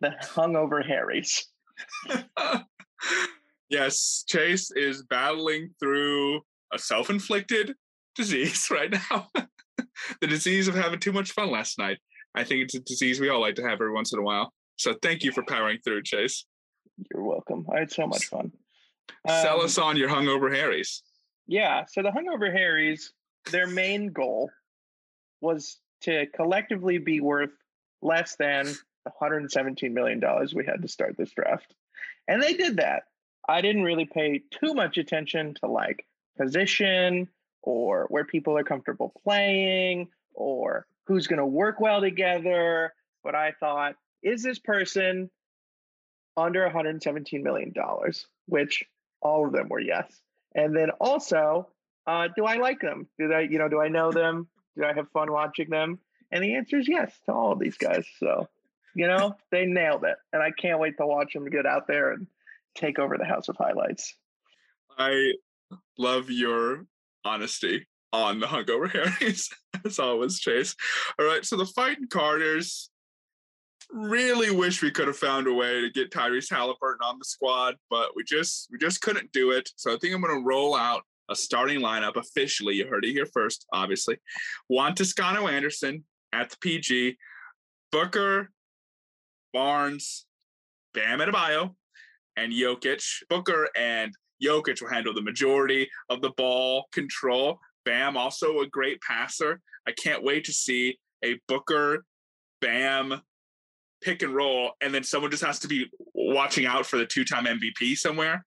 The 0.00 0.16
Hungover 0.20 0.84
Harrys. 0.84 1.46
yes, 3.68 4.24
Chase 4.26 4.72
is 4.72 5.04
battling 5.04 5.76
through 5.78 6.40
a 6.72 6.78
self 6.80 7.08
inflicted 7.08 7.76
disease 8.16 8.66
right 8.72 8.90
now. 8.90 9.28
the 10.20 10.26
disease 10.26 10.66
of 10.66 10.74
having 10.74 10.98
too 10.98 11.12
much 11.12 11.30
fun 11.30 11.52
last 11.52 11.78
night. 11.78 11.98
I 12.34 12.42
think 12.42 12.62
it's 12.62 12.74
a 12.74 12.80
disease 12.80 13.20
we 13.20 13.28
all 13.28 13.40
like 13.40 13.54
to 13.54 13.62
have 13.62 13.74
every 13.74 13.92
once 13.92 14.12
in 14.12 14.18
a 14.18 14.22
while. 14.22 14.52
So 14.76 14.94
thank 15.02 15.22
you 15.22 15.32
for 15.32 15.42
powering 15.42 15.78
through, 15.84 16.02
Chase. 16.02 16.44
You're 17.12 17.22
welcome. 17.24 17.66
I 17.74 17.80
had 17.80 17.90
so 17.92 18.06
much 18.06 18.26
fun. 18.26 18.52
Sell 19.26 19.60
Um, 19.60 19.64
us 19.66 19.78
on 19.78 19.96
your 19.96 20.08
hungover 20.08 20.54
Harrys. 20.54 21.02
Yeah. 21.46 21.84
So 21.88 22.02
the 22.02 22.10
Hungover 22.10 22.52
Harrys, 22.52 23.12
their 23.50 23.66
main 23.66 24.08
goal 24.08 24.50
was 25.40 25.78
to 26.02 26.26
collectively 26.34 26.98
be 26.98 27.20
worth 27.20 27.50
less 28.00 28.36
than 28.36 28.66
the 29.04 29.10
$117 29.20 29.92
million 29.92 30.20
we 30.54 30.64
had 30.64 30.82
to 30.82 30.88
start 30.88 31.16
this 31.16 31.32
draft. 31.32 31.74
And 32.28 32.42
they 32.42 32.54
did 32.54 32.76
that. 32.76 33.04
I 33.48 33.60
didn't 33.60 33.82
really 33.82 34.04
pay 34.06 34.42
too 34.50 34.74
much 34.74 34.98
attention 34.98 35.54
to 35.54 35.66
like 35.66 36.06
position 36.38 37.28
or 37.62 38.06
where 38.08 38.24
people 38.24 38.56
are 38.56 38.64
comfortable 38.64 39.12
playing 39.24 40.08
or 40.34 40.86
who's 41.06 41.26
going 41.26 41.38
to 41.40 41.46
work 41.46 41.80
well 41.80 42.00
together. 42.00 42.92
But 43.24 43.34
I 43.34 43.52
thought, 43.58 43.96
is 44.22 44.42
this 44.42 44.58
person 44.58 45.30
under 46.36 46.62
117 46.64 47.42
million 47.42 47.72
dollars? 47.72 48.26
Which 48.46 48.84
all 49.20 49.46
of 49.46 49.52
them 49.52 49.68
were 49.68 49.80
yes. 49.80 50.10
And 50.54 50.76
then 50.76 50.90
also, 51.00 51.68
uh, 52.06 52.28
do 52.36 52.44
I 52.44 52.56
like 52.56 52.80
them? 52.80 53.06
Do 53.18 53.32
I, 53.32 53.40
you 53.40 53.58
know, 53.58 53.68
do 53.68 53.80
I 53.80 53.88
know 53.88 54.10
them? 54.10 54.48
Do 54.76 54.84
I 54.84 54.92
have 54.92 55.10
fun 55.10 55.32
watching 55.32 55.70
them? 55.70 55.98
And 56.30 56.42
the 56.42 56.56
answer 56.56 56.78
is 56.78 56.88
yes 56.88 57.12
to 57.26 57.32
all 57.32 57.52
of 57.52 57.58
these 57.58 57.76
guys. 57.76 58.06
So, 58.18 58.48
you 58.94 59.06
know, 59.06 59.36
they 59.50 59.66
nailed 59.66 60.04
it, 60.04 60.16
and 60.32 60.42
I 60.42 60.50
can't 60.50 60.78
wait 60.78 60.96
to 60.98 61.06
watch 61.06 61.32
them 61.32 61.48
get 61.48 61.66
out 61.66 61.86
there 61.86 62.12
and 62.12 62.26
take 62.74 62.98
over 62.98 63.16
the 63.16 63.24
House 63.24 63.48
of 63.48 63.56
Highlights. 63.56 64.14
I 64.98 65.32
love 65.98 66.30
your 66.30 66.86
honesty 67.24 67.86
on 68.12 68.40
the 68.40 68.46
hungover 68.46 68.90
Harrys, 69.20 69.50
as 69.84 69.98
always, 69.98 70.38
Chase. 70.40 70.74
All 71.18 71.26
right, 71.26 71.44
so 71.44 71.56
the 71.56 71.66
fighting 71.66 72.08
Carters 72.08 72.90
really 73.92 74.50
wish 74.50 74.82
we 74.82 74.90
could 74.90 75.06
have 75.06 75.16
found 75.16 75.46
a 75.46 75.52
way 75.52 75.80
to 75.80 75.90
get 75.90 76.10
Tyrese 76.10 76.50
Halliburton 76.50 77.04
on 77.04 77.18
the 77.18 77.24
squad, 77.24 77.76
but 77.90 78.10
we 78.16 78.24
just 78.24 78.68
we 78.70 78.78
just 78.78 79.00
couldn't 79.02 79.32
do 79.32 79.50
it. 79.50 79.70
So 79.76 79.92
I 79.92 79.98
think 79.98 80.14
I'm 80.14 80.20
going 80.20 80.36
to 80.36 80.46
roll 80.46 80.74
out 80.74 81.02
a 81.30 81.36
starting 81.36 81.80
lineup 81.80 82.16
officially. 82.16 82.74
You 82.74 82.86
heard 82.86 83.04
it 83.04 83.12
here 83.12 83.26
first, 83.26 83.66
obviously. 83.72 84.18
Juan 84.68 84.94
Toscano 84.94 85.46
Anderson 85.46 86.04
at 86.32 86.50
the 86.50 86.56
PG, 86.60 87.16
Booker, 87.90 88.50
Barnes, 89.52 90.26
Bam 90.94 91.20
Adebayo, 91.20 91.74
and 92.36 92.52
Jokic. 92.52 93.04
Booker 93.28 93.68
and 93.76 94.12
Jokic 94.42 94.80
will 94.80 94.88
handle 94.88 95.14
the 95.14 95.22
majority 95.22 95.88
of 96.08 96.20
the 96.22 96.32
ball 96.36 96.86
control. 96.92 97.58
Bam, 97.84 98.16
also 98.16 98.60
a 98.60 98.66
great 98.66 99.00
passer. 99.00 99.60
I 99.86 99.92
can't 99.92 100.24
wait 100.24 100.44
to 100.44 100.52
see 100.52 100.98
a 101.24 101.38
Booker, 101.48 102.04
Bam 102.60 103.20
pick 104.02 104.22
and 104.22 104.34
roll, 104.34 104.72
and 104.80 104.92
then 104.92 105.04
someone 105.04 105.30
just 105.30 105.44
has 105.44 105.58
to 105.60 105.68
be 105.68 105.86
watching 106.14 106.66
out 106.66 106.86
for 106.86 106.98
the 106.98 107.06
two 107.06 107.24
time 107.24 107.44
MVP 107.44 107.96
somewhere 107.96 108.44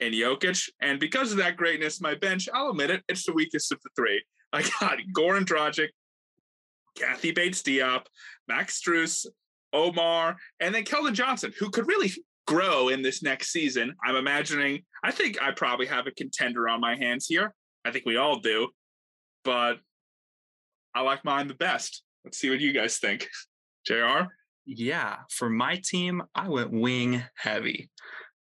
in 0.00 0.12
Jokic. 0.12 0.68
And 0.80 1.00
because 1.00 1.32
of 1.32 1.38
that 1.38 1.56
greatness, 1.56 2.00
my 2.00 2.14
bench, 2.14 2.48
I'll 2.52 2.70
admit 2.70 2.90
it, 2.90 3.02
it's 3.08 3.24
the 3.24 3.32
weakest 3.32 3.72
of 3.72 3.80
the 3.82 3.90
three. 3.96 4.22
I 4.52 4.62
got 4.62 4.98
Goran 5.16 5.44
Dragic, 5.44 5.88
Keita 6.96 7.34
Bates 7.34 7.62
Diop, 7.62 8.06
Max 8.46 8.80
Strus, 8.80 9.26
Omar, 9.72 10.36
and 10.60 10.74
then 10.74 10.84
Keldon 10.84 11.12
Johnson, 11.12 11.52
who 11.58 11.70
could 11.70 11.88
really 11.88 12.12
grow 12.46 12.88
in 12.88 13.02
this 13.02 13.22
next 13.22 13.50
season. 13.50 13.94
I'm 14.04 14.16
imagining, 14.16 14.84
I 15.02 15.10
think 15.10 15.42
I 15.42 15.50
probably 15.50 15.86
have 15.86 16.06
a 16.06 16.12
contender 16.12 16.68
on 16.68 16.80
my 16.80 16.96
hands 16.96 17.26
here. 17.26 17.52
I 17.84 17.90
think 17.90 18.06
we 18.06 18.16
all 18.16 18.38
do, 18.38 18.68
but 19.44 19.78
I 20.94 21.00
like 21.00 21.24
mine 21.24 21.48
the 21.48 21.54
best. 21.54 22.02
Let's 22.24 22.38
see 22.38 22.50
what 22.50 22.60
you 22.60 22.72
guys 22.72 22.98
think. 22.98 23.28
JR? 23.86 24.28
Yeah, 24.66 25.16
for 25.30 25.50
my 25.50 25.76
team, 25.76 26.22
I 26.34 26.48
went 26.48 26.72
wing 26.72 27.22
heavy. 27.34 27.90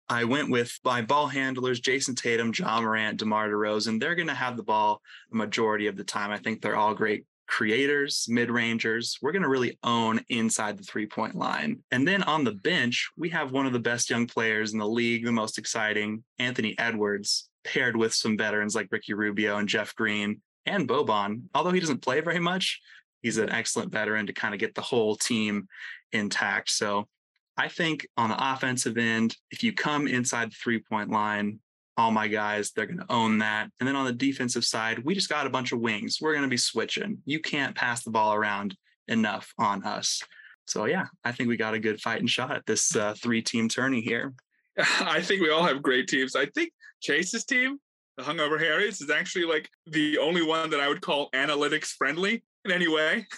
I 0.09 0.25
went 0.25 0.51
with 0.51 0.79
my 0.85 1.01
ball 1.01 1.27
handlers, 1.27 1.81
Jayson 1.81 2.15
Tatum, 2.15 2.53
Ja 2.55 2.81
Morant, 2.81 3.19
DeMar 3.19 3.49
DeRozan. 3.49 3.99
They're 3.99 4.15
going 4.15 4.29
to 4.29 4.35
have 4.35 4.59
the 4.59 4.63
ball 4.63 5.01
a 5.33 5.37
majority 5.37 5.87
of 5.87 5.97
the 5.97 6.05
time. 6.05 6.31
I 6.31 6.39
think 6.39 6.61
they're 6.61 6.77
all 6.77 6.95
great 6.95 7.25
creators, 7.47 8.27
mid 8.29 8.51
rangers. 8.51 9.19
We're 9.23 9.33
going 9.33 9.43
to 9.43 9.49
really 9.49 9.79
own 9.83 10.21
inside 10.29 10.77
the 10.77 10.85
three 10.85 11.07
point 11.07 11.35
line. 11.35 11.83
And 11.91 12.07
then 12.07 12.23
on 12.25 12.45
the 12.45 12.53
bench, 12.53 13.11
we 13.17 13.31
have 13.31 13.53
one 13.53 13.67
of 13.67 13.73
the 13.73 13.79
best 13.79 14.11
young 14.11 14.27
players 14.27 14.75
in 14.75 14.79
the 14.79 14.89
league, 14.89 15.25
the 15.25 15.33
most 15.33 15.57
exciting, 15.57 16.25
Anthony 16.39 16.75
Edwards, 16.79 17.49
paired 17.65 17.97
with 17.97 18.13
some 18.13 18.37
veterans 18.37 18.75
like 18.75 18.89
Ricky 18.91 19.15
Rubio 19.15 19.57
and 19.57 19.69
Jeff 19.69 19.95
Green 19.95 20.43
and 20.67 20.89
Boban. 20.89 21.45
Although 21.55 21.73
he 21.73 21.81
doesn't 21.81 22.03
play 22.03 22.21
very 22.21 22.39
much, 22.39 22.81
he's 23.23 23.39
an 23.39 23.51
excellent 23.51 23.93
veteran 23.93 24.27
to 24.27 24.33
kind 24.33 24.53
of 24.53 24.61
get 24.61 24.75
the 24.75 24.83
whole 24.83 25.17
team 25.17 25.69
intact. 26.13 26.71
So 26.71 27.09
I 27.57 27.69
think 27.69 28.07
on 28.17 28.31
the 28.31 28.53
offensive 28.53 28.97
end, 28.97 29.37
if 29.51 29.63
you 29.63 29.73
come 29.73 30.07
inside 30.07 30.51
the 30.51 30.57
three 30.63 30.81
point 30.81 31.11
line, 31.11 31.61
all 31.97 32.11
my 32.11 32.29
guys, 32.29 32.71
they're 32.71 32.87
going 32.87 32.99
to 32.99 33.13
own 33.13 33.39
that. 33.39 33.71
And 33.79 33.89
then 33.89 33.97
on 33.97 34.07
the 34.07 34.13
defensive 34.13 34.65
side, 34.65 35.05
we 35.05 35.15
just 35.15 35.29
got 35.29 35.47
a 35.47 35.51
bunch 35.51 35.73
of 35.73 35.81
wings. 35.81 36.19
We're 36.21 36.33
going 36.33 36.45
to 36.45 36.49
be 36.49 36.57
switching. 36.57 37.19
You 37.27 37.41
can't 37.41 37.77
pass 37.77 38.03
the 38.03 38.11
ball 38.11 38.35
around 38.35 38.77
enough 39.09 39.53
on 39.59 39.85
us. 39.85 40.23
So, 40.67 40.87
yeah, 40.87 41.07
I 41.25 41.33
think 41.33 41.49
we 41.49 41.57
got 41.57 41.75
a 41.75 41.79
good 41.79 42.01
fight 42.01 42.21
and 42.21 42.31
shot 42.31 42.53
at 42.53 42.65
this 42.67 42.97
uh, 42.97 43.15
three 43.21 43.43
team 43.43 43.69
tourney 43.69 44.01
here. 44.01 44.33
I 45.01 45.21
think 45.21 45.43
we 45.43 45.51
all 45.51 45.65
have 45.65 45.83
great 45.83 46.09
teams. 46.09 46.35
I 46.35 46.47
think 46.47 46.73
Chase's 47.01 47.45
team, 47.45 47.79
the 48.17 48.23
Hungover 48.23 48.59
Harriers, 48.59 49.01
is 49.03 49.11
actually 49.11 49.45
like 49.45 49.69
the 49.87 50.19
only 50.19 50.43
one 50.43 50.71
that 50.71 50.81
I 50.81 50.89
would 50.89 51.03
call 51.03 51.31
analytics 51.33 51.89
friendly 51.89 52.43
in 52.65 52.73
any 52.73 52.89
way. 52.89 53.27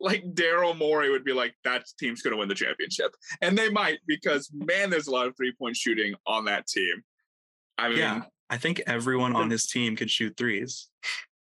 like 0.00 0.24
Daryl 0.34 0.76
Morey 0.76 1.10
would 1.10 1.24
be 1.24 1.32
like, 1.32 1.54
that 1.64 1.84
team's 1.98 2.22
going 2.22 2.32
to 2.32 2.38
win 2.38 2.48
the 2.48 2.54
championship. 2.54 3.12
And 3.40 3.56
they 3.56 3.70
might 3.70 3.98
because, 4.06 4.50
man, 4.52 4.90
there's 4.90 5.06
a 5.06 5.10
lot 5.10 5.26
of 5.26 5.36
three 5.36 5.52
point 5.52 5.76
shooting 5.76 6.14
on 6.26 6.44
that 6.46 6.66
team. 6.66 7.02
I 7.78 7.88
mean, 7.88 7.98
yeah, 7.98 8.22
I 8.48 8.56
think 8.56 8.82
everyone 8.86 9.36
on 9.36 9.50
his 9.50 9.66
team 9.66 9.96
can 9.96 10.08
shoot 10.08 10.36
threes. 10.36 10.88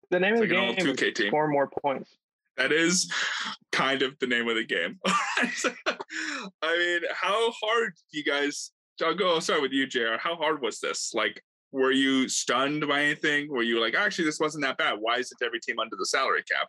The 0.10 0.20
name 0.20 0.36
of 0.36 0.40
the 0.42 0.48
game 0.48 0.76
is 0.78 0.96
team. 0.98 1.28
score 1.28 1.48
more 1.48 1.70
points. 1.82 2.18
That 2.58 2.72
is 2.72 3.12
kind 3.72 4.02
of 4.02 4.18
the 4.20 4.28
name 4.28 4.48
of 4.48 4.56
the 4.56 4.66
game. 4.66 5.00
I 5.06 6.78
mean, 6.78 7.02
how 7.14 7.52
hard 7.52 7.94
you 8.12 8.24
guys? 8.24 8.72
I'll 9.04 9.14
go. 9.14 9.36
I'll 9.36 9.42
start 9.42 9.62
with 9.62 9.72
you, 9.72 9.86
Jr. 9.86 10.18
How 10.20 10.36
hard 10.36 10.62
was 10.62 10.80
this? 10.80 11.12
Like, 11.14 11.42
were 11.72 11.92
you 11.92 12.28
stunned 12.28 12.88
by 12.88 13.04
anything? 13.04 13.50
Were 13.50 13.62
you 13.62 13.80
like, 13.80 13.94
actually, 13.94 14.26
this 14.26 14.40
wasn't 14.40 14.64
that 14.64 14.78
bad? 14.78 14.96
Why 15.00 15.18
is 15.18 15.32
it 15.32 15.46
every 15.46 15.60
team 15.60 15.78
under 15.80 15.96
the 15.98 16.06
salary 16.06 16.44
cap? 16.44 16.68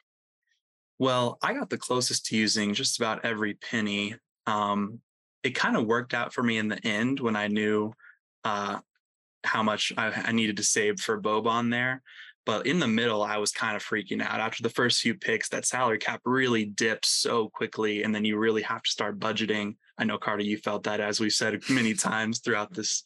Well, 0.99 1.39
I 1.43 1.55
got 1.55 1.71
the 1.71 1.79
closest 1.79 2.27
to 2.27 2.37
using 2.37 2.75
just 2.75 2.99
about 2.99 3.25
every 3.25 3.55
penny. 3.55 4.17
Um, 4.47 5.01
it 5.43 5.55
kind 5.55 5.77
of 5.77 5.87
worked 5.87 6.15
out 6.15 6.33
for 6.33 6.43
me 6.43 6.59
in 6.59 6.69
the 6.69 6.85
end 6.85 7.21
when 7.21 7.37
I 7.37 7.47
knew 7.47 7.93
uh, 8.45 8.81
how 9.45 9.63
much 9.63 9.93
I, 9.97 10.11
I 10.27 10.33
needed 10.33 10.57
to 10.57 10.65
save 10.65 11.01
for 11.01 11.21
Boban 11.21 11.71
there. 11.71 12.03
But 12.45 12.67
in 12.67 12.81
the 12.81 12.89
middle, 12.89 13.23
I 13.23 13.37
was 13.37 13.53
kind 13.53 13.77
of 13.77 13.85
freaking 13.85 14.23
out. 14.23 14.41
After 14.41 14.63
the 14.63 14.71
first 14.71 15.03
few 15.03 15.15
picks, 15.15 15.51
that 15.51 15.67
salary 15.67 15.99
cap 15.99 16.23
really 16.25 16.65
dipped 16.65 17.05
so 17.05 17.49
quickly. 17.51 18.03
And 18.03 18.15
then 18.15 18.25
you 18.25 18.39
really 18.39 18.63
have 18.63 18.83
to 18.83 18.91
start 18.91 19.19
budgeting. 19.19 19.77
I 19.99 20.05
know, 20.05 20.17
Carter, 20.17 20.45
you 20.45 20.57
felt 20.57 20.85
that 20.85 21.01
as 21.01 21.21
we've 21.21 21.33
said 21.33 21.61
many 21.69 21.93
times 21.95 22.39
throughout 22.39 22.73
this 22.73 23.03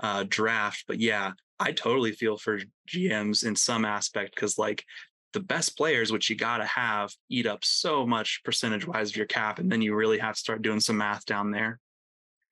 uh, 0.00 0.24
draft. 0.28 0.84
But 0.88 0.98
yeah, 0.98 1.32
I 1.60 1.72
totally 1.72 2.12
feel 2.12 2.36
for 2.36 2.58
GMs 2.88 3.46
in 3.46 3.54
some 3.54 3.84
aspect 3.84 4.34
because, 4.34 4.58
like, 4.58 4.84
the 5.32 5.40
best 5.40 5.76
players, 5.76 6.12
which 6.12 6.28
you 6.28 6.36
got 6.36 6.58
to 6.58 6.64
have, 6.64 7.12
eat 7.28 7.46
up 7.46 7.64
so 7.64 8.06
much 8.06 8.40
percentage 8.44 8.86
wise 8.86 9.10
of 9.10 9.16
your 9.16 9.26
cap. 9.26 9.58
And 9.58 9.70
then 9.70 9.82
you 9.82 9.94
really 9.94 10.18
have 10.18 10.34
to 10.34 10.40
start 10.40 10.62
doing 10.62 10.80
some 10.80 10.96
math 10.96 11.24
down 11.24 11.50
there. 11.50 11.78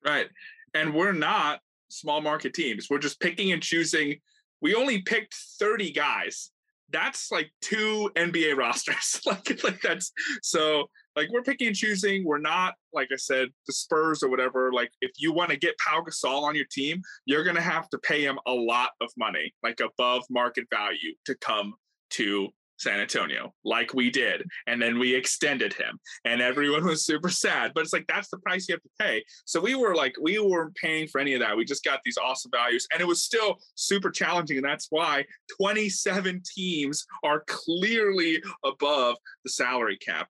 Right. 0.03 0.27
And 0.73 0.93
we're 0.93 1.11
not 1.11 1.59
small 1.89 2.21
market 2.21 2.53
teams. 2.53 2.87
We're 2.89 2.99
just 2.99 3.19
picking 3.19 3.51
and 3.51 3.61
choosing. 3.61 4.19
We 4.61 4.75
only 4.75 5.01
picked 5.01 5.33
30 5.59 5.91
guys. 5.91 6.51
That's 6.91 7.31
like 7.31 7.51
two 7.61 8.11
NBA 8.15 8.57
rosters. 8.57 9.21
like, 9.25 9.63
like 9.63 9.81
that's 9.81 10.11
so 10.41 10.89
like 11.15 11.29
we're 11.31 11.43
picking 11.43 11.67
and 11.67 11.75
choosing. 11.75 12.23
We're 12.23 12.39
not, 12.39 12.75
like 12.93 13.09
I 13.11 13.17
said, 13.17 13.49
the 13.67 13.73
Spurs 13.73 14.23
or 14.23 14.29
whatever. 14.29 14.71
Like 14.71 14.91
if 15.01 15.11
you 15.17 15.33
want 15.33 15.49
to 15.51 15.57
get 15.57 15.77
Pau 15.77 16.01
Gasol 16.01 16.43
on 16.43 16.55
your 16.55 16.65
team, 16.71 17.01
you're 17.25 17.43
gonna 17.43 17.61
have 17.61 17.89
to 17.89 17.97
pay 17.97 18.23
him 18.23 18.39
a 18.47 18.53
lot 18.53 18.91
of 19.01 19.09
money, 19.17 19.53
like 19.61 19.81
above 19.81 20.23
market 20.29 20.65
value, 20.71 21.13
to 21.25 21.35
come 21.35 21.73
to 22.11 22.49
San 22.79 22.99
Antonio, 22.99 23.53
like 23.63 23.93
we 23.93 24.09
did. 24.09 24.43
And 24.67 24.81
then 24.81 24.97
we 24.99 25.13
extended 25.13 25.73
him, 25.73 25.99
and 26.25 26.41
everyone 26.41 26.85
was 26.85 27.05
super 27.05 27.29
sad. 27.29 27.73
But 27.75 27.83
it's 27.83 27.93
like, 27.93 28.07
that's 28.07 28.29
the 28.29 28.37
price 28.39 28.67
you 28.67 28.75
have 28.75 28.81
to 28.81 28.89
pay. 28.99 29.23
So 29.45 29.59
we 29.59 29.75
were 29.75 29.95
like, 29.95 30.15
we 30.21 30.39
weren't 30.39 30.75
paying 30.75 31.07
for 31.07 31.19
any 31.19 31.33
of 31.33 31.41
that. 31.41 31.55
We 31.55 31.65
just 31.65 31.83
got 31.83 31.99
these 32.03 32.17
awesome 32.17 32.51
values, 32.51 32.87
and 32.91 33.01
it 33.01 33.07
was 33.07 33.23
still 33.23 33.59
super 33.75 34.09
challenging. 34.09 34.57
And 34.57 34.65
that's 34.65 34.87
why 34.89 35.25
27 35.61 36.41
teams 36.55 37.05
are 37.23 37.43
clearly 37.47 38.41
above 38.63 39.17
the 39.43 39.51
salary 39.51 39.97
cap. 39.97 40.27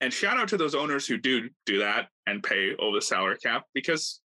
And 0.00 0.12
shout 0.12 0.38
out 0.38 0.48
to 0.48 0.56
those 0.56 0.74
owners 0.74 1.06
who 1.06 1.16
do 1.16 1.48
do 1.64 1.78
that 1.78 2.08
and 2.26 2.42
pay 2.42 2.74
over 2.78 2.96
the 2.96 3.02
salary 3.02 3.38
cap 3.38 3.64
because 3.72 4.20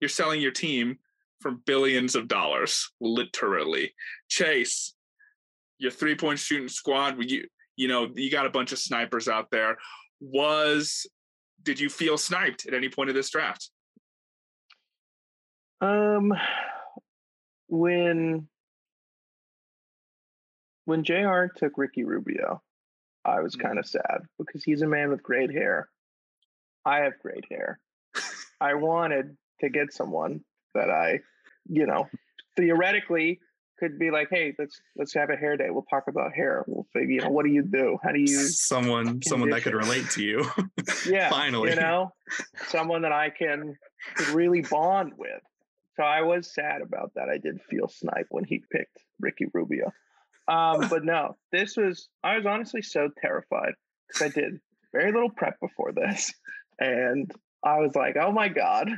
you're 0.00 0.08
selling 0.08 0.40
your 0.40 0.50
team 0.50 0.98
for 1.40 1.52
billions 1.52 2.14
of 2.14 2.28
dollars, 2.28 2.90
literally. 3.00 3.94
Chase, 4.28 4.94
your 5.82 5.90
three 5.90 6.14
point 6.14 6.38
shooting 6.38 6.68
squad, 6.68 7.16
you 7.28 7.46
you 7.76 7.88
know 7.88 8.08
you 8.14 8.30
got 8.30 8.46
a 8.46 8.50
bunch 8.50 8.72
of 8.72 8.78
snipers 8.78 9.28
out 9.28 9.50
there. 9.50 9.76
Was 10.20 11.06
did 11.62 11.80
you 11.80 11.88
feel 11.88 12.16
sniped 12.16 12.66
at 12.66 12.74
any 12.74 12.88
point 12.88 13.10
of 13.10 13.16
this 13.16 13.30
draft? 13.30 13.70
Um, 15.80 16.32
when 17.68 18.46
when 20.84 21.04
Jr. 21.04 21.46
took 21.56 21.76
Ricky 21.76 22.04
Rubio, 22.04 22.62
I 23.24 23.40
was 23.40 23.56
mm. 23.56 23.62
kind 23.62 23.78
of 23.78 23.86
sad 23.86 24.22
because 24.38 24.62
he's 24.62 24.82
a 24.82 24.86
man 24.86 25.10
with 25.10 25.22
great 25.22 25.50
hair. 25.50 25.88
I 26.84 26.98
have 27.00 27.18
great 27.20 27.44
hair. 27.50 27.80
I 28.60 28.74
wanted 28.74 29.36
to 29.60 29.68
get 29.68 29.92
someone 29.92 30.44
that 30.74 30.90
I, 30.90 31.20
you 31.68 31.86
know, 31.86 32.08
theoretically 32.56 33.40
could 33.78 33.98
be 33.98 34.10
like, 34.10 34.28
hey, 34.30 34.54
let's 34.58 34.80
let's 34.96 35.14
have 35.14 35.30
a 35.30 35.36
hair 35.36 35.56
day. 35.56 35.70
We'll 35.70 35.86
talk 35.90 36.04
about 36.08 36.32
hair. 36.32 36.64
We'll 36.66 36.86
figure, 36.92 37.14
you 37.14 37.20
know, 37.20 37.30
what 37.30 37.44
do 37.44 37.50
you 37.50 37.62
do? 37.62 37.98
How 38.02 38.12
do 38.12 38.20
you 38.20 38.26
someone 38.26 39.06
condition? 39.06 39.30
someone 39.30 39.50
that 39.50 39.62
could 39.62 39.74
relate 39.74 40.08
to 40.10 40.22
you? 40.22 40.44
yeah, 41.08 41.30
finally, 41.30 41.70
you 41.70 41.76
know, 41.76 42.12
someone 42.68 43.02
that 43.02 43.12
I 43.12 43.30
can 43.30 43.76
could 44.14 44.28
really 44.28 44.62
bond 44.62 45.12
with. 45.16 45.40
So 45.96 46.02
I 46.02 46.22
was 46.22 46.52
sad 46.52 46.80
about 46.80 47.12
that. 47.16 47.28
I 47.28 47.38
did 47.38 47.60
feel 47.62 47.88
snipe 47.88 48.26
when 48.30 48.44
he 48.44 48.62
picked 48.70 48.98
Ricky 49.20 49.46
Rubio. 49.52 49.92
Um, 50.48 50.86
but 50.90 51.04
no, 51.04 51.36
this 51.50 51.76
was 51.76 52.08
I 52.22 52.36
was 52.36 52.46
honestly 52.46 52.82
so 52.82 53.08
terrified 53.20 53.74
because 54.08 54.22
I 54.22 54.28
did 54.28 54.60
very 54.92 55.12
little 55.12 55.30
prep 55.30 55.58
before 55.60 55.92
this, 55.92 56.32
and 56.78 57.30
I 57.64 57.78
was 57.78 57.94
like, 57.94 58.16
oh 58.16 58.32
my 58.32 58.48
god, 58.48 58.90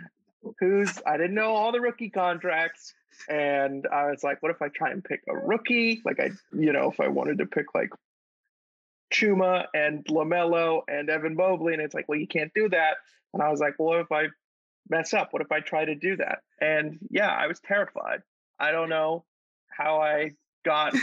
who's 0.61 1.01
I 1.07 1.17
didn't 1.17 1.35
know 1.35 1.55
all 1.55 1.73
the 1.73 1.81
rookie 1.81 2.11
contracts 2.11 2.95
and 3.29 3.87
I 3.87 4.11
was 4.11 4.23
like, 4.23 4.43
what 4.43 4.51
if 4.51 4.61
I 4.63 4.69
try 4.69 4.91
and 4.91 5.03
pick 5.03 5.23
a 5.29 5.37
rookie? 5.37 6.03
Like 6.05 6.21
I, 6.21 6.31
you 6.53 6.73
know, 6.73 6.91
if 6.91 7.01
I 7.01 7.09
wanted 7.09 7.39
to 7.39 7.47
pick 7.47 7.67
like 7.75 7.91
Chuma 9.13 9.67
and 9.75 10.05
LaMelo 10.07 10.83
and 10.89 11.09
Evan 11.09 11.37
Mobley, 11.37 11.75
and 11.75 11.83
it's 11.83 11.95
like, 11.95 12.09
well, 12.09 12.19
you 12.19 12.27
can't 12.27 12.53
do 12.55 12.69
that. 12.71 12.97
And 13.33 13.43
I 13.43 13.51
was 13.51 13.61
like, 13.61 13.75
well, 13.79 13.89
what 13.89 14.01
if 14.01 14.13
I 14.13 14.27
mess 14.89 15.15
up? 15.15 15.29
What 15.33 15.43
if 15.43 15.53
I 15.53 15.61
try 15.61 15.85
to 15.85 15.95
do 15.95 16.17
that? 16.17 16.41
And 16.61 16.99
yeah, 17.11 17.31
I 17.31 17.47
was 17.47 17.61
terrified. 17.61 18.23
I 18.59 18.73
don't 18.73 18.89
know 18.89 19.25
how 19.69 20.01
I 20.01 20.33
got 20.65 20.95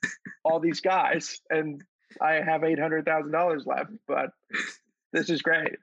all 0.44 0.60
these 0.60 0.80
guys, 0.80 1.40
and 1.50 1.82
I 2.20 2.34
have 2.34 2.64
eight 2.64 2.78
hundred 2.78 3.04
thousand 3.04 3.32
dollars 3.32 3.66
left, 3.66 3.90
but 4.06 4.30
this 5.12 5.30
is 5.30 5.42
great. 5.42 5.76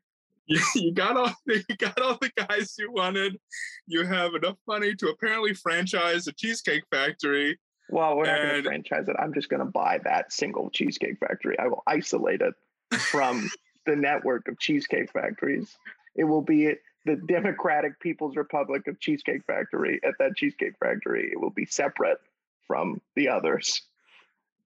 You, 0.46 0.60
you 0.76 0.94
got 0.94 1.18
all 1.18 1.34
the, 1.46 1.64
you 1.68 1.76
got 1.78 2.02
all 2.02 2.18
the 2.22 2.32
guys 2.36 2.76
you 2.78 2.92
wanted. 2.92 3.40
You 3.88 4.06
have 4.06 4.34
enough 4.36 4.58
money 4.68 4.96
to 4.96 5.10
apparently 5.10 5.54
franchise 5.54 6.28
a 6.28 6.34
cheesecake 6.34 6.84
factory. 6.92 7.60
Well, 7.90 8.18
we're 8.18 8.26
not 8.26 8.42
going 8.42 8.64
to 8.64 8.70
franchise 8.70 9.08
it. 9.08 9.16
I'm 9.20 9.34
just 9.34 9.50
going 9.50 9.60
to 9.60 9.72
buy 9.72 10.00
that 10.04 10.32
single 10.32 10.70
cheesecake 10.70 11.20
factory. 11.20 11.58
I 11.60 11.68
will 11.68 11.84
isolate 11.86 12.42
it 12.42 12.54
from 13.00 13.50
the 13.86 13.96
network 13.96 14.48
of 14.48 14.58
cheesecake 14.60 15.12
factories. 15.12 15.76
It 16.16 16.24
will 16.24 16.42
be 16.42 16.74
the 17.06 17.16
Democratic 17.16 18.00
People's 18.00 18.36
Republic 18.36 18.88
of 18.88 19.00
Cheesecake 19.00 19.46
Factory 19.46 20.00
at 20.04 20.14
that 20.20 20.36
cheesecake 20.38 20.74
factory. 20.80 21.30
It 21.32 21.40
will 21.40 21.50
be 21.50 21.66
separate 21.66 22.20
from 22.66 23.02
the 23.16 23.30
others. 23.30 23.82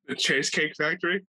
The 0.07 0.15
Cheesecake 0.15 0.75
Factory? 0.75 1.25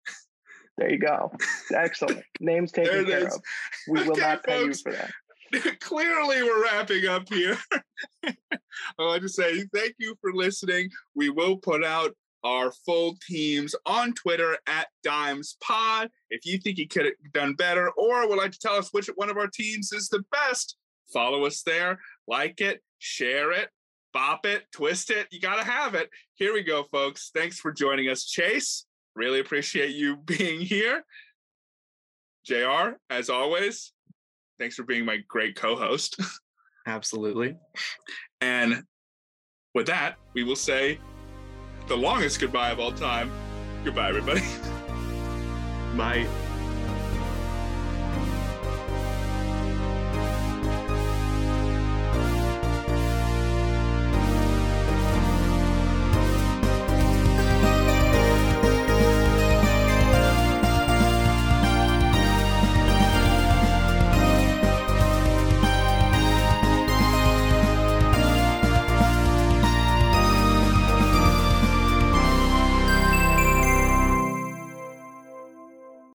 There 0.78 0.91
you 0.91 0.99
go. 0.99 1.32
Excellent. 1.74 2.24
Names 2.39 2.71
taken 2.71 3.05
care 3.05 3.28
of. 3.28 3.41
We 3.88 4.03
will 4.03 4.11
okay, 4.11 4.21
not 4.21 4.43
pay 4.43 4.63
folks, 4.63 4.84
you 4.86 4.91
for 4.91 4.97
that. 4.97 5.80
Clearly, 5.82 6.41
we're 6.43 6.63
wrapping 6.63 7.05
up 7.05 7.30
here. 7.30 7.57
I 8.26 8.34
want 8.99 9.21
to 9.21 9.30
say 9.30 9.63
thank 9.74 9.95
you 9.99 10.15
for 10.19 10.34
listening. 10.34 10.89
We 11.15 11.30
will 11.30 11.57
put 11.57 11.84
out 11.84 12.15
our 12.43 12.71
full 12.86 13.17
teams 13.28 13.76
on 13.86 14.13
Twitter 14.13 14.57
at 14.67 14.88
Dimes 15.03 15.57
Pod. 15.61 16.09
If 16.30 16.45
you 16.45 16.57
think 16.57 16.78
you 16.78 16.88
could 16.88 17.05
have 17.05 17.13
done 17.34 17.53
better 17.53 17.89
or 17.91 18.28
would 18.28 18.38
like 18.38 18.51
to 18.51 18.59
tell 18.59 18.74
us 18.74 18.89
which 18.91 19.09
one 19.15 19.30
of 19.30 19.38
our 19.38 19.47
teams 19.47 19.93
is 19.93 20.09
the 20.09 20.24
best, 20.32 20.76
follow 21.13 21.45
us 21.45 21.61
there, 21.61 21.99
like 22.28 22.59
it, 22.59 22.82
share 22.99 23.51
it, 23.51 23.69
bop 24.11 24.45
it, 24.45 24.63
twist 24.74 25.09
it. 25.09 25.28
You 25.32 25.39
got 25.39 25.57
to 25.57 25.63
have 25.63 25.95
it. 25.95 26.09
Here 26.36 26.53
we 26.53 26.63
go, 26.63 26.84
folks. 26.84 27.32
Thanks 27.34 27.59
for 27.59 27.71
joining 27.71 28.09
us, 28.09 28.26
Chase. 28.26 28.86
Really 29.16 29.39
appreciate 29.39 29.95
you 29.95 30.18
being 30.26 30.61
here. 30.61 31.03
JR, 32.45 32.97
as 33.09 33.30
always, 33.30 33.93
thanks 34.59 34.76
for 34.76 34.84
being 34.84 35.05
my 35.05 35.18
great 35.28 35.55
co 35.55 35.76
host. 35.76 36.20
Absolutely. 36.88 37.55
And 38.41 38.84
with 39.74 39.88
that, 39.88 40.18
we 40.34 40.43
will 40.43 40.57
say 40.57 40.99
the 41.88 41.95
longest 41.95 42.41
goodbye 42.41 42.72
of 42.72 42.80
all 42.80 42.91
time. 42.91 43.32
Goodbye, 43.86 44.09
everybody. 44.09 44.41
Bye. 45.97 46.28